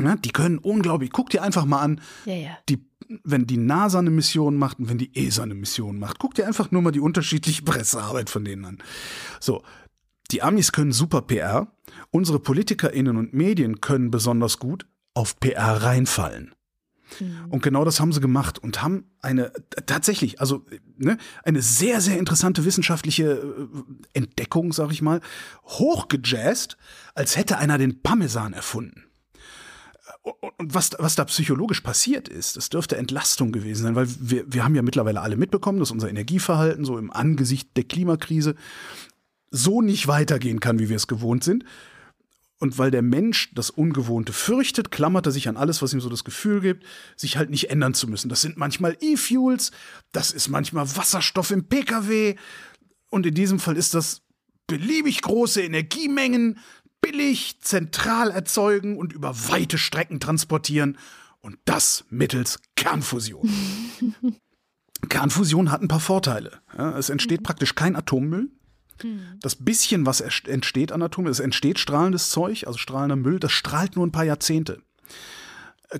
[0.01, 1.11] Ja, die können unglaublich.
[1.11, 2.57] Guck dir einfach mal an, Ja, ja.
[2.69, 2.83] die,
[3.23, 6.17] wenn die NASA eine Mission macht und wenn die ESA eine Mission macht.
[6.17, 8.77] Guck dir einfach nur mal die unterschiedliche Pressearbeit von denen an.
[9.39, 9.61] So,
[10.31, 11.71] die Amis können super PR.
[12.09, 16.53] Unsere PolitikerInnen und Medien können besonders gut auf PR reinfallen.
[17.49, 19.51] Und genau das haben sie gemacht und haben eine
[19.85, 20.65] tatsächlich, also
[20.97, 23.67] ne, eine sehr, sehr interessante wissenschaftliche äh,
[24.13, 25.21] Entdeckung, sag ich mal,
[25.65, 26.77] hochgejazzt,
[27.13, 29.03] als hätte einer den Parmesan erfunden.
[30.23, 34.63] Und was, was da psychologisch passiert ist, das dürfte Entlastung gewesen sein, weil wir, wir
[34.63, 38.55] haben ja mittlerweile alle mitbekommen, dass unser Energieverhalten so im Angesicht der Klimakrise
[39.51, 41.65] so nicht weitergehen kann, wie wir es gewohnt sind.
[42.63, 46.07] Und weil der Mensch das Ungewohnte fürchtet, klammert er sich an alles, was ihm so
[46.07, 46.85] das Gefühl gibt,
[47.17, 48.29] sich halt nicht ändern zu müssen.
[48.29, 49.71] Das sind manchmal E-Fuels,
[50.13, 52.35] das ist manchmal Wasserstoff im Pkw.
[53.09, 54.21] Und in diesem Fall ist das
[54.65, 56.57] beliebig große Energiemengen,
[57.01, 60.97] billig, zentral erzeugen und über weite Strecken transportieren.
[61.41, 63.49] Und das mittels Kernfusion.
[65.09, 66.61] Kernfusion hat ein paar Vorteile.
[66.77, 68.51] Ja, es entsteht praktisch kein Atommüll.
[69.41, 73.95] Das bisschen, was entsteht an Atomen, es entsteht strahlendes Zeug, also strahlender Müll, das strahlt
[73.95, 74.81] nur ein paar Jahrzehnte.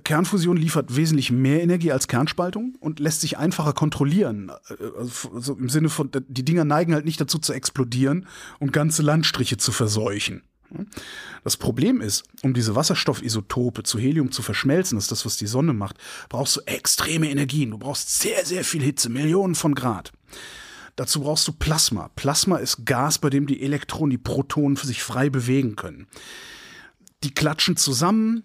[0.02, 4.50] Kernfusion liefert wesentlich mehr Energie als Kernspaltung und lässt sich einfacher kontrollieren.
[4.98, 8.26] Also Im Sinne von, die Dinger neigen halt nicht dazu zu explodieren
[8.58, 10.42] und ganze Landstriche zu verseuchen.
[11.44, 15.46] Das Problem ist, um diese Wasserstoffisotope zu Helium zu verschmelzen, das ist das, was die
[15.46, 17.70] Sonne macht, brauchst du extreme Energien.
[17.70, 20.12] Du brauchst sehr, sehr viel Hitze, Millionen von Grad.
[20.96, 22.08] Dazu brauchst du Plasma.
[22.14, 26.06] Plasma ist Gas, bei dem die Elektronen, die Protonen für sich frei bewegen können.
[27.24, 28.44] Die klatschen zusammen,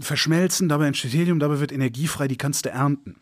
[0.00, 3.16] verschmelzen, dabei entsteht Helium, dabei wird Energie frei, die kannst du ernten.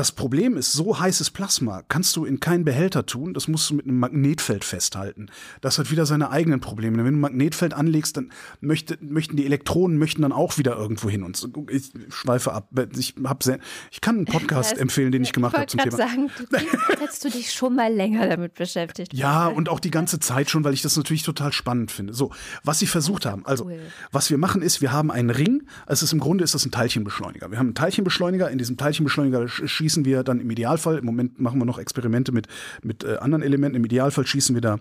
[0.00, 3.74] Das Problem ist, so heißes Plasma kannst du in keinen Behälter tun, das musst du
[3.74, 5.26] mit einem Magnetfeld festhalten.
[5.60, 6.96] Das hat wieder seine eigenen Probleme.
[6.96, 8.32] Wenn du ein Magnetfeld anlegst, dann
[8.62, 11.22] möchte, möchten die Elektronen möchten dann auch wieder irgendwo hin.
[11.22, 12.70] Und ich schweife ab.
[12.96, 13.58] Ich, hab sehr,
[13.90, 15.94] ich kann einen Podcast das, empfehlen, den ich gemacht habe zum Thema.
[15.94, 16.56] sagen, du
[16.98, 19.12] hättest du dich schon mal länger damit beschäftigt.
[19.12, 22.14] Ja, und auch die ganze Zeit schon, weil ich das natürlich total spannend finde.
[22.14, 22.32] So,
[22.64, 23.78] was sie versucht haben, also cool.
[24.12, 25.66] was wir machen ist, wir haben einen Ring.
[25.84, 27.50] Also es ist im Grunde ist das ein Teilchenbeschleuniger.
[27.50, 28.50] Wir haben einen Teilchenbeschleuniger.
[28.50, 32.30] In diesem Teilchenbeschleuniger schießen schießen wir dann im Idealfall, im Moment machen wir noch Experimente
[32.30, 32.46] mit,
[32.82, 34.78] mit äh, anderen Elementen, im Idealfall schießen wir da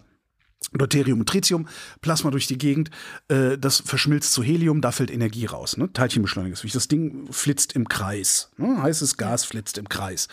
[0.73, 1.67] Deuterium und Tritium,
[2.01, 2.91] Plasma durch die Gegend,
[3.27, 5.77] äh, das verschmilzt zu Helium, da fällt Energie raus.
[5.77, 5.91] Ne?
[5.91, 6.73] Teilchenbeschleuniger ist wichtig.
[6.73, 8.51] Das Ding flitzt im Kreis.
[8.57, 8.81] Ne?
[8.81, 10.27] Heißes Gas flitzt im Kreis.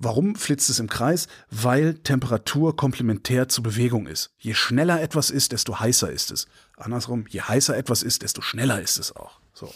[0.00, 1.28] Warum flitzt es im Kreis?
[1.50, 4.30] Weil Temperatur komplementär zur Bewegung ist.
[4.38, 6.48] Je schneller etwas ist, desto heißer ist es.
[6.76, 9.40] Andersrum, je heißer etwas ist, desto schneller ist es auch.
[9.52, 9.72] So.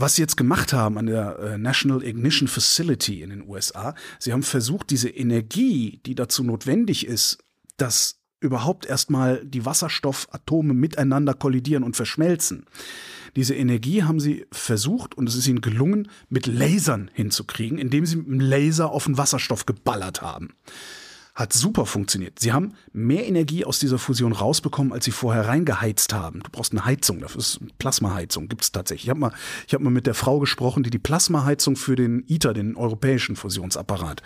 [0.00, 4.32] Was sie jetzt gemacht haben an der äh, National Ignition Facility in den USA, sie
[4.32, 7.38] haben versucht, diese Energie, die dazu notwendig ist,
[7.78, 12.66] dass überhaupt erstmal die Wasserstoffatome miteinander kollidieren und verschmelzen.
[13.34, 18.18] Diese Energie haben sie versucht, und es ist ihnen gelungen, mit Lasern hinzukriegen, indem sie
[18.18, 20.50] mit einem Laser auf den Wasserstoff geballert haben
[21.38, 22.40] hat super funktioniert.
[22.40, 26.42] Sie haben mehr Energie aus dieser Fusion rausbekommen, als sie vorher reingeheizt haben.
[26.42, 29.04] Du brauchst eine Heizung, das ist Plasmaheizung, gibt es tatsächlich.
[29.04, 29.32] Ich habe mal,
[29.72, 34.20] hab mal mit der Frau gesprochen, die die Plasmaheizung für den ITER, den europäischen Fusionsapparat,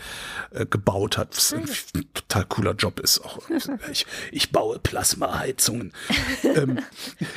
[0.52, 1.36] äh, gebaut hat.
[1.36, 1.66] Was ein
[2.14, 3.22] total cooler Job ist.
[3.22, 3.40] Auch,
[3.92, 5.92] ich, ich baue Plasmaheizungen.
[6.42, 6.78] ähm,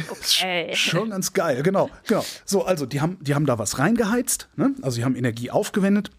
[0.10, 0.74] okay.
[0.74, 2.24] Schon ganz geil, genau, genau.
[2.46, 4.74] So, also die haben, die haben da was reingeheizt, ne?
[4.82, 6.12] also sie haben Energie aufgewendet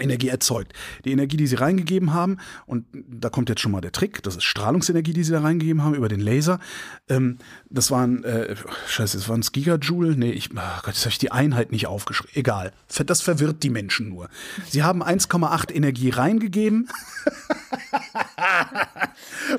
[0.00, 0.72] Energie erzeugt.
[1.04, 4.36] Die Energie, die sie reingegeben haben, und da kommt jetzt schon mal der Trick, das
[4.36, 6.60] ist Strahlungsenergie, die sie da reingegeben haben über den Laser.
[7.08, 7.38] Ähm,
[7.68, 8.54] das waren, äh,
[8.86, 10.16] scheiße, das waren Gigajoule?
[10.16, 12.34] Nee, ich, oh Gott, jetzt habe ich die Einheit nicht aufgeschrieben.
[12.34, 12.72] Egal,
[13.06, 14.28] das verwirrt die Menschen nur.
[14.68, 16.88] Sie haben 1,8 Energie reingegeben.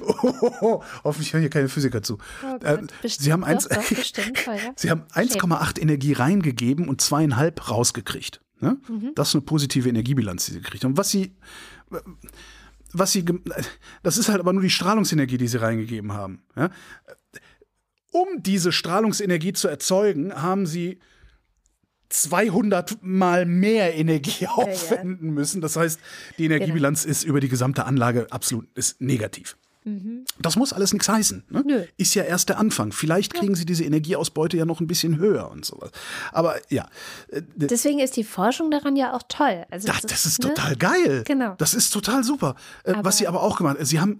[0.01, 2.17] oh, hoffentlich hören hier keine Physiker zu.
[2.43, 8.41] Oh äh, sie haben 1,8 Energie reingegeben und zweieinhalb rausgekriegt.
[8.61, 8.77] Ne?
[8.87, 9.11] Mhm.
[9.15, 10.97] Das ist eine positive Energiebilanz, die sie gekriegt haben.
[10.97, 11.35] Was sie,
[12.93, 13.25] was sie,
[14.03, 16.43] das ist halt aber nur die Strahlungsenergie, die sie reingegeben haben.
[16.55, 16.69] Ja?
[18.11, 20.99] Um diese Strahlungsenergie zu erzeugen, haben sie
[22.09, 25.61] 200 mal mehr Energie aufwenden müssen.
[25.61, 25.99] Das heißt,
[26.37, 27.11] die Energiebilanz genau.
[27.11, 29.57] ist über die gesamte Anlage absolut ist negativ.
[29.83, 30.25] Mhm.
[30.39, 31.43] Das muss alles nichts heißen.
[31.49, 31.63] Ne?
[31.65, 31.83] Nö.
[31.97, 32.91] Ist ja erst der Anfang.
[32.91, 33.57] Vielleicht kriegen ja.
[33.57, 35.91] sie diese Energieausbeute ja noch ein bisschen höher und sowas.
[36.31, 36.87] Aber ja.
[37.29, 39.65] Äh, Deswegen ist die Forschung daran ja auch toll.
[39.71, 40.49] Also das, das ist, ne?
[40.49, 41.23] total geil.
[41.25, 41.55] Genau.
[41.57, 42.55] Das ist total super.
[42.83, 44.19] Äh, aber Was sie aber auch gemacht haben, sie haben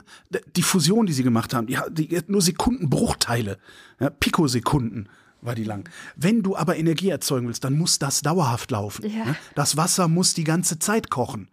[0.55, 3.57] die Fusion, die sie gemacht haben, die, die nur Sekundenbruchteile,
[3.99, 5.09] ja, Pikosekunden
[5.41, 5.89] war die lang.
[6.15, 9.09] Wenn du aber Energie erzeugen willst, dann muss das dauerhaft laufen.
[9.09, 9.25] Ja.
[9.25, 9.35] Ne?
[9.55, 11.49] Das Wasser muss die ganze Zeit kochen.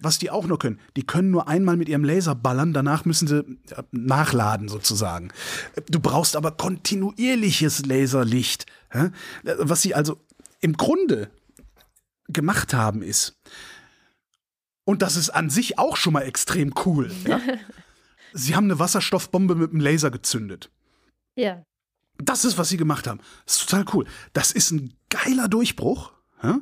[0.00, 3.28] Was die auch nur können, die können nur einmal mit ihrem Laser ballern, danach müssen
[3.28, 3.44] sie
[3.90, 5.30] nachladen sozusagen.
[5.88, 8.66] Du brauchst aber kontinuierliches Laserlicht.
[9.42, 10.20] Was sie also
[10.60, 11.30] im Grunde
[12.28, 13.38] gemacht haben ist,
[14.88, 17.12] und das ist an sich auch schon mal extrem cool.
[17.26, 17.42] Ja?
[18.32, 20.70] sie haben eine Wasserstoffbombe mit einem Laser gezündet.
[21.36, 21.62] Ja.
[22.18, 23.20] Das ist, was sie gemacht haben.
[23.46, 24.06] Das ist total cool.
[24.32, 26.12] Das ist ein geiler Durchbruch.
[26.42, 26.60] Ja?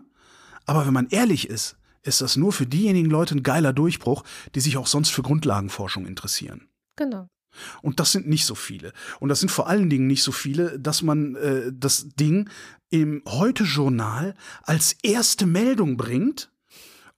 [0.67, 4.23] Aber wenn man ehrlich ist, ist das nur für diejenigen Leute ein geiler Durchbruch,
[4.55, 6.69] die sich auch sonst für Grundlagenforschung interessieren.
[6.95, 7.29] Genau.
[7.83, 8.93] Und das sind nicht so viele.
[9.19, 12.51] Und das sind vor allen Dingen nicht so viele, dass man äh, das Ding
[12.91, 16.51] im Heute-Journal als erste Meldung bringt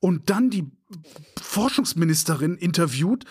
[0.00, 0.70] und dann die
[1.40, 3.24] Forschungsministerin interviewt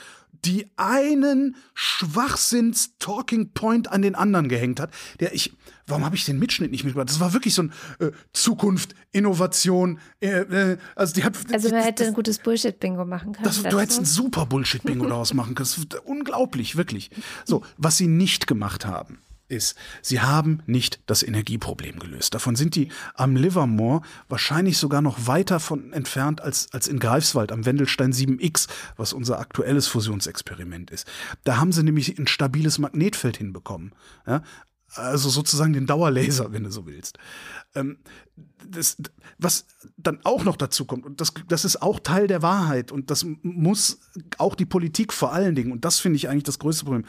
[0.46, 5.54] die einen Schwachsinns-Talking Point an den anderen gehängt hat, der ich,
[5.86, 7.10] warum habe ich den Mitschnitt nicht mitgebracht?
[7.10, 11.36] Das war wirklich so ein äh, Zukunft, Innovation, äh, äh, also die hat.
[11.52, 13.46] Also man hätte das, ein gutes Bullshit-Bingo machen können.
[13.46, 15.68] Das, du hättest ein super Bullshit-Bingo daraus machen können.
[15.70, 17.10] Das ist unglaublich, wirklich.
[17.46, 19.20] So, was sie nicht gemacht haben,
[19.50, 22.34] ist, sie haben nicht das Energieproblem gelöst.
[22.34, 27.52] Davon sind die am Livermore wahrscheinlich sogar noch weiter von entfernt als, als in Greifswald
[27.52, 31.08] am Wendelstein 7X, was unser aktuelles Fusionsexperiment ist.
[31.44, 33.94] Da haben sie nämlich ein stabiles Magnetfeld hinbekommen.
[34.26, 34.44] Ja?
[34.94, 37.18] Also sozusagen den Dauerlaser, wenn du so willst.
[37.76, 37.98] Ähm,
[38.66, 38.98] das,
[39.38, 39.66] was
[39.98, 43.26] dann auch noch dazu kommt, und das, das ist auch Teil der Wahrheit, und das
[43.42, 44.00] muss
[44.38, 47.06] auch die Politik vor allen Dingen, und das finde ich eigentlich das größte Problem,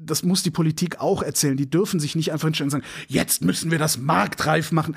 [0.00, 1.56] das muss die Politik auch erzählen.
[1.56, 4.96] Die dürfen sich nicht einfach hinstellen und sagen, jetzt müssen wir das marktreif machen.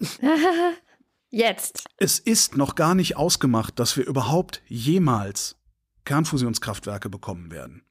[1.30, 1.84] Jetzt.
[1.98, 5.56] Es ist noch gar nicht ausgemacht, dass wir überhaupt jemals
[6.04, 7.82] Kernfusionskraftwerke bekommen werden.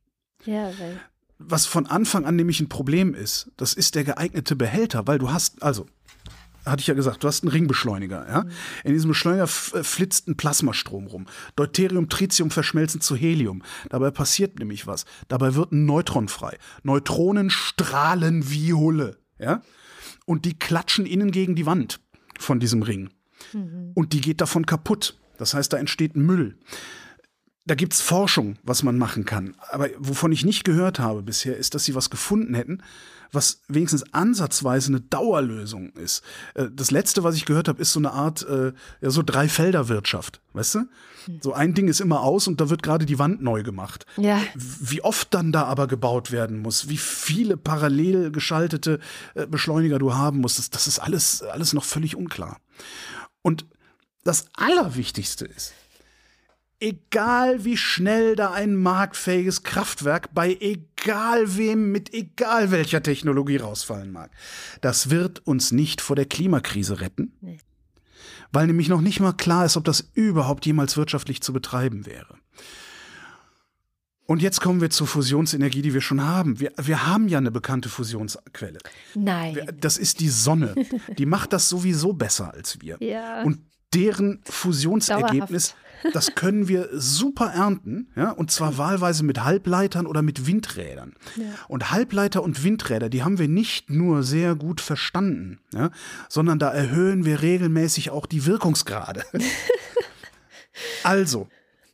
[0.45, 0.99] Ja, weil.
[1.37, 5.31] Was von Anfang an nämlich ein Problem ist, das ist der geeignete Behälter, weil du
[5.31, 5.85] hast, also,
[6.67, 8.27] hatte ich ja gesagt, du hast einen Ringbeschleuniger.
[8.27, 8.45] Ja?
[8.83, 11.25] In diesem Beschleuniger äh, flitzt ein Plasmastrom rum.
[11.55, 13.63] Deuterium, Tritium verschmelzen zu Helium.
[13.89, 15.05] Dabei passiert nämlich was.
[15.27, 16.57] Dabei wird ein Neutron frei.
[16.83, 19.17] Neutronen strahlen wie Hulle.
[19.39, 19.61] Ja?
[20.25, 21.99] Und die klatschen innen gegen die Wand
[22.39, 23.09] von diesem Ring.
[23.53, 23.91] Mhm.
[23.93, 25.17] Und die geht davon kaputt.
[25.37, 26.57] Das heißt, da entsteht Müll.
[27.67, 29.53] Da gibt es Forschung, was man machen kann.
[29.71, 32.81] Aber wovon ich nicht gehört habe bisher, ist, dass sie was gefunden hätten,
[33.31, 36.23] was wenigstens ansatzweise eine Dauerlösung ist.
[36.53, 40.39] Äh, das letzte, was ich gehört habe, ist so eine Art, äh, ja, so Dreifelderwirtschaft,
[40.53, 40.79] weißt du?
[41.25, 41.39] Hm.
[41.41, 44.05] So ein Ding ist immer aus und da wird gerade die Wand neu gemacht.
[44.15, 44.41] Ja.
[44.55, 48.99] Wie oft dann da aber gebaut werden muss, wie viele parallel geschaltete
[49.35, 52.61] äh, Beschleuniger du haben musst, das, das ist alles, alles noch völlig unklar.
[53.41, 53.65] Und
[54.23, 55.73] das Allerwichtigste ist,
[56.79, 64.11] egal wie schnell da ein marktfähiges Kraftwerk bei egal wem mit egal welcher Technologie rausfallen
[64.11, 64.31] mag,
[64.81, 67.33] das wird uns nicht vor der Klimakrise retten.
[67.41, 67.59] Nee.
[68.51, 72.35] Weil nämlich noch nicht mal klar ist, ob das überhaupt jemals wirtschaftlich zu betreiben wäre.
[74.27, 76.59] Und jetzt kommen wir zur Fusionsenergie, die wir schon haben.
[76.59, 78.79] Wir, wir haben ja eine bekannte Fusionsquelle.
[79.15, 79.57] Nein.
[79.79, 80.75] Das ist die Sonne.
[81.17, 82.97] Die macht das sowieso besser als wir.
[82.99, 83.43] Ja.
[83.43, 83.59] Und
[83.93, 85.86] deren Fusionsergebnis, Dauerhaft.
[86.13, 91.13] Das können wir super ernten, ja, und zwar wahlweise mit Halbleitern oder mit Windrädern.
[91.35, 91.45] Ja.
[91.67, 95.91] Und Halbleiter und Windräder, die haben wir nicht nur sehr gut verstanden, ja,
[96.29, 99.23] sondern da erhöhen wir regelmäßig auch die Wirkungsgrade.
[101.03, 101.47] also,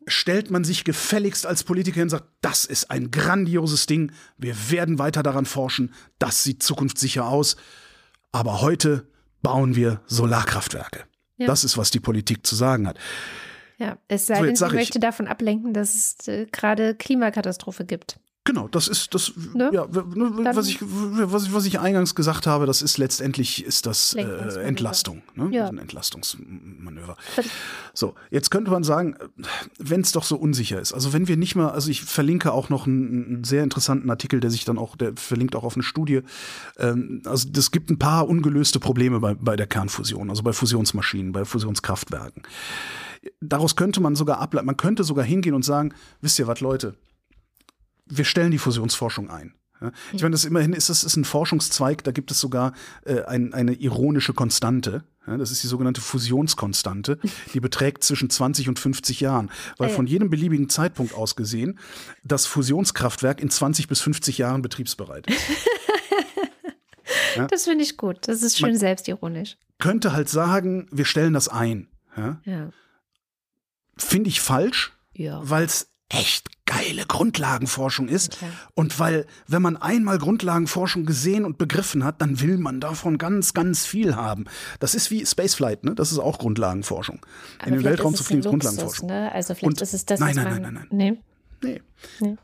[0.08, 4.56] stellt man sich gefälligst als Politiker hin und sagt, das ist ein grandioses Ding, wir
[4.70, 7.56] werden weiter daran forschen, das sieht zukunftssicher aus,
[8.32, 9.08] aber heute
[9.42, 11.04] bauen wir Solarkraftwerke.
[11.38, 11.48] Ja.
[11.48, 12.98] Das ist, was die Politik zu sagen hat.
[13.84, 18.18] Ja, es sei denn, so, sie möchte davon ablenken, dass es äh, gerade Klimakatastrophe gibt.
[18.46, 19.72] Genau, das ist das, ne?
[19.74, 24.16] ja, was ich, was ich, was ich eingangs gesagt habe, das ist letztendlich ist das
[24.16, 24.24] äh,
[24.62, 25.50] Entlastung, ne?
[25.52, 25.68] ja.
[25.68, 27.16] ein Entlastungsmanöver.
[27.94, 29.16] So, jetzt könnte man sagen,
[29.78, 32.68] wenn es doch so unsicher ist, also wenn wir nicht mal, also ich verlinke auch
[32.68, 35.84] noch einen, einen sehr interessanten Artikel, der sich dann auch, der verlinkt auch auf eine
[35.84, 36.22] Studie.
[36.78, 41.32] Ähm, also es gibt ein paar ungelöste Probleme bei, bei der Kernfusion, also bei Fusionsmaschinen,
[41.32, 42.44] bei Fusionskraftwerken.
[43.42, 46.96] Daraus könnte man sogar ableiten, man könnte sogar hingehen und sagen, wisst ihr was, Leute,
[48.06, 49.54] wir stellen die Fusionsforschung ein.
[50.14, 52.74] Ich meine, das immerhin ist es ist ein Forschungszweig, da gibt es sogar
[53.06, 55.04] äh, ein, eine ironische Konstante.
[55.28, 57.18] Ja, das ist die sogenannte Fusionskonstante.
[57.54, 59.52] Die beträgt zwischen 20 und 50 Jahren.
[59.78, 61.80] Weil von jedem beliebigen Zeitpunkt aus gesehen
[62.24, 65.40] das Fusionskraftwerk in 20 bis 50 Jahren betriebsbereit ist.
[67.38, 67.48] ja?
[67.48, 68.28] Das finde ich gut.
[68.28, 69.58] Das ist schön Man selbstironisch.
[69.80, 71.88] Könnte halt sagen, wir stellen das ein.
[72.18, 72.70] Ja.
[74.04, 75.40] Finde ich falsch, ja.
[75.44, 78.36] weil es echt geile Grundlagenforschung ist.
[78.36, 78.52] Okay.
[78.76, 83.54] Und weil, wenn man einmal Grundlagenforschung gesehen und begriffen hat, dann will man davon ganz,
[83.54, 84.46] ganz viel haben.
[84.80, 85.96] Das ist wie Spaceflight, ne?
[85.96, 87.20] Das ist auch Grundlagenforschung.
[87.60, 89.08] Aber In den Weltraum zu fliegen ist Grundlagenforschung.
[89.08, 89.32] Ne?
[89.32, 90.88] Also vielleicht und ist es das, nein, nein, nein, nein, nein.
[90.92, 91.22] Nee.
[91.62, 91.82] Nee.
[92.20, 92.38] nee.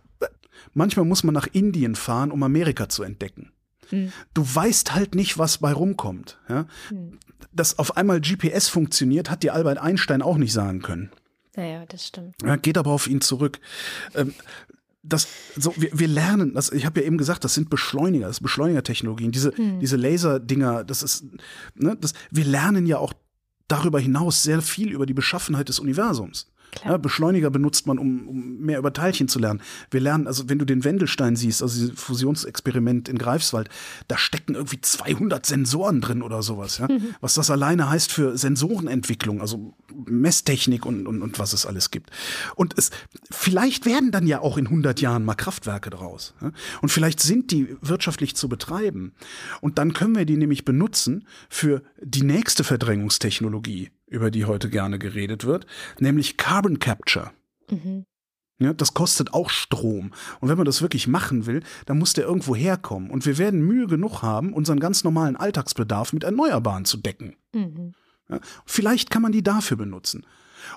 [0.73, 3.51] Manchmal muss man nach Indien fahren, um Amerika zu entdecken.
[3.89, 4.11] Hm.
[4.33, 6.37] Du weißt halt nicht, was bei rumkommt.
[6.47, 6.65] Ja?
[6.89, 7.17] Hm.
[7.51, 11.11] Dass auf einmal GPS funktioniert, hat dir Albert Einstein auch nicht sagen können.
[11.55, 12.35] Naja, das stimmt.
[12.43, 13.59] Ja, geht aber auf ihn zurück.
[14.15, 14.33] Ähm,
[15.01, 18.37] das, so, wir, wir lernen, das, ich habe ja eben gesagt, das sind Beschleuniger, das
[18.37, 19.31] sind Beschleunigertechnologien.
[19.31, 19.79] Diese, hm.
[19.79, 21.25] diese Laserdinger, das ist,
[21.75, 23.13] ne, das, wir lernen ja auch
[23.67, 26.51] darüber hinaus sehr viel über die Beschaffenheit des Universums.
[26.85, 29.61] Ja, Beschleuniger benutzt man, um, um, mehr über Teilchen zu lernen.
[29.91, 33.69] Wir lernen, also wenn du den Wendelstein siehst, also dieses Fusionsexperiment in Greifswald,
[34.07, 36.77] da stecken irgendwie 200 Sensoren drin oder sowas.
[36.77, 36.87] Ja?
[36.87, 37.15] Mhm.
[37.21, 39.73] Was das alleine heißt für Sensorenentwicklung, also
[40.05, 42.11] Messtechnik und, und, und was es alles gibt.
[42.55, 42.91] Und es,
[43.29, 46.33] vielleicht werden dann ja auch in 100 Jahren mal Kraftwerke draus.
[46.41, 46.51] Ja?
[46.81, 49.13] Und vielleicht sind die wirtschaftlich zu betreiben.
[49.61, 54.99] Und dann können wir die nämlich benutzen für die nächste Verdrängungstechnologie über die heute gerne
[54.99, 55.65] geredet wird,
[55.99, 57.31] nämlich Carbon Capture.
[57.69, 58.05] Mhm.
[58.61, 60.11] Ja, das kostet auch Strom.
[60.41, 63.09] Und wenn man das wirklich machen will, dann muss der irgendwo herkommen.
[63.09, 67.37] Und wir werden Mühe genug haben, unseren ganz normalen Alltagsbedarf mit Erneuerbaren zu decken.
[67.53, 67.93] Mhm.
[68.29, 70.25] Ja, vielleicht kann man die dafür benutzen.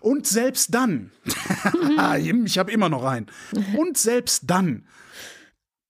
[0.01, 1.11] Und selbst dann,
[2.45, 3.27] ich habe immer noch einen,
[3.77, 4.87] und selbst dann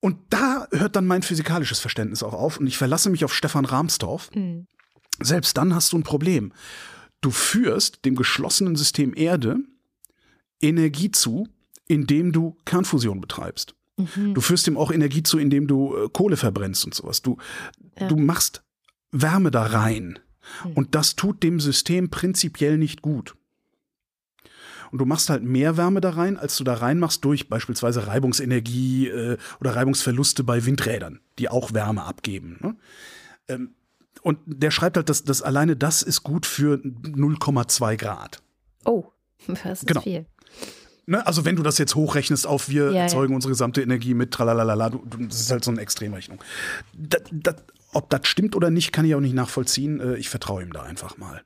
[0.01, 3.65] Und da hört dann mein physikalisches Verständnis auch auf und ich verlasse mich auf Stefan
[3.65, 4.31] Rahmstorff.
[4.35, 4.67] Mhm.
[5.21, 6.53] Selbst dann hast du ein Problem.
[7.23, 9.61] Du führst dem geschlossenen System Erde
[10.61, 11.49] Energie zu,
[11.89, 13.75] indem du Kernfusion betreibst.
[13.97, 14.35] Mhm.
[14.35, 17.23] Du führst ihm auch Energie zu, indem du äh, Kohle verbrennst und sowas.
[17.23, 17.39] Du,
[17.99, 18.09] Ja.
[18.09, 18.63] du machst
[19.11, 20.19] Wärme da rein.
[20.63, 20.73] Hm.
[20.73, 23.35] Und das tut dem System prinzipiell nicht gut.
[24.91, 29.09] Und du machst halt mehr Wärme da rein, als du da reinmachst durch beispielsweise Reibungsenergie
[29.09, 32.59] äh, oder Reibungsverluste bei Windrädern, die auch Wärme abgeben.
[32.61, 32.77] Ne?
[33.49, 33.75] Ähm,
[34.23, 38.43] und der schreibt halt, dass, dass alleine das ist gut für 0,2 Grad.
[38.85, 39.05] Oh,
[39.47, 40.01] das ist Genau.
[40.01, 40.27] viel.
[41.07, 41.27] Ne?
[41.27, 43.03] Also wenn du das jetzt hochrechnest auf wir Ja, ja.
[43.03, 46.41] erzeugen unsere gesamte Energie mit tralalala, du, du, das ist halt so eine Extremrechnung.
[46.97, 47.57] Das, das,
[47.93, 50.01] ob das stimmt oder nicht, kann ich auch nicht nachvollziehen.
[50.01, 51.43] Äh, Ich vertraue ihm da einfach mal.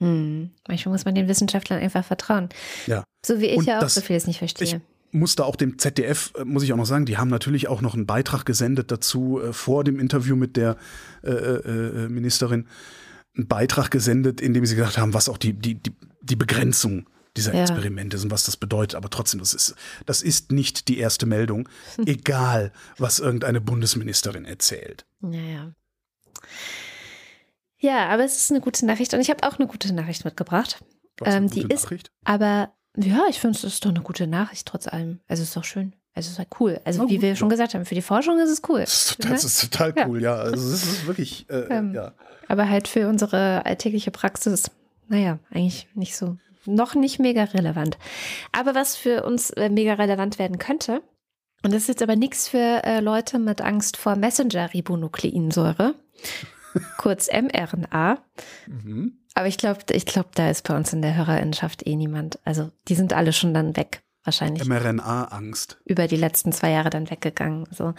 [0.00, 0.50] Hm.
[0.66, 2.48] Manchmal muss man den Wissenschaftlern einfach vertrauen.
[2.86, 3.04] Ja.
[3.24, 4.80] So wie ich Und ja auch das- so vieles nicht verstehe.
[5.10, 7.94] Musste auch dem ZDF, äh, muss ich auch noch sagen, die haben natürlich auch noch
[7.94, 10.76] einen Beitrag gesendet dazu äh, vor dem Interview mit der
[11.22, 12.66] äh, äh, äh, Ministerin.
[13.36, 17.08] Einen Beitrag gesendet, in dem sie gesagt haben, was auch die, die, die, die Begrenzung
[17.36, 17.60] dieser Ja.
[17.62, 18.96] Experimente sind, was das bedeutet.
[18.96, 19.74] Aber trotzdem, das ist,
[20.06, 21.68] das ist nicht die erste Meldung,
[22.04, 25.06] egal was irgendeine Bundesministerin erzählt.
[25.20, 25.72] Naja.
[27.78, 30.82] Ja, aber es ist eine gute Nachricht und ich habe auch eine gute Nachricht mitgebracht.
[31.18, 32.10] Was, eine Ähm, die gute ist- Nachricht?
[32.24, 35.20] Aber ja, ich finde, es ist doch eine gute Nachricht trotz allem.
[35.28, 35.92] Also es ist doch schön.
[36.14, 36.80] Also es ist halt cool.
[36.84, 37.36] Also Na wie gut, wir ja.
[37.36, 38.80] schon gesagt haben, für die Forschung ist es cool.
[38.80, 39.34] Das ist, total- ne?
[39.36, 40.06] das ist total Ja.
[40.08, 40.34] cool, ja.
[40.34, 42.12] Also das ist wirklich, äh, Ähm, ja.
[42.48, 44.70] Aber halt für unsere alltägliche Praxis,
[45.08, 47.98] naja, eigentlich nicht so, noch nicht mega relevant.
[48.52, 51.02] Aber was für uns äh, mega relevant werden könnte,
[51.62, 55.94] und das ist jetzt aber nichts für äh, Leute mit Angst vor Messenger-Ribonukleinsäure,
[56.98, 58.18] kurz mRNA.
[58.66, 59.17] Mhm.
[59.34, 62.38] Aber ich glaube, ich glaube, da ist bei uns in der Hörerinnenschaft eh niemand.
[62.44, 65.78] Also die sind alle schon dann weg, wahrscheinlich mRNA-Angst.
[65.84, 67.66] über die letzten zwei Jahre dann weggegangen.
[67.70, 67.94] So.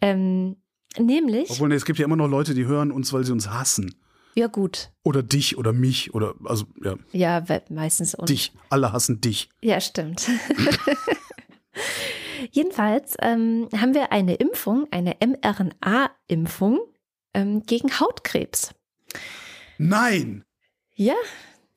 [0.00, 0.56] Ähm,
[0.98, 3.48] nämlich, Obwohl, nee, es gibt ja immer noch Leute, die hören uns, weil sie uns
[3.50, 3.94] hassen.
[4.34, 8.28] ja gut, Oder dich oder mich oder, also, ja, ja, meistens uns.
[8.28, 8.52] dich.
[8.70, 9.50] Alle hassen dich.
[9.62, 10.28] Ja, stimmt.
[12.50, 16.80] Jedenfalls ähm, haben wir eine Impfung, eine mRNA-Impfung
[17.34, 18.74] ähm, gegen Hautkrebs.
[19.78, 20.44] Nein!
[21.04, 21.14] Ja,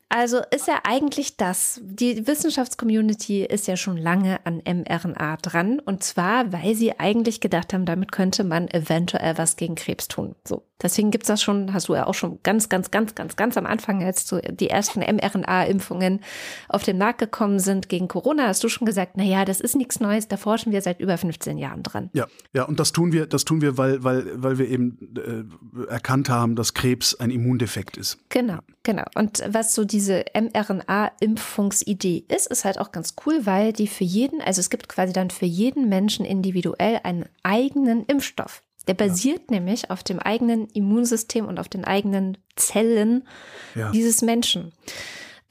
[0.09, 1.81] also ist ja eigentlich das.
[1.83, 5.79] Die Wissenschaftscommunity ist ja schon lange an mRNA dran.
[5.79, 10.35] Und zwar, weil sie eigentlich gedacht haben, damit könnte man eventuell was gegen Krebs tun.
[10.47, 10.63] So.
[10.81, 13.65] Deswegen gibt's das schon, hast du ja auch schon ganz, ganz, ganz, ganz, ganz am
[13.65, 16.19] Anfang, als so die ersten mRNA-Impfungen
[16.67, 19.77] auf den Markt gekommen sind gegen Corona, hast du schon gesagt, na ja, das ist
[19.77, 22.09] nichts Neues, da forschen wir seit über 15 Jahren dran.
[22.13, 25.89] Ja, ja, und das tun wir, das tun wir, weil, weil, weil wir eben äh,
[25.89, 28.17] erkannt haben, dass Krebs ein Immundefekt ist.
[28.27, 29.05] Genau, genau.
[29.15, 34.41] Und was so diese mRNA-Impfungsidee ist, ist halt auch ganz cool, weil die für jeden,
[34.41, 38.61] also es gibt quasi dann für jeden Menschen individuell einen eigenen Impfstoff.
[38.87, 43.27] Der basiert nämlich auf dem eigenen Immunsystem und auf den eigenen Zellen
[43.73, 43.91] Ja.
[43.91, 44.71] dieses Menschen.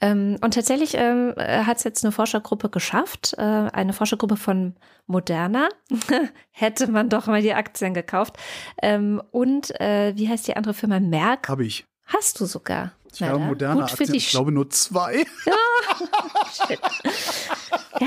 [0.01, 4.75] Ähm, und tatsächlich ähm, hat es jetzt eine Forschergruppe geschafft, äh, eine Forschergruppe von
[5.07, 5.69] Moderna.
[6.51, 8.35] Hätte man doch mal die Aktien gekauft.
[8.81, 10.99] Ähm, und äh, wie heißt die andere Firma?
[10.99, 11.47] Merck.
[11.47, 11.85] Habe ich.
[12.05, 12.91] Hast du sogar.
[13.13, 15.25] Ich habe moderne Gut Aktien, ich glaube nur zwei.
[15.45, 15.53] Ja,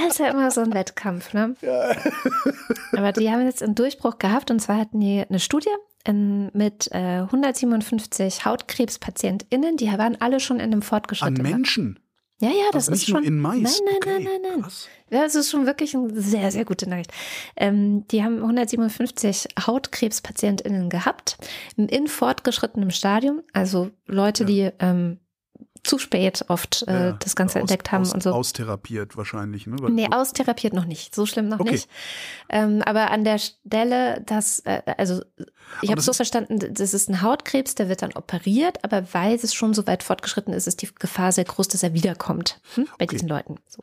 [0.08, 1.54] ist ja immer so ein Wettkampf, ne?
[2.96, 5.70] Aber die haben jetzt einen Durchbruch gehabt und zwar hatten die eine Studie
[6.04, 11.42] in, mit äh, 157 HautkrebspatientInnen, die waren alle schon in einem An fortgeschrittenen.
[11.52, 11.98] Menschen.
[12.40, 13.20] Ja, ja, das Also ist nicht schon.
[13.22, 13.62] nur in Mais.
[13.62, 14.10] Nein, nein, okay.
[14.12, 14.62] nein, nein, nein.
[14.62, 14.88] Krass.
[15.10, 17.10] Ja, das ist schon wirklich eine sehr, sehr gute Nachricht.
[17.56, 21.36] Ähm, die haben 157 HautkrebspatientInnen gehabt
[21.76, 24.46] in fortgeschrittenem Stadium, also Leute, Ja.
[24.46, 25.18] die ähm,
[25.88, 28.32] zu spät oft äh, Ja, das Ganze aus- entdeckt haben aus, und so.
[28.32, 29.76] Austherapiert wahrscheinlich, ne?
[29.80, 31.14] Weil- Nee, austherapiert noch nicht.
[31.14, 31.72] So schlimm noch Okay.
[31.72, 31.88] nicht.
[32.48, 35.22] Ähm, aber an der Stelle, dass, äh, also
[35.82, 39.54] ich habe so verstanden, das ist ein Hautkrebs, der wird dann operiert, aber weil es
[39.54, 43.04] schon so weit fortgeschritten ist, ist die Gefahr sehr groß, dass er wiederkommt hm, bei
[43.04, 43.14] Okay.
[43.16, 43.56] diesen Leuten.
[43.66, 43.82] So.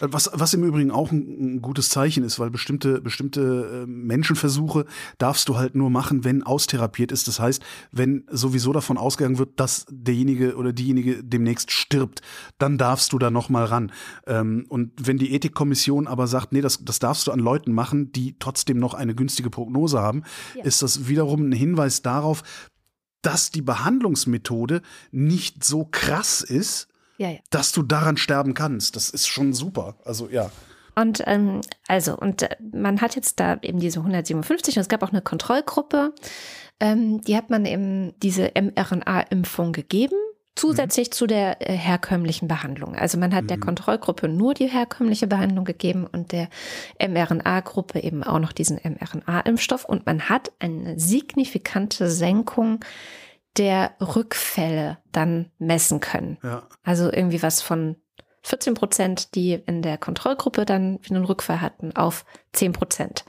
[0.00, 4.86] Was, was im Übrigen auch ein, ein gutes Zeichen ist, weil bestimmte, bestimmte äh, Menschenversuche
[5.18, 7.28] darfst du halt nur machen, wenn austherapiert ist.
[7.28, 7.62] Das heißt,
[7.92, 12.22] wenn sowieso davon ausgegangen wird, dass derjenige oder diejenige demnächst stirbt,
[12.58, 13.92] dann darfst du da nochmal ran.
[14.26, 18.12] Ähm, und wenn die Ethikkommission aber sagt, nee, das, das darfst du an Leuten machen,
[18.12, 20.22] die trotzdem noch eine günstige Prognose haben,
[20.56, 20.64] Ja.
[20.64, 22.42] ist das wiederum ein Hinweis darauf,
[23.22, 27.38] dass die Behandlungsmethode nicht so krass ist, Ja, ja.
[27.50, 28.96] dass du daran sterben kannst.
[28.96, 29.96] Das ist schon super.
[30.04, 30.50] Also ja.
[30.94, 35.02] Und ähm, also, und äh, man hat jetzt da eben diese 157 und es gab
[35.02, 36.12] auch eine Kontrollgruppe,
[36.80, 40.16] ähm, die hat man eben diese mRNA-Impfung gegeben.
[40.56, 41.12] zusätzlich mhm.
[41.12, 42.94] zu der äh, herkömmlichen Behandlung.
[42.94, 43.48] Also man hat mhm.
[43.48, 46.48] der Kontrollgruppe nur die herkömmliche Behandlung gegeben und der
[47.00, 52.84] mRNA-Gruppe eben auch noch diesen mRNA-Impfstoff und man hat eine signifikante Senkung
[53.56, 56.38] der Rückfälle dann messen können.
[56.42, 56.66] Ja.
[56.82, 57.96] Also irgendwie was von
[58.42, 63.24] 14 Prozent, die in der Kontrollgruppe dann einen Rückfall hatten, auf 10 Prozent.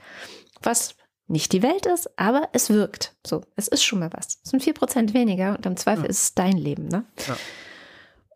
[0.62, 0.94] Was
[1.28, 3.16] nicht die Welt ist, aber es wirkt.
[3.26, 4.38] So, es ist schon mal was.
[4.44, 6.10] Es sind 4 Prozent weniger und im Zweifel ja.
[6.10, 6.86] ist es dein Leben.
[6.88, 7.04] Ne?
[7.26, 7.36] Ja.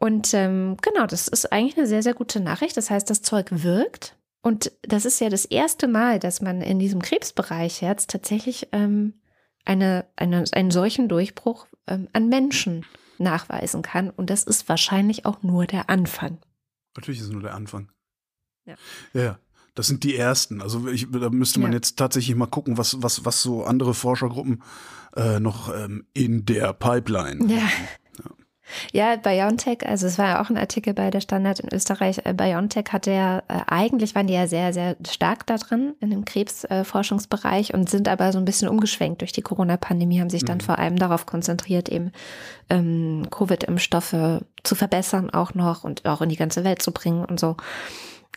[0.01, 2.77] Und ähm, genau, das ist eigentlich eine sehr, sehr gute Nachricht.
[2.77, 4.17] Das heißt, das Zeug wirkt.
[4.43, 9.21] Und das ist ja das erste Mal, dass man in diesem Krebsbereich jetzt tatsächlich ähm,
[9.67, 12.85] eine, eine, einen solchen Durchbruch ähm, an Menschen
[13.19, 14.11] nachweisen kann.
[14.11, 16.39] Und das ist wahrscheinlich auch nur der Anfang.
[16.97, 17.91] Natürlich ist es nur der Anfang.
[18.67, 18.75] Ja.
[19.13, 19.39] Ja,
[19.75, 20.63] das sind die ersten.
[20.63, 21.77] Also ich, da müsste man ja.
[21.77, 24.63] jetzt tatsächlich mal gucken, was, was, was so andere Forschergruppen
[25.17, 27.69] äh, noch ähm, in der Pipeline ja.
[28.93, 32.21] Ja, BioNTech, also es war ja auch ein Artikel bei der Standard in Österreich.
[32.25, 36.11] Äh, BioNTech hatte ja, äh, eigentlich waren die ja sehr, sehr stark da drin in
[36.11, 40.59] dem Krebsforschungsbereich und sind aber so ein bisschen umgeschwenkt durch die Corona-Pandemie, haben sich dann
[40.59, 40.63] mhm.
[40.63, 42.13] vor allem darauf konzentriert, eben
[42.69, 47.41] ähm, Covid-Impfstoffe zu verbessern auch noch und auch in die ganze Welt zu bringen und
[47.41, 47.57] so.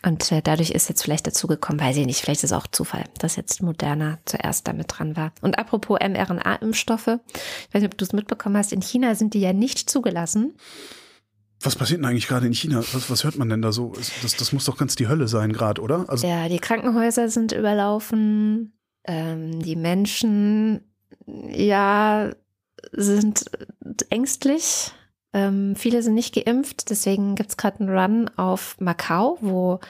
[0.02, 2.66] Und äh, dadurch ist jetzt vielleicht dazu gekommen, weiß ich nicht, vielleicht ist es auch
[2.66, 5.32] Zufall, dass jetzt Moderna zuerst damit dran war.
[5.40, 9.40] Und apropos mRNA-Impfstoffe, ich weiß nicht, ob du es mitbekommen hast, in China sind die
[9.40, 10.54] ja nicht zugelassen.
[11.62, 12.84] Was passiert denn eigentlich gerade in China?
[12.92, 13.94] Was, was hört man denn da so?
[14.22, 16.04] Das, das muss doch ganz die Hölle sein gerade, oder?
[16.08, 18.78] Also ja, die Krankenhäuser sind überlaufen.
[19.04, 20.82] Ähm, die Menschen,
[21.26, 22.30] ja,
[22.92, 23.44] sind
[24.10, 24.92] ängstlich
[25.34, 29.80] ähm, viele sind nicht geimpft, deswegen gibt es gerade einen Run auf Macau, wo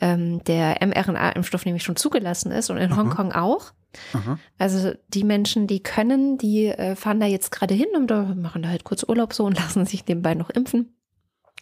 [0.00, 2.96] ähm, der mRNA-Impfstoff nämlich schon zugelassen ist und in Aha.
[2.96, 3.72] Hongkong auch.
[4.12, 4.38] Aha.
[4.58, 8.62] Also die Menschen, die können, die äh, fahren da jetzt gerade hin und da machen
[8.62, 10.96] da halt kurz Urlaub so und lassen sich nebenbei noch impfen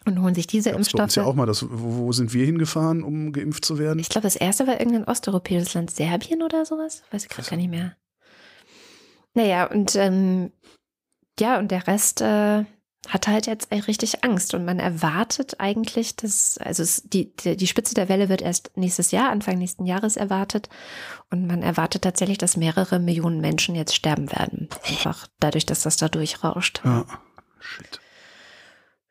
[0.07, 1.07] und holen sich diese ja, Impfstoffe.
[1.07, 3.99] Das ja auch mal, das, wo, wo, sind wir hingefahren, um geimpft zu werden?
[3.99, 7.57] Ich glaube, das erste war irgendein osteuropäisches Land, Serbien oder sowas, weiß ich gerade gar
[7.57, 7.97] nicht mehr.
[9.35, 10.53] Naja, und ähm,
[11.41, 12.65] ja, und der Rest, äh,
[13.09, 18.09] hat halt jetzt richtig Angst und man erwartet eigentlich, dass, also die, die Spitze der
[18.09, 20.69] Welle wird erst nächstes Jahr, Anfang nächsten Jahres erwartet
[21.31, 24.69] und man erwartet tatsächlich, dass mehrere Millionen Menschen jetzt sterben werden.
[24.89, 26.81] Einfach dadurch, dass das da durchrauscht.
[26.85, 27.05] Ja,
[27.59, 28.01] shit.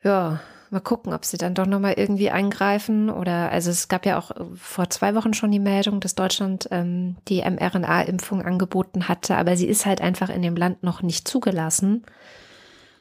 [0.03, 0.39] Ja,
[0.69, 4.31] mal gucken, ob sie dann doch nochmal irgendwie eingreifen oder, also es gab ja auch
[4.55, 9.67] vor zwei Wochen schon die Meldung, dass Deutschland ähm, die mRNA-Impfung angeboten hatte, aber sie
[9.67, 12.05] ist halt einfach in dem Land noch nicht zugelassen.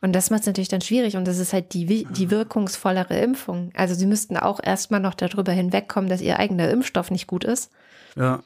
[0.03, 3.71] Und das macht es natürlich dann schwierig und das ist halt die, die wirkungsvollere Impfung.
[3.75, 7.71] Also sie müssten auch erstmal noch darüber hinwegkommen, dass ihr eigener Impfstoff nicht gut ist.
[8.17, 8.43] Ja.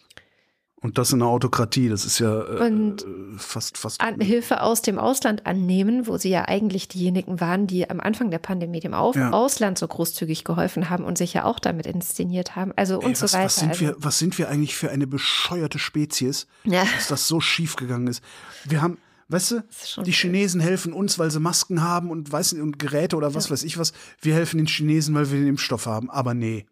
[0.84, 3.06] Und das in einer Autokratie, das ist ja äh, und
[3.38, 7.88] fast fast an, Hilfe aus dem Ausland annehmen, wo sie ja eigentlich diejenigen waren, die
[7.88, 9.30] am Anfang der Pandemie dem Auf ja.
[9.30, 12.74] Ausland so großzügig geholfen haben und sich ja auch damit inszeniert haben.
[12.76, 13.46] Also Ey, und was, so weiter.
[13.46, 13.80] Was sind, also.
[13.80, 16.84] wir, was sind wir eigentlich für eine bescheuerte Spezies, ja.
[16.96, 18.22] dass das so schief gegangen ist?
[18.66, 18.98] Wir haben
[19.28, 23.34] Weißt du, die Chinesen helfen uns, weil sie Masken haben und, weiß, und Geräte oder
[23.34, 23.52] was ja.
[23.52, 23.92] weiß ich was.
[24.20, 26.10] Wir helfen den Chinesen, weil wir den Impfstoff haben.
[26.10, 26.66] Aber nee.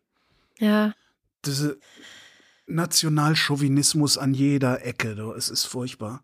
[0.59, 0.95] Ja.
[1.45, 1.79] Diese
[2.67, 6.23] Nationalchauvinismus an jeder Ecke, du, es ist furchtbar.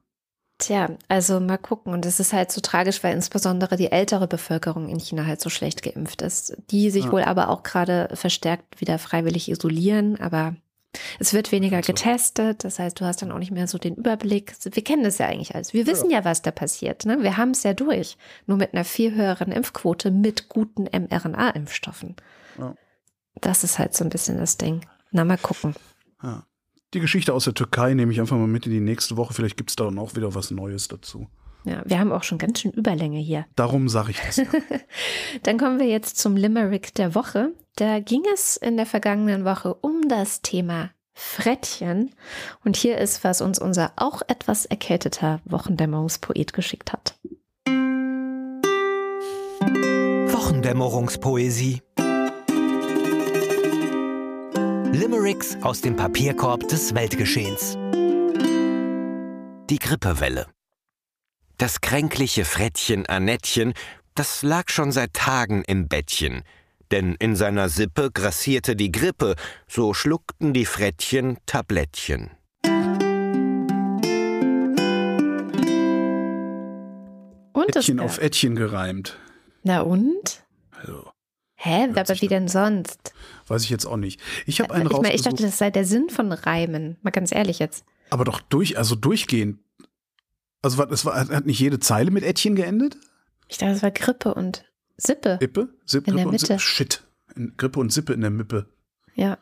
[0.59, 1.92] Tja, also mal gucken.
[1.92, 5.50] Und es ist halt so tragisch, weil insbesondere die ältere Bevölkerung in China halt so
[5.50, 6.56] schlecht geimpft ist.
[6.70, 7.12] Die sich ja.
[7.12, 10.20] wohl aber auch gerade verstärkt wieder freiwillig isolieren.
[10.20, 10.56] Aber
[11.19, 14.55] es wird weniger getestet, das heißt, du hast dann auch nicht mehr so den Überblick.
[14.62, 15.74] Wir kennen das ja eigentlich alles.
[15.74, 17.05] Wir wissen ja, ja was da passiert.
[17.05, 17.23] Ne?
[17.23, 18.16] Wir haben es ja durch.
[18.47, 22.16] Nur mit einer viel höheren Impfquote mit guten mRNA-Impfstoffen.
[22.59, 22.74] Ja.
[23.40, 24.86] Das ist halt so ein bisschen das Ding.
[25.10, 25.74] Na, mal gucken.
[26.23, 26.44] Ja.
[26.94, 29.35] Die Geschichte aus der Türkei nehme ich einfach mal mit in die nächste Woche.
[29.35, 31.28] Vielleicht gibt es da noch wieder was Neues dazu.
[31.65, 33.47] Ja, wir haben auch schon ganz schön Überlänge hier.
[33.56, 34.36] Darum sage ich das.
[34.39, 34.47] Ja.
[35.43, 37.52] Dann kommen wir jetzt zum Limerick der Woche.
[37.78, 42.12] Da ging es in der vergangenen Woche um das Thema Frettchen.
[42.64, 47.14] Und hier ist, was uns unser auch etwas erkälteter Wochendämmerungspoet geschickt hat.
[50.32, 51.80] Wochendämmerungspoesie.
[54.92, 57.76] Limericks aus dem Papierkorb des Weltgeschehens.
[59.70, 60.48] Die Grippewelle.
[61.59, 63.72] Das kränkliche Frettchen Annettchen,
[64.16, 66.42] das lag schon seit Tagen im Bettchen,
[66.93, 69.35] denn in seiner Sippe grassierte die Grippe,
[69.66, 72.31] so schluckten die Frettchen Tablettchen.
[77.52, 79.19] Und Ättchen auf Ättchen gereimt.
[79.62, 80.44] Na und?
[80.70, 81.10] Also,
[81.56, 81.89] Hä?
[81.94, 83.12] Aber wie denn sonst?
[83.48, 84.20] Weiß ich jetzt auch nicht.
[84.47, 86.97] Ich habe einen ich, ich dachte, das sei der Sinn von Reimen.
[87.02, 87.85] Mal ganz ehrlich jetzt.
[88.10, 89.59] Aber doch durch, also durchgehend
[90.62, 92.97] also es war, hat nicht jede Zeile mit Ättchen geendet?
[93.48, 94.65] Ich dachte, es war Grippe und
[94.98, 95.38] Sippe.
[95.40, 95.68] Ippe?
[95.86, 96.46] Sippe, In der Grippe und Mitte.
[96.46, 96.60] Sippe.
[96.60, 97.02] Shit.
[97.36, 98.66] In Grippe und Sippe in der Mippe.
[99.14, 99.38] Ja.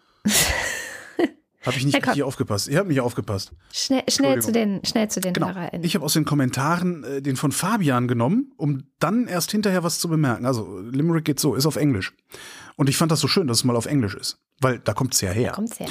[1.64, 2.68] Habe ich nicht richtig aufgepasst.
[2.68, 3.50] Ihr habt nicht aufgepasst.
[3.72, 5.48] Schnell, schnell zu den, schnell zu den Genau.
[5.48, 5.82] HörerInnen.
[5.84, 9.98] Ich habe aus den Kommentaren äh, den von Fabian genommen, um dann erst hinterher was
[9.98, 10.46] zu bemerken.
[10.46, 12.14] Also Limerick geht so, ist auf Englisch.
[12.76, 14.38] Und ich fand das so schön, dass es mal auf Englisch ist.
[14.60, 15.52] Weil da kommt es ja her.
[15.52, 15.88] Kommt's her.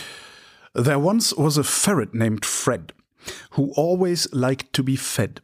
[0.75, 2.93] There once was a ferret named Fred,
[3.57, 5.41] who always liked to be fed.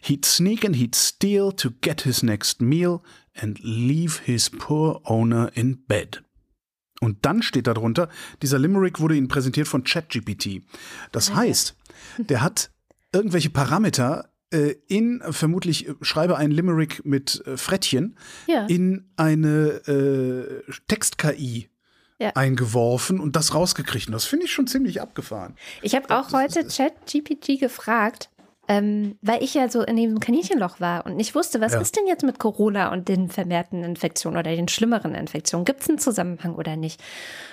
[0.00, 3.02] He'd sneak and he'd steal to get his next meal
[3.40, 6.22] and leave his poor owner in bed.
[7.00, 8.08] Und dann steht da drunter,
[8.42, 10.62] dieser Limerick wurde Ihnen präsentiert von ChatGPT.
[11.12, 11.76] Das heißt,
[12.18, 12.70] der hat
[13.12, 18.16] irgendwelche Parameter äh, in, vermutlich äh, schreibe ein Limerick mit äh, Frettchen,
[18.46, 18.66] Ja.
[18.66, 21.68] in eine äh, Text-KI
[22.18, 22.30] Ja.
[22.34, 24.08] eingeworfen und das rausgekriegt.
[24.08, 25.54] Und das finde ich schon ziemlich abgefahren.
[25.82, 28.30] Ich habe auch heute ChatGPT gefragt,
[28.68, 31.80] ähm, weil ich ja so in dem Kaninchenloch war und nicht wusste, was Ja.
[31.80, 35.64] ist denn jetzt mit Corona und den vermehrten Infektionen oder den schlimmeren Infektionen?
[35.64, 37.02] Gibt es einen Zusammenhang oder nicht?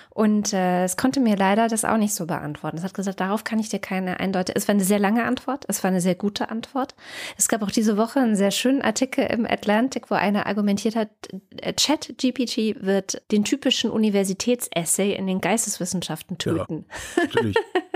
[0.09, 2.77] Und äh, es konnte mir leider das auch nicht so beantworten.
[2.77, 4.57] Es hat gesagt, darauf kann ich dir keine eindeutige.
[4.57, 5.65] Es war eine sehr lange Antwort.
[5.67, 6.95] Es war eine sehr gute Antwort.
[7.37, 11.09] Es gab auch diese Woche einen sehr schönen Artikel im Atlantic, wo einer argumentiert hat,
[11.57, 16.85] äh, ChatGPT wird den typischen Universitätsessay in den Geisteswissenschaften töten.
[17.17, 17.57] Natürlich.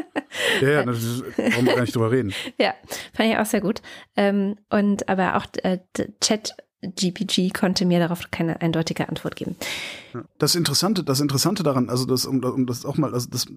[0.62, 2.34] ja, ja, das ist, wir gar nicht drüber reden.
[2.60, 2.74] Ja,
[3.14, 3.82] fand ich auch sehr gut.
[4.16, 5.80] Ähm, und aber auch äh,
[6.22, 9.56] Chat GPG konnte mir darauf keine eindeutige Antwort geben.
[10.38, 13.48] Das Interessante, das Interessante daran, also das, um, um das auch mal, also das,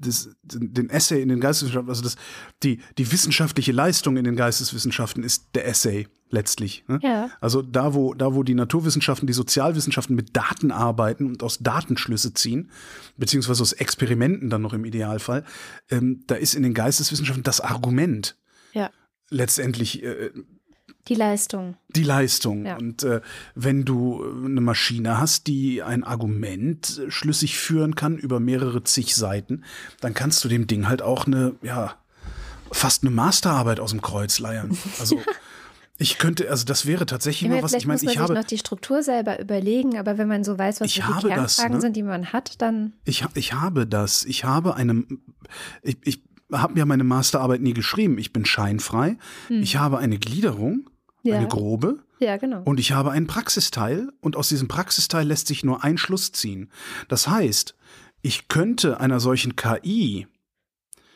[0.00, 2.16] das, den Essay in den Geisteswissenschaften, also das,
[2.62, 6.84] die, die wissenschaftliche Leistung in den Geisteswissenschaften ist der Essay letztlich.
[6.88, 6.98] Ne?
[7.02, 7.30] Ja.
[7.40, 12.34] Also da, wo, da, wo die Naturwissenschaften, die Sozialwissenschaften mit Daten arbeiten und aus Datenschlüsse
[12.34, 12.70] ziehen,
[13.16, 15.44] beziehungsweise aus Experimenten dann noch im Idealfall,
[15.90, 18.36] ähm, da ist in den Geisteswissenschaften das Argument
[18.72, 18.90] Ja.
[19.30, 20.30] letztendlich äh,
[21.08, 21.76] Die Leistung.
[21.88, 22.66] die Leistung.
[22.66, 22.76] Ja.
[22.76, 23.20] Und äh,
[23.54, 29.16] wenn du äh, eine Maschine hast, die ein Argument schlüssig führen kann über mehrere zig
[29.16, 29.64] Seiten,
[30.00, 31.94] dann kannst du dem Ding halt auch eine, ja,
[32.70, 34.76] fast eine Masterarbeit aus dem Kreuz leiern.
[35.00, 35.20] Also
[36.00, 37.72] ich könnte, also das wäre tatsächlich mal was.
[37.72, 40.44] Ich meine, muss man ich sich habe, noch die Struktur selber überlegen, aber wenn man
[40.44, 41.80] so weiß, was so die habe das, Kernfragen ne?
[41.80, 44.24] sind, die man hat, dann ich, ich habe das.
[44.24, 45.04] Ich habe eine,
[45.82, 46.22] ich, ich
[46.52, 48.16] habe ja meine Masterarbeit nie geschrieben.
[48.18, 49.18] Ich bin scheinfrei.
[49.48, 50.97] Ich habe eine Gliederung, Hm.
[51.22, 51.36] Ja.
[51.36, 51.98] eine grobe.
[52.20, 52.62] ja, genau.
[52.62, 56.70] Und ich habe einen Praxisteil und aus diesem Praxisteil lässt sich nur ein Schluss ziehen.
[57.08, 57.74] Das heißt,
[58.22, 60.26] ich könnte einer solchen KI,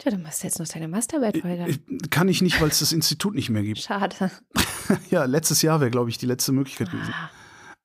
[0.03, 1.69] Tja, dann machst du jetzt noch deine Masterarbeit, Holger.
[1.69, 1.79] äh,
[2.11, 3.79] kann ich nicht, weil es das Institut nicht mehr gibt.
[3.79, 4.33] Schade.
[5.11, 7.15] ja, letztes Jahr wäre, glaube ich, die letzte Möglichkeit gewesen.
[7.15, 7.31] Ah.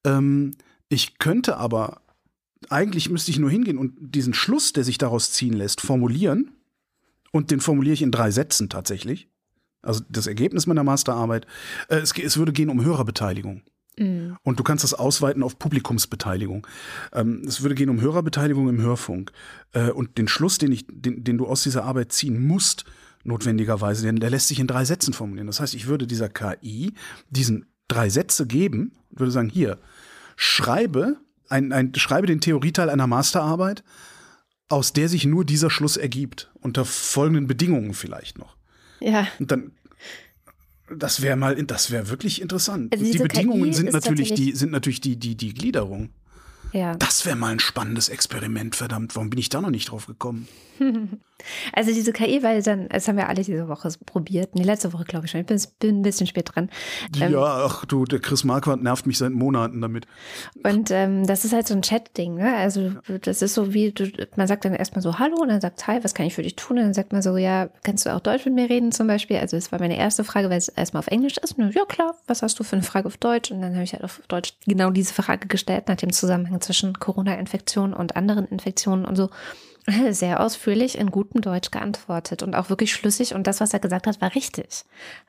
[0.03, 0.56] Ähm,
[0.89, 2.02] ich könnte aber,
[2.69, 6.53] eigentlich müsste ich nur hingehen und diesen Schluss, der sich daraus ziehen lässt, formulieren.
[7.31, 9.30] Und den formuliere ich in drei Sätzen tatsächlich.
[9.88, 11.48] Also das Ergebnis meiner Masterarbeit.
[11.88, 13.62] Äh, es, es würde gehen um Hörerbeteiligung.
[13.98, 14.34] Mm.
[14.44, 16.68] Und du kannst das ausweiten auf Publikumsbeteiligung.
[17.14, 19.32] Ähm, es würde gehen um Hörerbeteiligung im Hörfunk.
[19.72, 22.84] Äh, und den Schluss, den, ich, den, den du aus dieser Arbeit ziehen musst,
[23.24, 25.48] notwendigerweise, den, der lässt sich in drei Sätzen formulieren.
[25.48, 26.94] Das heißt, ich würde dieser KI
[27.30, 29.80] diesen drei Sätze geben und würde sagen, hier,
[30.36, 33.84] schreibe, ein, ein, schreibe den Theorieteil einer Masterarbeit,
[34.68, 36.52] aus der sich nur dieser Schluss ergibt.
[36.56, 38.58] Unter folgenden Bedingungen vielleicht noch.
[39.00, 39.72] Ja, Und dann,
[40.96, 42.94] das wäre mal, das wäre wirklich interessant.
[42.94, 46.10] Also die Bedingungen KI sind natürlich die, sind natürlich die, die, die Gliederung.
[46.74, 46.96] ja.
[46.96, 49.16] Das wäre mal ein spannendes Experiment, verdammt.
[49.16, 50.48] Warum bin ich da noch nicht drauf gekommen?
[51.74, 54.56] Also diese KI, weil dann, das haben wir alle diese Woche probiert.
[54.56, 55.42] Nee, letzte Woche, glaube ich schon.
[55.42, 56.70] Ich bin, bin ein bisschen spät dran.
[57.20, 60.08] Ähm, ja, ach du, der Chris Marquardt nervt mich seit Monaten damit.
[60.64, 62.56] Und ähm, das ist halt so ein Chat-Ding, ne?
[62.56, 62.92] Also
[63.22, 66.04] das ist so wie, du, man sagt dann erstmal so Hallo und dann sagt Hi,
[66.04, 66.78] was kann ich für dich tun?
[66.78, 69.38] Und dann sagt man so, ja, kannst du auch Deutsch mit mir reden zum Beispiel?
[69.38, 71.58] Also das war meine erste Frage, weil es erstmal auf Englisch ist.
[71.58, 73.52] Und, ja klar, was hast du für eine Frage auf Deutsch?
[73.52, 77.00] Und dann habe ich halt auf Deutsch genau diese Frage gestellt nach dem Zusammenhang zwischen
[77.00, 79.30] Corona-Infektionen und anderen Infektionen und so.
[80.10, 83.34] Sehr ausführlich in gutem Deutsch geantwortet und auch wirklich schlüssig.
[83.34, 84.84] Und das, was er gesagt hat, war richtig.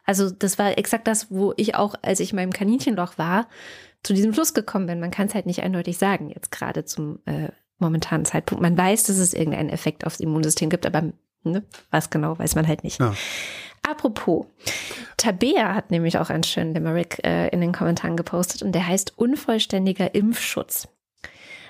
[0.04, 3.48] Also das war exakt das, wo ich auch, als ich in meinem Kaninchenloch war,
[4.02, 5.00] zu diesem Schluss gekommen bin.
[5.00, 7.48] Man kann es halt nicht eindeutig sagen, jetzt gerade zum äh,
[7.78, 8.62] momentanen Zeitpunkt.
[8.62, 11.12] Man weiß, dass es irgendeinen Effekt aufs Immunsystem gibt, aber
[11.44, 13.00] ne, was genau, weiß man halt nicht.
[13.00, 13.14] Ja.
[13.88, 14.46] Apropos,
[15.16, 19.16] Tabea hat nämlich auch einen schönen Limerick äh, in den Kommentaren gepostet und der heißt
[19.16, 20.88] Unvollständiger Impfschutz.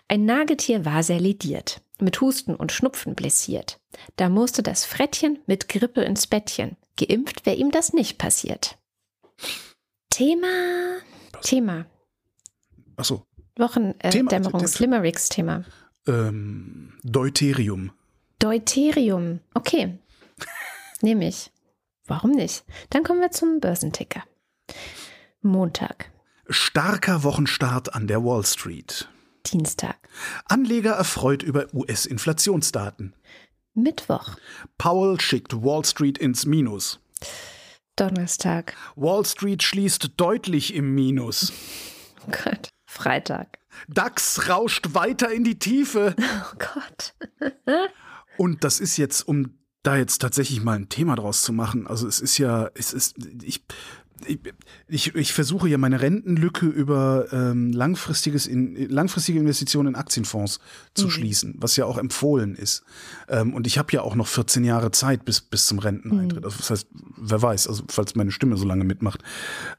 [0.09, 3.81] Ein Nagetier war sehr lediert, mit Husten und Schnupfen blessiert.
[4.17, 6.77] Da musste das Frettchen mit Grippe ins Bettchen.
[6.97, 8.79] Geimpft wäre ihm das nicht passiert.
[10.11, 10.99] Thema,
[11.43, 11.87] Thema,
[12.97, 13.23] Ach so,
[13.57, 15.65] Wochen, äh, Thema, Dämmerungs, Limericks Thema.
[16.09, 17.93] ähm, Deuterium.
[18.41, 19.99] Deuterium, okay,
[21.03, 21.51] nehme ich.
[22.07, 22.65] Warum nicht?
[22.91, 24.25] Dann kommen wir zum Börsenticker.
[25.43, 26.11] Montag.
[26.49, 29.09] Starker Wochenstart an der Wall Street.
[29.47, 29.97] Dienstag.
[30.47, 33.15] Anleger erfreut über US-Inflationsdaten.
[33.75, 34.37] Mittwoch.
[34.77, 37.01] Powell schickt Wall Street ins Minus.
[37.97, 38.75] Donnerstag.
[38.97, 41.53] Wall Street schließt deutlich im Minus.
[42.27, 42.69] Oh Gott.
[42.85, 43.59] Freitag.
[43.87, 46.15] DAX rauscht weiter in die Tiefe.
[46.19, 47.15] Oh Gott.
[48.37, 51.87] Und das ist jetzt, um da jetzt tatsächlich mal ein Thema draus zu machen.
[51.87, 53.65] Also es ist ja, es ist, ich,
[54.27, 54.41] ich,
[54.89, 60.61] ich, ich versuche ja meine Rentenlücke über ähm, langfristiges in, langfristige Investitionen in Aktienfonds
[60.95, 61.11] zu Mhm.
[61.11, 62.83] schließen, was ja auch empfohlen ist.
[63.29, 66.45] Ähm, und ich habe ja auch noch 14 Jahre Zeit bis, bis zum Renteneintritt.
[66.45, 66.87] Also das heißt,
[67.17, 69.23] wer weiß, also falls meine Stimme so lange mitmacht.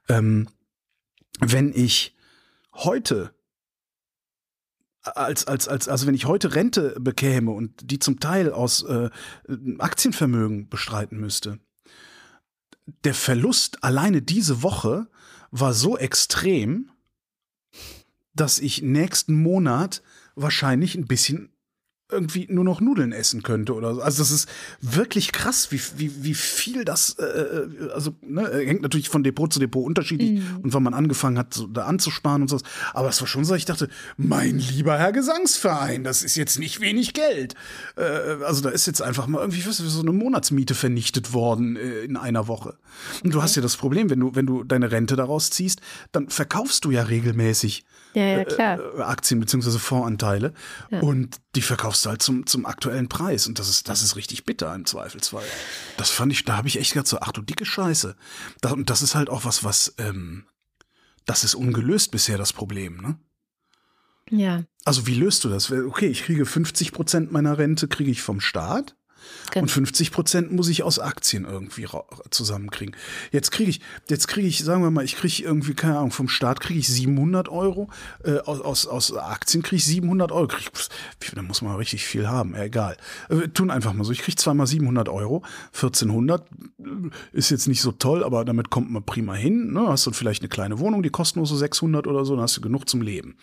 [0.08, 0.48] Ähm,
[1.40, 2.16] wenn ich
[2.74, 3.32] heute
[5.02, 9.10] als, als, als, also wenn ich heute Rente bekäme und die zum Teil aus äh,
[9.80, 11.60] Aktienvermögen bestreiten müsste,
[13.04, 15.08] der Verlust alleine diese Woche
[15.52, 16.92] war so extrem,
[18.34, 20.02] dass ich nächsten Monat
[20.36, 21.52] wahrscheinlich ein bisschen
[22.12, 24.02] irgendwie nur noch Nudeln essen könnte oder so.
[24.02, 24.50] Also das ist
[24.82, 29.60] wirklich krass, wie, wie, wie viel das, äh, also ne, hängt natürlich von Depot zu
[29.60, 32.60] Depot unterschiedlich und wann man angefangen hat, so, da anzusparen und so.
[32.94, 36.80] Aber es war schon so, ich dachte, mein lieber Herr Gesangsverein, das ist jetzt nicht
[36.82, 37.54] wenig Geld.
[37.96, 42.02] Äh, also da ist jetzt einfach mal irgendwie was, so eine Monatsmiete vernichtet worden äh,
[42.02, 42.76] in einer Woche.
[43.24, 45.82] Und du hast ja das Problem, wenn du, wenn du deine Rente daraus ziehst,
[46.12, 48.80] dann verkaufst du ja regelmäßig Ja, ja, klar.
[48.98, 49.78] äh, Aktien bzw.
[49.78, 50.54] Fondsanteile
[51.02, 54.46] und die verkaufst du halt zum, zum aktuellen Preis und das ist, das ist richtig
[54.46, 55.46] bitter im Zweifelsfall.
[55.98, 58.16] Das fand ich, da habe ich echt gedacht so, ach du dicke Scheiße.
[58.62, 60.46] Da, und das ist halt auch was, was, ähm,
[61.26, 63.20] das ist ungelöst bisher das Problem, ne?
[64.32, 65.72] Ja, Also wie löst du das?
[65.72, 68.96] Okay, ich kriege 50 Prozent meiner Rente kriege ich vom Staat
[69.52, 69.64] genau.
[69.64, 71.88] und 50 Prozent muss ich aus Aktien irgendwie
[72.30, 72.96] zusammenkriegen.
[73.32, 76.28] Jetzt kriege ich, jetzt kriege ich, sagen wir mal, ich kriege irgendwie, keine Ahnung, vom
[76.28, 77.90] Staat kriege ich 700 Euro,
[78.24, 80.48] äh, aus, aus, Aktien kriege ich 700 Euro.
[80.48, 80.72] Krieg,
[81.22, 82.98] wie- da muss man richtig viel haben, ja, egal.
[83.30, 85.44] Äh, tun einfach mal so, ich kriege zweimal 700 Euro,
[85.74, 86.48] 1400
[86.80, 86.84] äh,
[87.34, 89.74] ist jetzt nicht so toll, aber damit kommt man prima hin.
[89.74, 89.88] Ne?
[89.88, 92.58] Hast du vielleicht eine kleine Wohnung, die kostet nur so 600 oder so, dann hast
[92.58, 93.36] du genug zum Leben.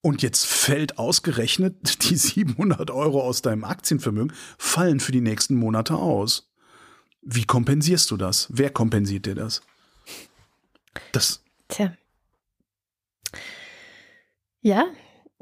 [0.00, 5.96] Und jetzt fällt ausgerechnet die 700 Euro aus deinem Aktienvermögen, fallen für die nächsten Monate
[5.96, 6.50] aus.
[7.22, 8.46] Wie kompensierst du das?
[8.50, 9.60] Wer kompensiert dir das?
[11.12, 11.92] Das, Tja.
[14.60, 14.86] Ja,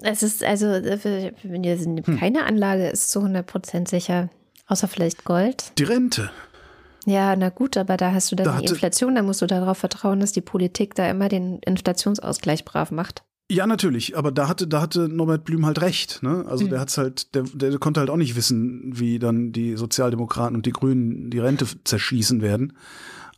[0.03, 2.19] es ist also, wenn ihr Hm.
[2.19, 4.29] keine Anlage ist zu 100% sicher,
[4.67, 5.73] außer vielleicht Gold.
[5.79, 6.31] die Rente.
[7.07, 9.79] Ja, na gut, aber da hast du dann Da die Inflation, da musst du darauf
[9.79, 13.23] vertrauen, dass die Politik da immer den Inflationsausgleich brav macht.
[13.51, 16.21] Ja, natürlich, aber da hatte, da hatte Norbert Blüm halt recht.
[16.23, 16.45] Ne?
[16.49, 16.71] Also Mhm.
[16.71, 20.67] der hat's halt, der, der konnte halt auch nicht wissen, wie dann die Sozialdemokraten und
[20.67, 22.77] die Grünen die Rente zerschießen werden.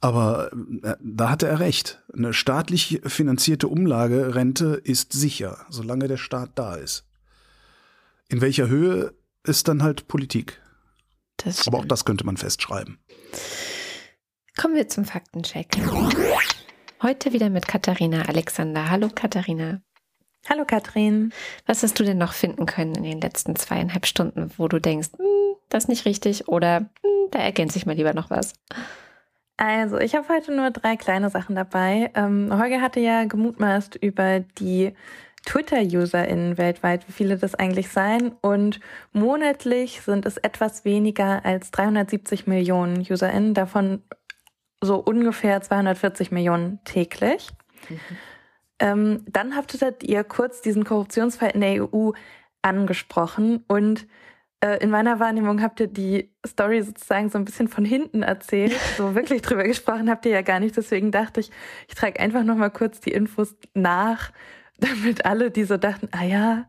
[0.01, 0.51] Aber
[0.82, 2.02] äh, da hatte er recht.
[2.14, 7.05] Eine staatlich finanzierte Umlagerente ist sicher, solange der Staat da ist.
[8.30, 9.12] In welcher Höhe
[9.44, 10.60] ist dann halt Politik.
[11.36, 12.98] Das Aber auch das könnte man festschreiben.
[14.56, 15.68] Kommen wir zum Faktencheck.
[17.02, 18.90] Heute wieder mit Katharina Alexander.
[18.90, 19.82] Hallo Katharina.
[20.47, 21.32] Hallo Katrin.
[21.66, 25.10] Was hast du denn noch finden können in den letzten zweieinhalb Stunden, wo du denkst,
[25.16, 28.55] hm, das ist nicht richtig oder hm, da ergänze ich mal lieber noch was?
[29.56, 32.12] Also, ich habe heute nur drei kleine Sachen dabei.
[32.15, 34.94] Ähm, Holger hatte ja gemutmaßt über die
[35.47, 38.32] Twitter-UserInnen weltweit, wie viele das eigentlich seien.
[38.40, 38.81] Und
[39.12, 44.02] monatlich sind es etwas weniger als 370 Millionen UserInnen, davon
[44.81, 47.48] so ungefähr 240 Millionen täglich.
[48.80, 52.12] Ähm, dann haftet ihr kurz diesen Korruptionsfall in der EU
[52.62, 54.06] angesprochen und
[54.60, 58.72] äh, in meiner Wahrnehmung habt ihr die Story sozusagen so ein bisschen von hinten erzählt.
[58.96, 60.76] So wirklich drüber gesprochen habt ihr ja gar nicht.
[60.76, 61.50] Deswegen dachte ich,
[61.88, 64.32] ich trage einfach noch mal kurz die Infos nach,
[64.78, 66.66] damit alle, die so dachten, ah ja,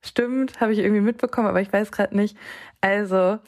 [0.00, 2.36] stimmt, habe ich irgendwie mitbekommen, aber ich weiß gerade nicht.
[2.80, 3.38] Also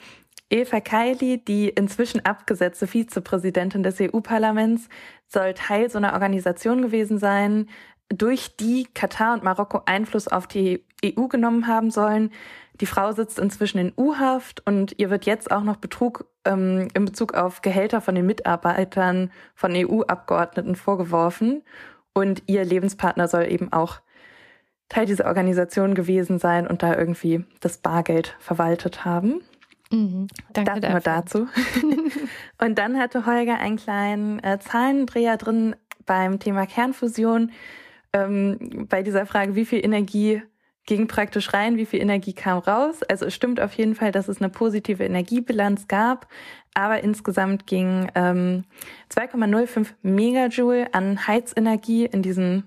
[0.49, 4.89] Eva Kaili, die inzwischen abgesetzte Vizepräsidentin des EU-Parlaments,
[5.27, 7.69] soll Teil so einer Organisation gewesen sein,
[8.13, 12.31] durch die Katar und Marokko Einfluss auf die EU genommen haben sollen.
[12.79, 17.05] Die Frau sitzt inzwischen in U-Haft und ihr wird jetzt auch noch Betrug ähm, in
[17.05, 21.63] Bezug auf Gehälter von den Mitarbeitern von EU-Abgeordneten vorgeworfen.
[22.13, 24.01] Und ihr Lebenspartner soll eben auch
[24.89, 29.41] Teil dieser Organisation gewesen sein und da irgendwie das Bargeld verwaltet haben.
[29.91, 30.27] Mhm.
[30.51, 31.47] Danke Das nur dazu.
[32.57, 35.75] und dann hatte Holger einen kleinen äh, Zahlendreher drin
[36.05, 37.51] beim Thema Kernfusion.
[38.13, 40.41] Ähm, bei dieser Frage, wie viel Energie
[40.85, 43.03] ging praktisch rein, wie viel Energie kam raus.
[43.03, 46.27] Also es stimmt auf jeden Fall, dass es eine positive Energiebilanz gab,
[46.73, 48.65] aber insgesamt ging ähm,
[49.11, 52.63] 2,05 Megajoule an Heizenergie in diesen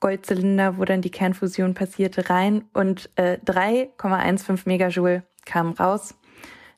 [0.00, 6.14] Goldzylinder, wo dann die Kernfusion passierte, rein und äh, 3,15 Megajoule kamen raus.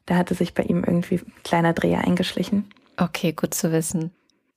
[0.06, 2.68] Da hatte sich bei ihm irgendwie ein kleiner Dreher eingeschlichen.
[2.96, 4.12] Okay, gut zu wissen.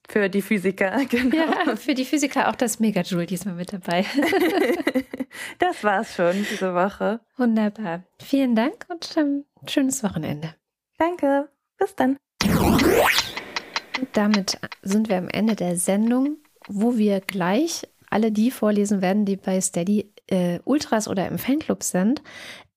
[0.09, 1.37] Für die Physiker, genau.
[1.37, 4.05] Ja, für die Physiker auch das Megajoule diesmal mit dabei.
[5.59, 7.21] das war's schon diese Woche.
[7.37, 8.03] Wunderbar.
[8.21, 10.55] Vielen Dank und ähm, schönes Wochenende.
[10.97, 11.49] Danke.
[11.77, 12.17] Bis dann.
[14.13, 19.37] Damit sind wir am Ende der Sendung, wo wir gleich alle die vorlesen werden, die
[19.37, 22.21] bei Steady äh, Ultras oder im Fanclub sind.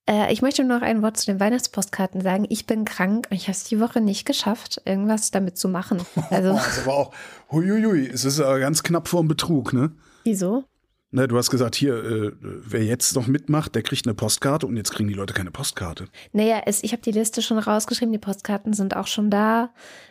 [0.08, 2.46] Äh, ich möchte nur noch ein Wort zu den Weihnachtspostkarten sagen.
[2.48, 6.00] Ich bin krank und ich habe es die Woche nicht geschafft, irgendwas damit zu machen.
[6.30, 7.12] Also, das aber auch,
[7.50, 9.92] huiuiui, es ist aber ganz knapp vor dem Betrug, ne?
[10.24, 10.64] Wieso?
[11.12, 14.76] Ne, du hast gesagt, hier, äh, wer jetzt noch mitmacht, der kriegt eine Postkarte und
[14.76, 16.08] jetzt kriegen die Leute keine Postkarte.
[16.32, 19.70] Naja, es, ich habe die Liste schon rausgeschrieben, die Postkarten sind auch schon da.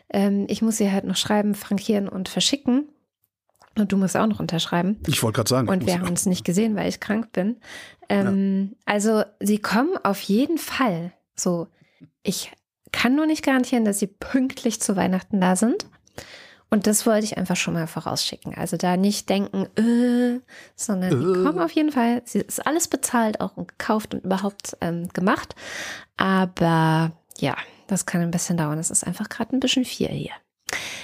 [0.09, 2.87] Ähm, ich muss sie halt noch schreiben, frankieren und verschicken.
[3.77, 4.97] Und du musst auch noch unterschreiben.
[5.07, 5.67] Ich wollte gerade sagen.
[5.67, 7.57] Und wir haben uns nicht gesehen, weil ich krank bin.
[8.07, 8.93] Ähm, ja.
[8.93, 11.11] Also sie kommen auf jeden Fall.
[11.35, 11.67] So,
[12.23, 12.51] ich
[12.91, 15.85] kann nur nicht garantieren, dass sie pünktlich zu Weihnachten da sind.
[16.69, 18.55] Und das wollte ich einfach schon mal vorausschicken.
[18.55, 20.41] Also da nicht denken, äh,
[20.75, 21.33] sondern äh.
[21.33, 22.21] die kommen auf jeden Fall.
[22.25, 25.55] Sie ist alles bezahlt, auch gekauft und überhaupt ähm, gemacht.
[26.17, 27.55] Aber ja,
[27.87, 28.79] das kann ein bisschen dauern.
[28.79, 30.31] Es ist einfach gerade ein bisschen viel hier.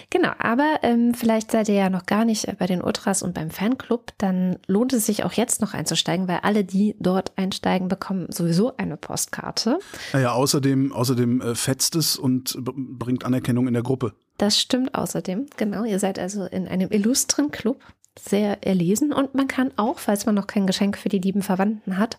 [0.09, 3.49] Genau, aber ähm, vielleicht seid ihr ja noch gar nicht bei den Ultras und beim
[3.49, 8.27] Fanclub, dann lohnt es sich auch jetzt noch einzusteigen, weil alle, die dort einsteigen, bekommen
[8.29, 9.79] sowieso eine Postkarte.
[10.11, 14.13] Naja, außerdem, außerdem äh, fetzt es und bringt Anerkennung in der Gruppe.
[14.37, 15.83] Das stimmt außerdem, genau.
[15.83, 17.81] Ihr seid also in einem illustren Club
[18.19, 21.97] sehr erlesen und man kann auch, falls man noch kein Geschenk für die lieben Verwandten
[21.97, 22.17] hat,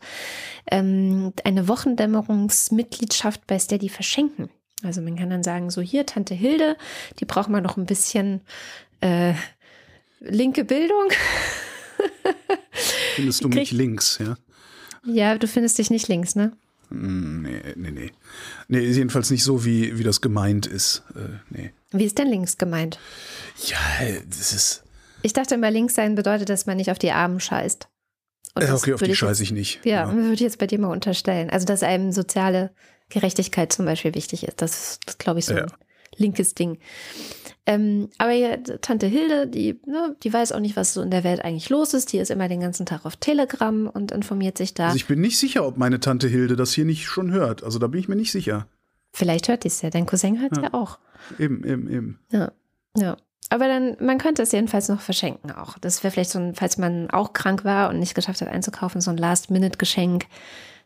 [0.71, 4.49] ähm, eine Wochendämmerungsmitgliedschaft bei Steady verschenken.
[4.83, 6.77] Also man kann dann sagen, so hier, Tante Hilde,
[7.21, 8.41] die braucht man noch ein bisschen
[9.01, 9.35] äh,
[10.21, 11.09] linke Bildung.
[13.15, 14.37] Findest du mich links, ja?
[15.05, 16.53] Ja, du findest dich nicht links, ne?
[16.91, 18.11] Hm, nee, nee, nee.
[18.69, 21.03] Nee, ist jedenfalls nicht so, wie, wie das gemeint ist.
[21.15, 21.73] Äh, nee.
[21.91, 22.99] Wie ist denn links gemeint?
[23.67, 23.79] Ja,
[24.29, 24.85] das ist.
[25.23, 27.89] Ich dachte immer, links sein bedeutet, dass man nicht auf die Armen scheißt.
[28.55, 29.85] Und äh, okay, auf die scheiße ich nicht.
[29.85, 30.13] Ja, ja.
[30.15, 31.51] würde ich jetzt bei dir mal unterstellen.
[31.51, 32.71] Also, dass einem soziale
[33.13, 34.61] Gerechtigkeit zum Beispiel wichtig ist.
[34.63, 35.65] Das ist, glaube ich, so ja.
[35.65, 35.73] ein
[36.17, 36.79] linkes Ding.
[37.65, 41.23] Ähm, aber ja, Tante Hilde, die, ne, die weiß auch nicht, was so in der
[41.23, 42.13] Welt eigentlich los ist.
[42.13, 44.87] Die ist immer den ganzen Tag auf Telegram und informiert sich da.
[44.87, 47.63] Also ich bin nicht sicher, ob meine Tante Hilde das hier nicht schon hört.
[47.63, 48.67] Also da bin ich mir nicht sicher.
[49.13, 49.91] Vielleicht hört die es ja.
[49.91, 50.65] Dein Cousin hört es ja.
[50.65, 50.99] ja auch.
[51.39, 52.19] Eben, eben, eben.
[52.31, 52.53] Ja,
[52.97, 53.17] ja.
[53.51, 55.77] Aber dann, man könnte es jedenfalls noch verschenken auch.
[55.79, 59.03] Das wäre vielleicht so ein, falls man auch krank war und nicht geschafft hat einzukaufen,
[59.03, 60.25] so ein Last-Minute-Geschenk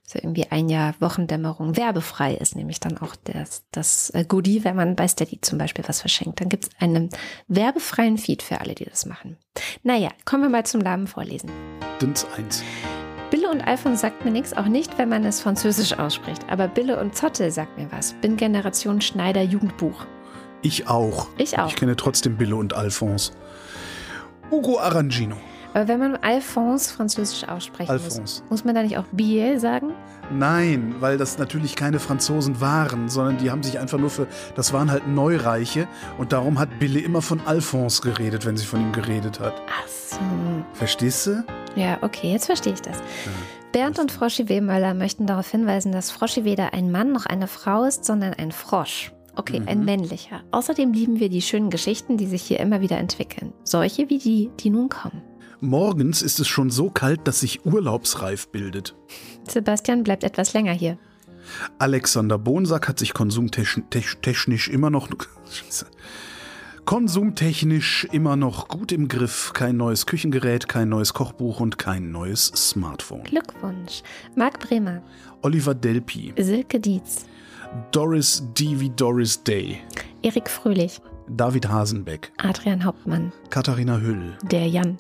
[0.07, 4.77] so irgendwie ein Jahr Wochendämmerung werbefrei ist, nämlich dann auch das, das äh, Goodie, wenn
[4.77, 6.41] man bei Steady zum Beispiel was verschenkt.
[6.41, 7.11] Dann gibt es einen
[7.49, 9.37] werbefreien Feed für alle, die das machen.
[9.83, 11.51] Naja, kommen wir mal zum Namen vorlesen.
[12.01, 12.63] Dins 1.
[13.31, 16.43] Bille und Alphonse sagt mir nichts, auch nicht, wenn man es französisch ausspricht.
[16.49, 18.15] Aber Bille und Zotte sagt mir was.
[18.21, 20.07] Bin Generation Schneider Jugendbuch.
[20.63, 21.29] Ich auch.
[21.37, 21.69] Ich auch.
[21.69, 23.33] Ich kenne trotzdem Bille und Alphonse.
[24.51, 25.37] Ugo Arangino.
[25.77, 28.19] Aber wenn man Alphonse französisch aussprechen Alphonse.
[28.23, 29.93] muss, muss man da nicht auch Billet sagen?
[30.33, 34.73] Nein, weil das natürlich keine Franzosen waren, sondern die haben sich einfach nur für, das
[34.73, 35.87] waren halt Neureiche
[36.17, 39.53] und darum hat Bille immer von Alphonse geredet, wenn sie von ihm geredet hat.
[39.69, 40.19] Ach so.
[40.73, 41.45] Verstehst du?
[41.75, 42.97] Ja, okay, jetzt verstehe ich das.
[42.97, 43.33] Ja.
[43.73, 47.85] Bernd und Froschi Wehmöller möchten darauf hinweisen, dass Froschi weder ein Mann noch eine Frau
[47.85, 49.13] ist, sondern ein Frosch.
[49.35, 49.69] Okay, mhm.
[49.69, 50.41] ein männlicher.
[50.53, 53.53] Außerdem lieben wir die schönen Geschichten, die sich hier immer wieder entwickeln.
[53.63, 55.21] Solche wie die, die nun kommen.
[55.61, 58.95] Morgens ist es schon so kalt, dass sich urlaubsreif bildet.
[59.49, 60.99] Sebastian bleibt etwas länger hier.
[61.79, 65.09] Alexander Bonsack hat sich konsumtechnisch immer noch
[66.85, 69.53] konsumtechnisch immer noch gut im Griff.
[69.55, 73.25] Kein neues Küchengerät, kein neues Kochbuch und kein neues Smartphone.
[73.25, 74.03] Glückwunsch.
[74.37, 75.03] Marc Bremer.
[75.43, 76.33] Oliver Delpi.
[76.39, 77.27] Silke Dietz.
[77.91, 79.79] Doris D wie Doris Day.
[80.23, 81.01] Erik Fröhlich.
[81.29, 82.33] David Hasenbeck.
[82.39, 83.33] Adrian Hauptmann.
[83.51, 84.37] Katharina Hüll.
[84.43, 84.99] Der Jan.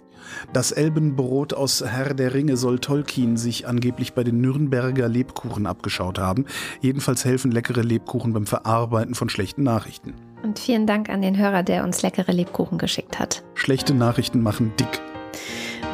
[0.52, 6.18] Das Elbenbrot aus Herr der Ringe soll Tolkien sich angeblich bei den Nürnberger Lebkuchen abgeschaut
[6.18, 6.46] haben.
[6.80, 10.14] Jedenfalls helfen leckere Lebkuchen beim Verarbeiten von schlechten Nachrichten.
[10.42, 13.44] Und vielen Dank an den Hörer, der uns leckere Lebkuchen geschickt hat.
[13.54, 15.00] Schlechte Nachrichten machen dick.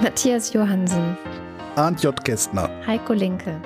[0.03, 1.17] Matthias Johansen.
[1.77, 2.25] Arndt J.
[2.25, 2.69] Kästner.
[2.87, 3.61] Heiko Linke.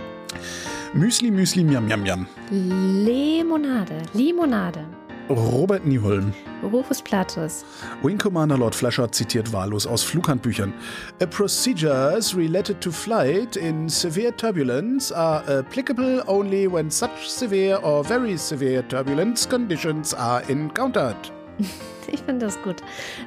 [0.95, 2.27] Müsli, Müsli, Miam, Miam, Miam.
[2.51, 4.85] Limonade, Limonade.
[5.29, 6.33] Robert Nieholm.
[6.63, 7.65] Rufus Platus.
[8.03, 10.73] Wing Commander Lord Flasher zitiert wahllos aus Flughandbüchern.
[11.21, 18.05] A procedures related to flight in severe turbulence are applicable only when such severe or
[18.05, 21.17] very severe turbulence conditions are encountered.
[22.07, 22.83] ich finde das gut.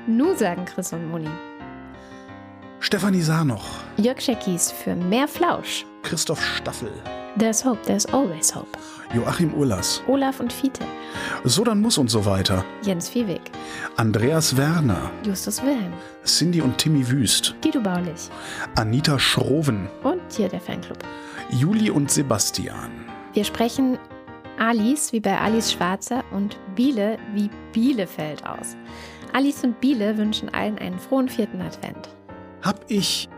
[0.07, 1.29] Nu sagen Chris und Moni.
[2.79, 5.85] Stefanie Sarnoch, Jörg Scheckis für mehr Flausch.
[6.03, 6.91] Christoph Staffel,
[7.37, 8.77] There's hope, there's always hope.
[9.13, 10.83] Joachim Urlas, Olaf und Fiete.
[11.43, 13.41] So dann muss und so weiter, Jens Viehweg.
[13.97, 15.93] Andreas Werner, Justus Wilhelm.
[16.23, 18.29] Cindy und Timmy Wüst, Guido Baulich.
[18.75, 20.99] Anita Schroven, Und hier der Fanclub.
[21.49, 22.91] Juli und Sebastian.
[23.33, 23.97] Wir sprechen
[24.59, 28.75] Alice wie bei Alice Schwarzer und Biele wie Bielefeld aus.
[29.33, 32.09] Alice und Biele wünschen allen einen frohen vierten Advent.
[32.61, 33.29] Hab ich,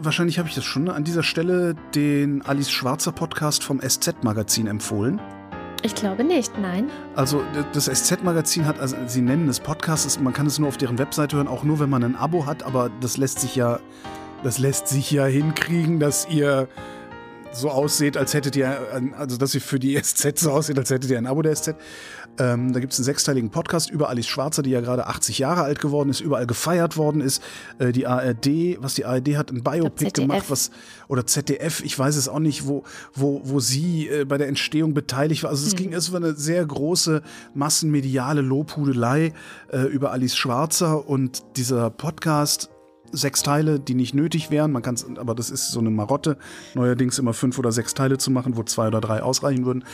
[0.00, 5.20] wahrscheinlich habe ich das schon, an dieser Stelle den Alice Schwarzer Podcast vom SZ-Magazin empfohlen.
[5.82, 6.90] Ich glaube nicht, nein.
[7.14, 7.42] Also
[7.72, 11.36] das SZ-Magazin hat, also sie nennen es Podcast, man kann es nur auf deren Webseite
[11.36, 13.78] hören, auch nur wenn man ein Abo hat, aber das lässt sich ja,
[14.42, 16.68] das lässt sich ja hinkriegen, dass ihr
[17.52, 18.78] so aussieht, als hättet ihr,
[19.16, 21.74] also dass ihr für die SZ so aussieht, als hättet ihr ein Abo der SZ.
[22.38, 25.62] Ähm, da gibt es einen sechsteiligen Podcast über Alice Schwarzer, die ja gerade 80 Jahre
[25.62, 27.42] alt geworden ist, überall gefeiert worden ist.
[27.78, 30.70] Äh, die ARD, was die ARD hat, ein Biopic gemacht, was
[31.08, 32.84] oder ZDF, ich weiß es auch nicht, wo,
[33.14, 35.50] wo, wo sie äh, bei der Entstehung beteiligt war.
[35.50, 37.22] Also es ging, es war eine sehr große
[37.54, 39.32] massenmediale Lobhudelei
[39.72, 42.70] äh, über Alice Schwarzer und dieser Podcast
[43.12, 44.72] sechs Teile, die nicht nötig wären.
[44.72, 46.36] Man kann aber das ist so eine Marotte,
[46.74, 49.84] neuerdings immer fünf oder sechs Teile zu machen, wo zwei oder drei ausreichen würden.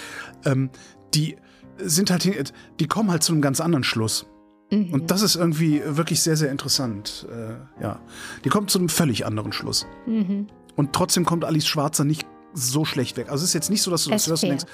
[0.44, 0.70] Ähm,
[1.14, 1.36] die
[1.78, 2.44] sind halt, hin-
[2.80, 4.26] die kommen halt zu einem ganz anderen Schluss.
[4.70, 7.26] Und das ist irgendwie wirklich sehr, sehr interessant.
[7.30, 8.00] Äh, ja,
[8.42, 9.86] die kommt zu einem völlig anderen Schluss.
[10.06, 13.28] Und trotzdem kommt Alice Schwarzer nicht so schlecht weg.
[13.30, 14.48] Also es ist jetzt nicht so, dass du, dass du fair.
[14.48, 14.64] denkst,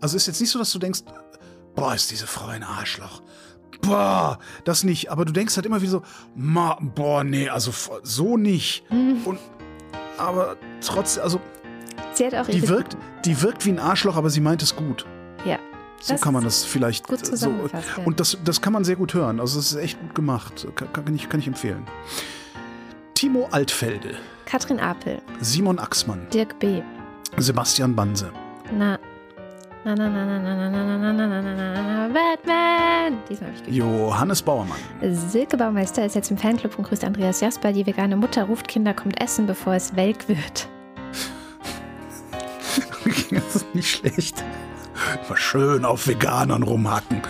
[0.00, 1.00] also es ist jetzt nicht so, dass du denkst,
[1.74, 3.22] boah, ist diese Frau ein Arschloch.
[3.82, 5.10] Boah, das nicht.
[5.10, 6.02] Aber du denkst halt immer wie so,
[6.36, 7.72] ma, boah, nee, also
[8.04, 8.84] so nicht.
[8.90, 9.38] Und
[10.16, 11.40] aber trotzdem, also
[12.14, 15.06] Sie hat auch die wirkt, die wirkt wie ein Arschloch, aber sie meint es gut.
[15.44, 15.58] Ja.
[16.00, 17.52] So Das kann man das vielleicht gut äh, so.
[18.04, 19.38] Und das, das kann man sehr gut hören.
[19.38, 20.66] Also es ist echt gut gemacht.
[20.74, 21.86] Kann, ich, kann ich empfehlen.
[23.14, 24.14] Timo Altfelde,
[24.46, 26.80] Katrin Apel, Simon Axmann, Dirk B.
[27.36, 28.30] Sebastian Banse,
[28.72, 28.98] Na.
[29.84, 33.18] Na, na, na, na, na, na, na, na, na, na, na, na, na, Batman!
[33.28, 33.76] Diesmal habe ich geübt.
[33.76, 37.72] Johannes Bauermann, Silke Baumeister ist jetzt im Fanclub und grüßt Andreas Jasper.
[37.72, 40.68] Die vegane Mutter ruft Kinder, kommt essen, bevor es welk wird.
[43.30, 44.44] das ist nicht schlecht.
[45.28, 47.22] Mal schön auf Veganern rumhacken.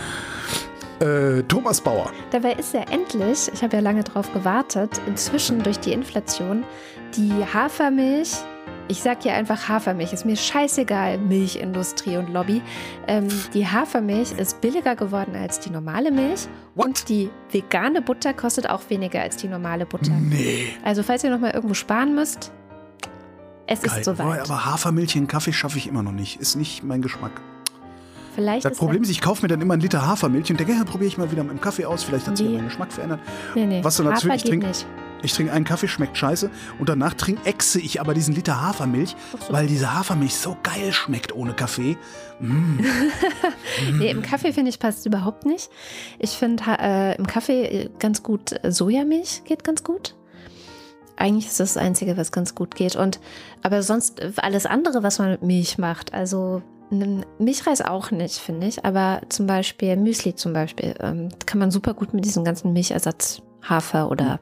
[1.00, 5.78] Äh, Thomas Bauer, Dabei ist ja endlich, ich habe ja lange drauf gewartet, inzwischen durch
[5.78, 6.62] die Inflation,
[7.16, 8.32] die Hafermilch,
[8.86, 12.60] ich sag ja einfach Hafermilch, ist mir scheißegal, Milchindustrie und Lobby.
[13.06, 18.68] Ähm, die Hafermilch ist billiger geworden als die normale Milch und die vegane Butter kostet
[18.68, 20.12] auch weniger als die normale Butter.
[20.20, 20.66] nee.
[20.84, 22.52] Also falls ihr noch mal irgendwo sparen müsst,
[23.70, 23.98] es Geil.
[24.00, 24.40] ist soweit.
[24.42, 26.40] Aber Hafermilch in Kaffee schaffe ich immer noch nicht.
[26.40, 27.32] Ist nicht mein Geschmack.
[28.34, 30.72] Vielleicht Das ist Problem ist, ich kaufe mir dann immer einen Liter Hafermilch und denke,
[30.72, 32.04] ja, probiere ich mal wieder mit dem Kaffee aus.
[32.04, 32.56] Vielleicht hat sich Nee.
[32.56, 33.20] mein Geschmack verändert.
[33.54, 34.86] nee, nee, Was du dazu- Hafer ich geht trink- nicht.
[35.22, 36.48] Ich trinke einen Kaffee, schmeckt scheiße.
[36.78, 39.16] Und danach trink, exe ich aber diesen Liter Hafermilch,
[39.46, 39.52] so.
[39.52, 41.98] weil diese Hafermilch so geil schmeckt ohne Kaffee.
[42.38, 42.78] Mm.
[43.98, 45.68] Nee, im Kaffee finde ich passt überhaupt nicht.
[46.18, 50.14] Ich finde äh, im Kaffee äh, ganz gut äh, Sojamilch geht ganz gut.
[51.20, 52.96] Eigentlich ist das das Einzige, was ganz gut geht.
[52.96, 53.20] Und
[53.62, 56.62] aber sonst alles andere, was man mit Milch macht, also
[57.38, 58.86] Milchreis auch nicht, finde ich.
[58.86, 63.42] Aber zum Beispiel Müsli zum Beispiel, ähm, kann man super gut mit diesem ganzen Milchersatz
[63.62, 64.40] Hafer oder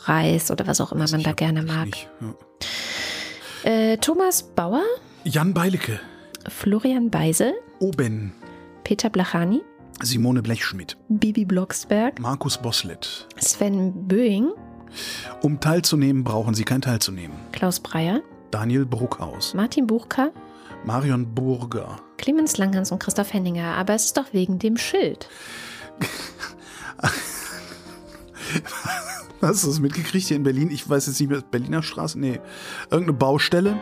[0.00, 1.86] Reis oder was auch immer man da gerne mag.
[1.86, 3.70] Nicht, ja.
[3.70, 4.82] Äh, Thomas Bauer,
[5.22, 6.00] Jan Beilecke,
[6.48, 8.32] Florian Beisel, Oben,
[8.82, 9.62] Peter Blachani,
[10.02, 13.28] Simone Blechschmidt, Bibi Blocksberg, Markus Boslett.
[13.36, 14.48] Sven Böing,
[15.42, 17.36] Um teilzunehmen, brauchen Sie kein Teilzunehmen.
[17.52, 20.30] Klaus Breyer, Daniel Bruckhaus, Martin Buchka,
[20.84, 23.76] Marion Burger, Clemens Langhans und Christoph Henninger.
[23.76, 25.28] Aber es ist doch wegen dem Schild.
[29.40, 30.70] Hast du das mitgekriegt hier in Berlin?
[30.70, 32.18] Ich weiß jetzt nicht mehr, Berliner Straße?
[32.18, 32.40] Nee.
[32.90, 33.80] Irgendeine Baustelle.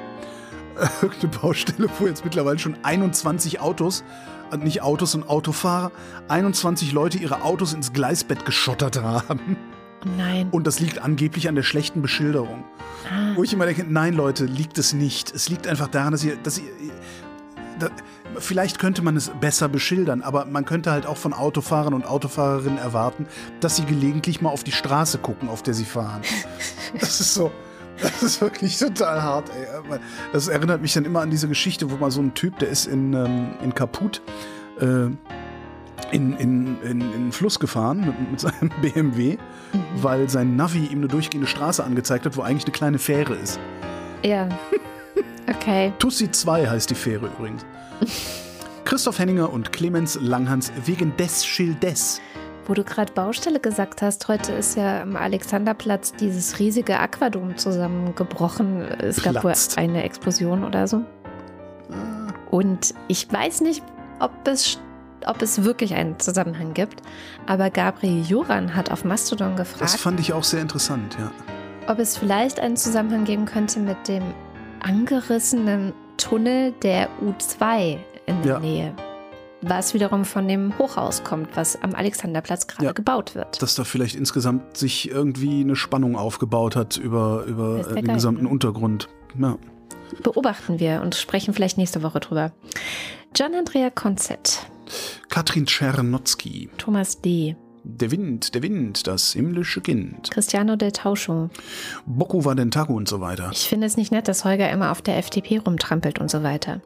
[1.02, 4.04] Irgendeine Baustelle, wo jetzt mittlerweile schon 21 Autos,
[4.52, 5.90] äh, nicht Autos und Autofahrer,
[6.28, 9.56] 21 Leute ihre Autos ins Gleisbett geschottert haben.
[10.16, 10.48] Nein.
[10.50, 12.64] Und das liegt angeblich an der schlechten Beschilderung.
[13.10, 15.34] Ah, Wo ich immer denke, nein Leute, liegt es nicht.
[15.34, 16.64] Es liegt einfach daran, dass ihr, dass ihr
[17.78, 17.90] da,
[18.38, 22.78] vielleicht könnte man es besser beschildern, aber man könnte halt auch von Autofahrern und Autofahrerinnen
[22.78, 23.26] erwarten,
[23.60, 26.22] dass sie gelegentlich mal auf die Straße gucken, auf der sie fahren.
[26.98, 27.52] Das ist so,
[28.00, 29.98] das ist wirklich total hart, ey.
[30.32, 32.86] Das erinnert mich dann immer an diese Geschichte, wo mal so ein Typ, der ist
[32.86, 34.22] in, ähm, in Kaput,
[34.80, 35.08] äh,
[36.10, 39.36] in, in, in, in den Fluss gefahren mit, mit seinem BMW,
[39.96, 43.58] weil sein Navi ihm eine durchgehende Straße angezeigt hat, wo eigentlich eine kleine Fähre ist.
[44.22, 44.48] ja.
[45.48, 45.94] Okay.
[45.98, 47.64] Tussi 2 heißt die Fähre übrigens.
[48.84, 52.20] Christoph Henninger und Clemens Langhans wegen des Schildes.
[52.66, 58.82] Wo du gerade Baustelle gesagt hast, heute ist ja am Alexanderplatz dieses riesige Aquadom zusammengebrochen.
[58.82, 59.76] Es gab Platzt.
[59.78, 61.02] wohl eine Explosion oder so.
[62.50, 63.82] Und ich weiß nicht,
[64.20, 64.78] ob es,
[65.28, 67.02] ob es wirklich einen Zusammenhang gibt,
[67.46, 71.30] aber Gabriel Juran hat auf Mastodon Das gefragt, fand ich auch sehr interessant, ja.
[71.86, 74.22] ob es vielleicht einen Zusammenhang geben könnte mit dem
[74.80, 78.58] angerissenen Tunnel der U2 in der Ja.
[78.60, 78.94] Nähe.
[79.60, 82.92] Was wiederum von dem Hochhaus kommt, was am Alexanderplatz gerade Ja.
[82.92, 83.60] gebaut wird.
[83.60, 88.14] Dass da vielleicht insgesamt sich irgendwie eine Spannung aufgebaut hat über, über Das den geil.
[88.14, 89.08] gesamten Untergrund.
[89.36, 89.56] Ja.
[90.22, 92.52] Beobachten wir und sprechen vielleicht nächste Woche drüber.
[93.34, 94.60] Gian Andrea Konzett,
[95.28, 96.68] Katrin Czernotzki.
[96.78, 100.30] Thomas D., Der Wind, der Wind, das himmlische Kind.
[100.30, 101.48] Cristiano del Tauscho.
[102.04, 103.50] Boku war den Tago und so weiter.
[103.52, 106.82] Ich finde es nicht nett, dass Holger immer auf der FDP rumtrampelt und so weiter.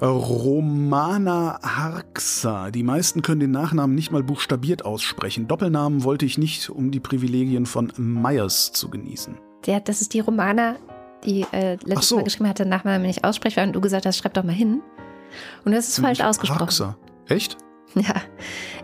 [0.00, 2.70] Romana Harksa.
[2.70, 5.46] Die meisten können den Nachnamen nicht mal buchstabiert aussprechen.
[5.48, 9.38] Doppelnamen wollte ich nicht, um die Privilegien von Myers zu genießen.
[9.66, 10.76] Der, das ist die Romana,
[11.24, 12.16] die äh, letztes so.
[12.16, 14.82] Mal geschrieben hatte, Nachnamen nicht aussprechen, weil du gesagt hast, schreib doch mal hin.
[15.64, 16.60] Und du hast es falsch ausgesprochen.
[16.60, 16.96] Harksa.
[17.28, 17.56] Echt?
[17.94, 18.14] Ja.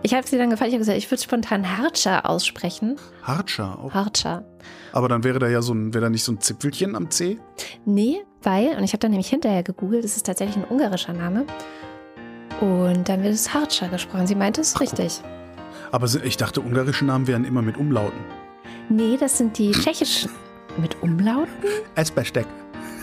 [0.02, 2.96] Ich habe sie dann gefragt, ich habe gesagt, ich würde spontan Harcher aussprechen.
[3.22, 3.94] Harcha auch.
[3.94, 4.44] Harcher.
[4.92, 7.38] Aber dann wäre da ja so ein, wäre da nicht so ein Zipfelchen am C?
[7.86, 11.46] Nee, weil, und ich habe dann nämlich hinterher gegoogelt, es ist tatsächlich ein ungarischer Name.
[12.60, 14.26] Und dann wird es Harcher gesprochen.
[14.26, 14.92] Sie meinte es Ach, guck.
[14.98, 15.20] richtig.
[15.90, 18.18] Aber se- ich dachte, ungarische Namen wären immer mit Umlauten.
[18.90, 20.30] Nee, das sind die tschechischen.
[20.76, 21.48] Mit Umlauten?
[21.94, 22.46] Essbesteck.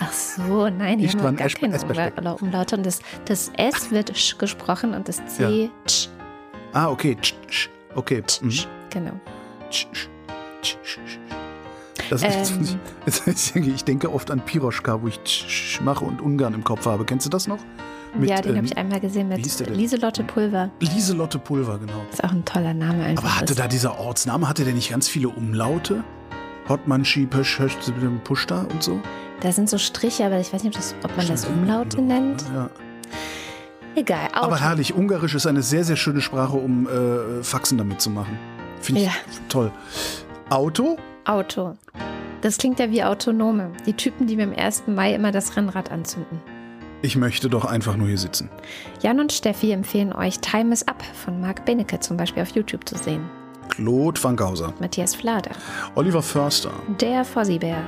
[0.00, 1.76] Ach so, nein, Ich haben gar Esch- keine.
[1.76, 2.76] Umla- Umlaute.
[2.76, 6.08] Und das, das S wird sch gesprochen und das C tsch.
[6.72, 7.16] Ah, okay.
[7.20, 7.68] Tsch, tsch.
[7.94, 8.22] Okay.
[8.26, 8.50] tsch, Mhm.
[8.90, 9.12] Genau.
[9.70, 10.08] Tsch, tsch,
[10.62, 11.18] tsch.
[12.10, 12.52] Das ist,
[13.56, 13.64] Ähm.
[13.74, 17.04] ich denke oft an Piroschka, wo ich tsch, mache und Ungarn im Kopf habe.
[17.04, 17.58] Kennst du das noch?
[18.14, 19.38] Mit, ja, den ähm, habe ich einmal gesehen mit?
[19.68, 20.70] Lieselotte Pulver.
[20.80, 22.00] Lieselotte Pulver, genau.
[22.10, 23.24] Ist auch ein toller Name einfach.
[23.24, 23.58] Aber hatte ist.
[23.58, 26.04] da dieser Ortsname, hatte der nicht ganz viele Umlaute?
[26.68, 27.76] Hotmanschi, Pösch, Hösch,
[28.24, 29.00] Pushta und so?
[29.40, 32.42] Da sind so Striche, aber ich weiß nicht, ob, das, ob man das Umlaute nennt.
[32.54, 32.70] Ja.
[33.94, 34.40] Egal, Auto.
[34.46, 38.38] Aber herrlich, Ungarisch ist eine sehr, sehr schöne Sprache, um äh, Faxen damit zu machen.
[38.80, 39.12] Finde ich Ja.
[39.48, 39.70] toll.
[40.50, 40.96] Auto?
[41.24, 41.76] Auto.
[42.42, 43.72] Das klingt ja wie Autonome.
[43.86, 44.84] Die Typen, die mir am 1.
[44.86, 46.40] Mai immer das Rennrad anzünden.
[47.02, 48.50] Ich möchte doch einfach nur hier sitzen.
[49.02, 52.88] Jan und Steffi empfehlen euch Time is Up von Marc Benecke zum Beispiel auf YouTube
[52.88, 53.28] zu sehen.
[53.68, 55.52] Claude Fankhauser, Matthias Flader,
[55.94, 56.70] Oliver Förster,
[57.00, 57.82] der Fossibär,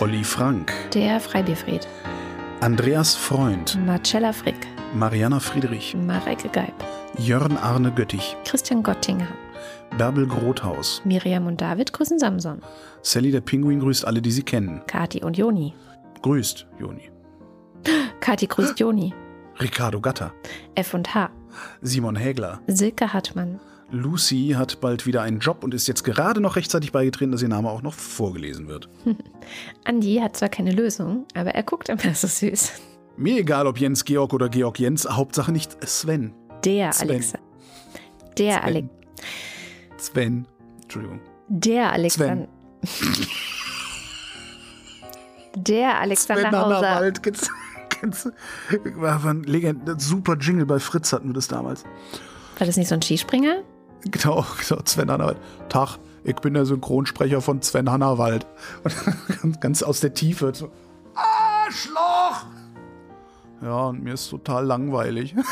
[0.00, 1.86] Olli Frank, der Freibierfried,
[2.60, 6.74] Andreas Freund, Marcella Frick, Mariana Friedrich, Marek Geib,
[7.18, 9.28] Jörn Arne Göttich, Christian Gottinger,
[9.98, 12.60] Bärbel Grothaus, Miriam und David grüßen Samson,
[13.02, 14.82] Sally der Pinguin grüßt alle, die sie kennen.
[14.86, 15.74] Kati und Joni.
[16.22, 17.10] Grüßt, Joni.
[18.20, 19.14] Kati grüßt Joni,
[19.60, 20.32] Ricardo Gatter,
[20.74, 21.30] F und H,
[21.80, 23.60] Simon Hägler, Silke Hartmann,
[23.90, 27.48] Lucy hat bald wieder einen Job und ist jetzt gerade noch rechtzeitig beigetreten, dass ihr
[27.48, 28.88] Name auch noch vorgelesen wird.
[29.84, 32.72] Andi hat zwar keine Lösung, aber er guckt immer so süß.
[33.16, 36.34] Mir egal, ob Jens Georg oder Georg Jens, Hauptsache nicht Sven.
[36.64, 37.10] Der Sven.
[37.10, 37.38] Alexa.
[38.36, 38.64] Der Sven.
[38.64, 38.88] Alex.
[39.98, 40.46] Sven.
[40.82, 41.20] Entschuldigung.
[41.48, 42.48] Der Alexander.
[45.54, 46.76] Der Alexander Sven Hauser.
[46.76, 47.22] Hannawald.
[47.22, 47.50] Kennst,
[47.88, 48.30] kennst,
[48.96, 51.84] war ein Legend, super Jingle bei Fritz hatten wir das damals.
[52.58, 53.62] War das nicht so ein Skispringer?
[54.10, 55.38] Genau, genau, Sven Hannawald.
[55.68, 58.46] Tag, ich bin der Synchronsprecher von Sven Hannawald.
[59.42, 60.52] Und ganz, aus der Tiefe.
[60.54, 60.70] So,
[61.14, 62.46] Arschloch!
[63.62, 65.34] Ja, und mir ist total langweilig.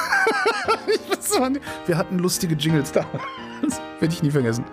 [1.86, 3.22] Wir hatten lustige Jingles damals.
[3.62, 4.64] Das werde ich nie vergessen.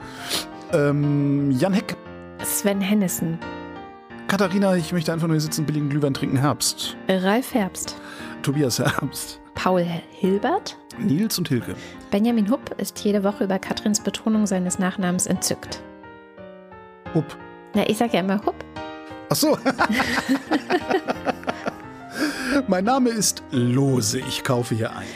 [0.73, 1.95] Ähm, Jan Heck.
[2.43, 3.39] Sven Hennissen.
[4.27, 6.37] Katharina, ich möchte einfach nur hier sitzen, billigen Glühwein trinken.
[6.37, 6.95] Herbst.
[7.09, 7.95] Ralf Herbst.
[8.43, 9.41] Tobias Herbst.
[9.55, 10.77] Paul Hilbert.
[10.99, 11.76] Nils und Hilke.
[12.09, 15.81] Benjamin Hupp ist jede Woche über Katrins Betonung seines Nachnamens entzückt.
[17.13, 17.38] Hupp.
[17.73, 18.55] Na, ich sag ja immer Hupp.
[19.30, 19.57] Ach so.
[22.68, 24.19] mein Name ist Lose.
[24.19, 25.07] Ich kaufe hier ein.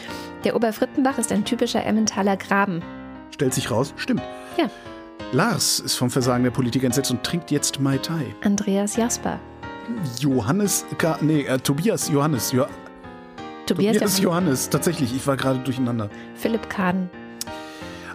[0.44, 2.82] Der Oberfrittenbach ist ein typischer Emmentaler Graben.
[3.32, 4.22] Stellt sich raus, stimmt.
[4.58, 4.70] Ja.
[5.32, 8.24] Lars ist vom Versagen der Politik entsetzt und trinkt jetzt Mai Tai.
[8.44, 9.40] Andreas Jasper.
[10.20, 12.52] Johannes, Ka nee, äh, Tobias Johannes.
[12.52, 12.66] Jo
[13.66, 14.20] Tobias, Tobias.
[14.20, 16.10] Johannes, tatsächlich, ich war gerade durcheinander.
[16.36, 17.10] Philipp Kahn.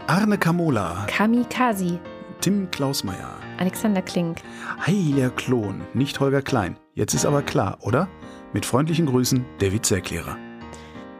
[0.07, 1.99] Arne Kamola, Kamikazi.
[2.41, 4.39] Tim Klausmeier, Alexander Klink.
[4.87, 6.77] Heiler Klon, nicht Holger Klein.
[6.95, 8.09] Jetzt ist aber klar, oder?
[8.53, 10.37] Mit freundlichen Grüßen, der Witzeerklärer.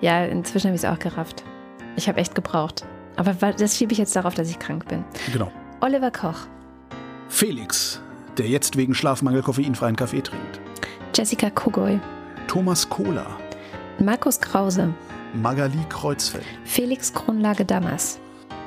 [0.01, 1.45] Ja, inzwischen habe ich es auch gerafft.
[1.97, 2.87] Ich habe echt gebraucht.
[3.17, 5.05] Aber das schiebe ich jetzt darauf, dass ich krank bin.
[5.33, 5.53] Genau.
[5.81, 6.47] Oliver Koch.
[7.29, 8.01] Felix,
[8.39, 10.61] der jetzt wegen Schlafmangel koffeinfreien Kaffee trinkt.
[11.15, 12.01] Jessica Kogoy.
[12.47, 13.27] Thomas Kohler,
[14.01, 14.95] Markus Krause.
[15.35, 18.19] Magali Kreuzfeld, Felix Kronlage Damas.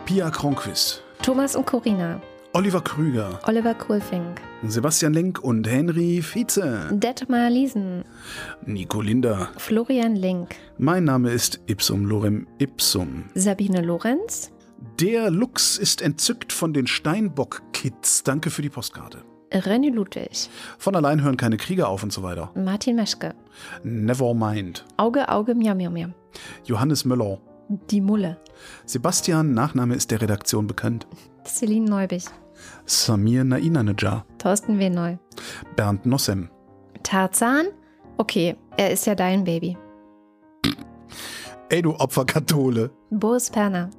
[0.05, 2.22] Pia Kronquist, Thomas und Corina.
[2.53, 4.39] Oliver Krüger, Oliver Kohlfink.
[4.61, 8.05] Sebastian Lenk und Henry Vize, Detmar Liesen.
[8.68, 9.49] Nico Linder.
[9.57, 10.55] Florian Link.
[10.77, 13.23] Mein Name ist Ipsum Lorem Ipsum.
[13.34, 14.51] Sabine Lorenz.
[14.99, 18.22] Der Lux ist entzückt von den Steinbock-Kids.
[18.23, 19.23] Danke für die Postkarte.
[19.54, 20.50] René Ludwig.
[20.78, 22.52] Von allein hören keine Krieger auf und so weiter.
[22.56, 23.36] Martin Meschke.
[23.84, 24.86] Never mind.
[24.98, 26.10] Auge, Auge, Miau, Miau, Miau.
[26.66, 27.40] Johannes Möller.
[27.90, 28.38] Die Mulle.
[28.86, 31.08] Sebastian, Nachname ist der Redaktion bekannt.
[31.46, 32.26] Celine Neubig.
[32.86, 34.26] Samir Nainanejar.
[34.38, 34.90] Thorsten W.
[34.90, 35.18] Neu.
[35.76, 36.50] Bernd Nossem.
[37.04, 37.68] Tarzan?
[38.18, 39.78] Okay, er ist ja dein Baby.
[41.70, 42.92] Ey, du Opferkathole.
[43.10, 43.90] Boris Perner.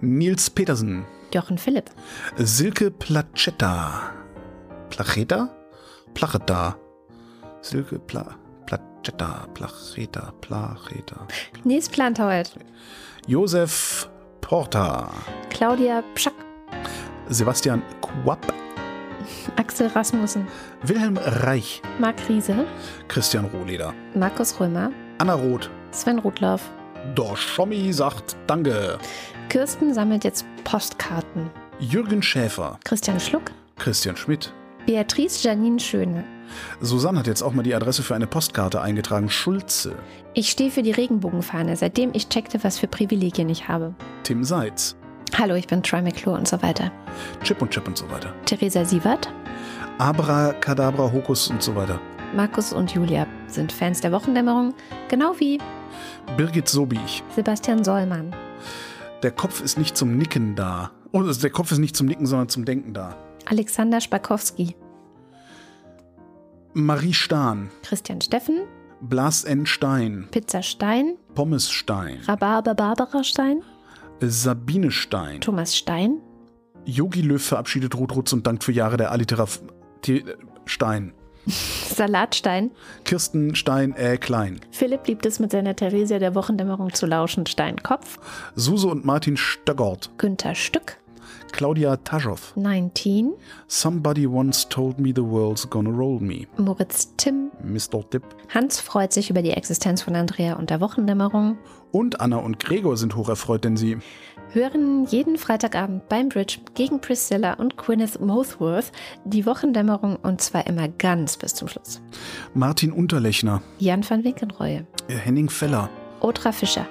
[0.00, 1.04] Nils Petersen.
[1.32, 1.90] Jochen Philipp.
[2.36, 4.13] Silke Placetta.
[4.94, 5.48] Placheta?
[6.14, 6.76] Placheta.
[7.62, 8.24] Silke Pla
[8.64, 9.48] Placetta.
[9.52, 10.32] Placheta.
[10.40, 11.26] Placheta.
[11.64, 12.52] Nils Plantauert.
[13.26, 14.08] Josef
[14.40, 15.10] Porta.
[15.50, 16.34] Claudia Pschack.
[17.28, 18.52] Sebastian Quapp.
[19.56, 20.46] Axel Rasmussen.
[20.84, 21.82] Wilhelm Reich.
[21.98, 22.64] Marc Riese.
[23.08, 23.92] Christian Rohleder.
[24.14, 24.92] Markus Römer.
[25.18, 25.70] Anna Roth.
[25.90, 26.70] Sven Rudloff.
[27.18, 29.00] Der Schommi sagt Danke.
[29.48, 31.50] Kirsten sammelt jetzt Postkarten.
[31.80, 32.78] Jürgen Schäfer.
[32.84, 33.50] Christian Schluck.
[33.76, 34.52] Christian Schmidt.
[34.86, 36.24] Beatrice Janine Schöne.
[36.80, 39.30] Susanne hat jetzt auch mal die Adresse für eine Postkarte eingetragen.
[39.30, 39.94] Schulze.
[40.34, 43.94] Ich stehe für die Regenbogenfahne, seitdem ich checkte, was für Privilegien ich habe.
[44.24, 44.94] Tim Seitz.
[45.38, 46.92] Hallo, ich bin Troy McClure und so weiter.
[47.42, 48.32] Chip und Chip und so weiter.
[48.44, 49.32] Theresa Sievert.
[49.98, 51.98] Abracadabra, Hokus und so weiter.
[52.36, 54.74] Markus und Julia sind Fans der Wochendämmerung,
[55.08, 55.58] genau wie
[56.36, 57.22] Birgit Sobich.
[57.34, 58.34] Sebastian Sollmann.
[59.22, 60.90] Der Kopf ist nicht zum Nicken da.
[61.12, 63.16] Also der Kopf ist nicht zum Nicken, sondern zum Denken da.
[63.46, 64.74] Alexander Spakowski.
[66.72, 67.70] Marie Stahn.
[67.82, 68.62] Christian Steffen.
[69.00, 69.66] Blas N.
[69.66, 70.28] Stein.
[70.30, 71.16] Pizza Stein.
[71.34, 72.18] Pommes Stein.
[72.26, 73.62] Rhabarber Barbara Stein.
[74.20, 75.40] Sabine Stein.
[75.40, 76.20] Thomas Stein.
[76.86, 79.68] Yogi Löw verabschiedet Ruth Rutz und dankt für Jahre der Alliteration.
[80.66, 81.12] Stein.
[81.46, 82.70] Salatstein.
[83.04, 84.60] Kirsten Stein, äh, Klein.
[84.70, 87.46] Philipp liebt es mit seiner Theresia der Wochendämmerung zu lauschen.
[87.46, 88.18] Stein Kopf.
[88.54, 90.10] Suse und Martin Stöggort.
[90.18, 90.98] Günther Stück.
[91.54, 92.52] Claudia Taschow.
[92.56, 93.32] 19.
[93.68, 96.48] Somebody once told me the world's gonna roll me.
[96.56, 97.52] Moritz Timm.
[97.62, 98.02] Mr.
[98.12, 98.24] Dipp.
[98.52, 101.56] Hans freut sich über die Existenz von Andrea und der Wochendämmerung.
[101.92, 103.98] Und Anna und Gregor sind hocherfreut, denn sie
[104.52, 108.90] Hören jeden Freitagabend beim Bridge gegen Priscilla und Gwyneth Mothworth
[109.24, 112.02] die Wochendämmerung und zwar immer ganz bis zum Schluss.
[112.52, 114.86] Martin Unterlechner, Jan van Winkenreue.
[115.08, 115.88] Henning Feller,
[116.20, 116.86] Otra Fischer.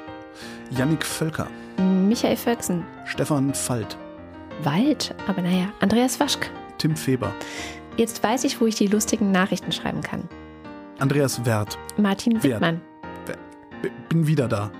[0.71, 2.83] Yannick Völker, Michael Völksen.
[3.05, 3.97] Stefan Falt,
[4.61, 6.49] Wald, aber naja, Andreas Waschk.
[6.77, 7.33] Tim Feber,
[7.97, 10.27] Jetzt weiß ich, wo ich die lustigen Nachrichten schreiben kann.
[10.99, 11.77] Andreas Wert.
[11.97, 12.41] Martin.
[12.43, 12.81] Wittmann.
[14.09, 14.71] Bin wieder da.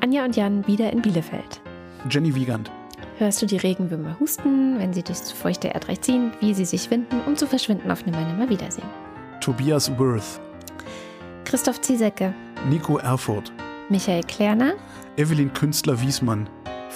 [0.00, 1.60] Anja und Jan wieder in Bielefeld.
[2.08, 2.70] Jenny Wiegand,
[3.18, 7.20] Hörst du die Regenwürmer husten, wenn sie durchs feuchte Erdreich ziehen, wie sie sich winden,
[7.26, 8.86] um zu verschwinden auf Nimmer Wiedersehen.
[9.40, 10.38] Tobias Worth,
[11.44, 12.34] Christoph Ziesecke,
[12.68, 13.52] Nico Erfurt,
[13.88, 14.74] Michael Klerner.
[15.16, 16.46] Evelyn Künstler-Wiesmann,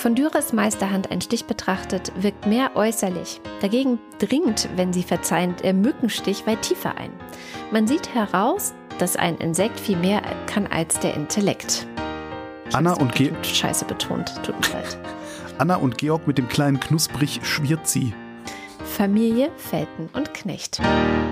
[0.01, 3.39] Von Dürres Meisterhand ein Stich betrachtet, wirkt mehr äußerlich.
[3.61, 7.13] Dagegen dringt, wenn sie verzeiht, der Mückenstich weit tiefer ein.
[7.71, 11.87] Man sieht heraus, dass ein Insekt viel mehr kann als der Intellekt.
[12.73, 14.43] Anna und Ge bestimmt Scheiße betont.
[14.43, 14.99] Tut mir leid.
[15.59, 18.15] Anna und Georg mit dem kleinen Knusprig schwirrt sie.
[18.83, 20.81] Familie, Felten und Knecht.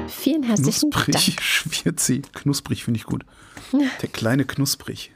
[0.09, 1.41] Vielen herzlichen Knusprig Dank.
[1.41, 2.21] schwirrt sie.
[2.35, 3.25] Knusprig finde ich gut.
[4.03, 5.11] Der kleine Knusprig.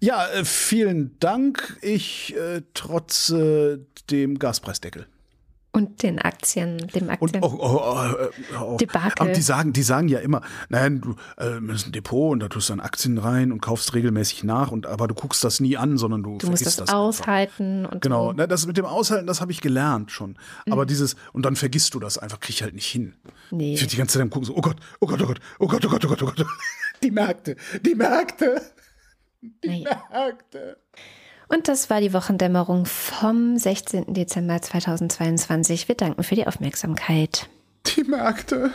[0.00, 1.78] Ja, äh, vielen Dank.
[1.82, 5.06] Ich äh, trotze dem Gaspreisdeckel.
[5.70, 7.42] Und den Aktien, dem Und Aktien.
[7.44, 8.26] oh, oh, oh,
[8.58, 8.76] oh, oh.
[8.78, 9.12] Debakel.
[9.18, 10.40] Aber die sagen, die sagen ja immer,
[10.70, 13.60] nein, du äh, das ist ein Depot und da tust du dann Aktien rein und
[13.60, 16.76] kaufst regelmäßig nach und aber du guckst das nie an, sondern du, du musst das,
[16.76, 16.98] das einfach.
[16.98, 20.30] aushalten und Genau, ne, das mit dem Aushalten, das habe ich gelernt schon.
[20.66, 20.72] Mhm.
[20.72, 23.14] Aber dieses, und dann vergisst du das einfach, krieg ich halt nicht hin.
[23.50, 23.74] Nee.
[23.74, 25.66] Ich will die ganze Zeit am gucken, so, oh Gott, oh Gott, oh Gott, oh
[25.68, 26.46] Gott, oh Gott, oh Gott, oh Gott.
[27.04, 27.54] Die Märkte,
[27.86, 28.60] die Märkte,
[29.42, 30.02] die Naja.
[30.10, 30.78] Märkte.
[31.48, 34.12] Und das war die Wochendämmerung vom 16.
[34.12, 35.88] Dezember 2022.
[35.88, 37.48] Wir danken für die Aufmerksamkeit.
[37.86, 38.70] Die Märkte.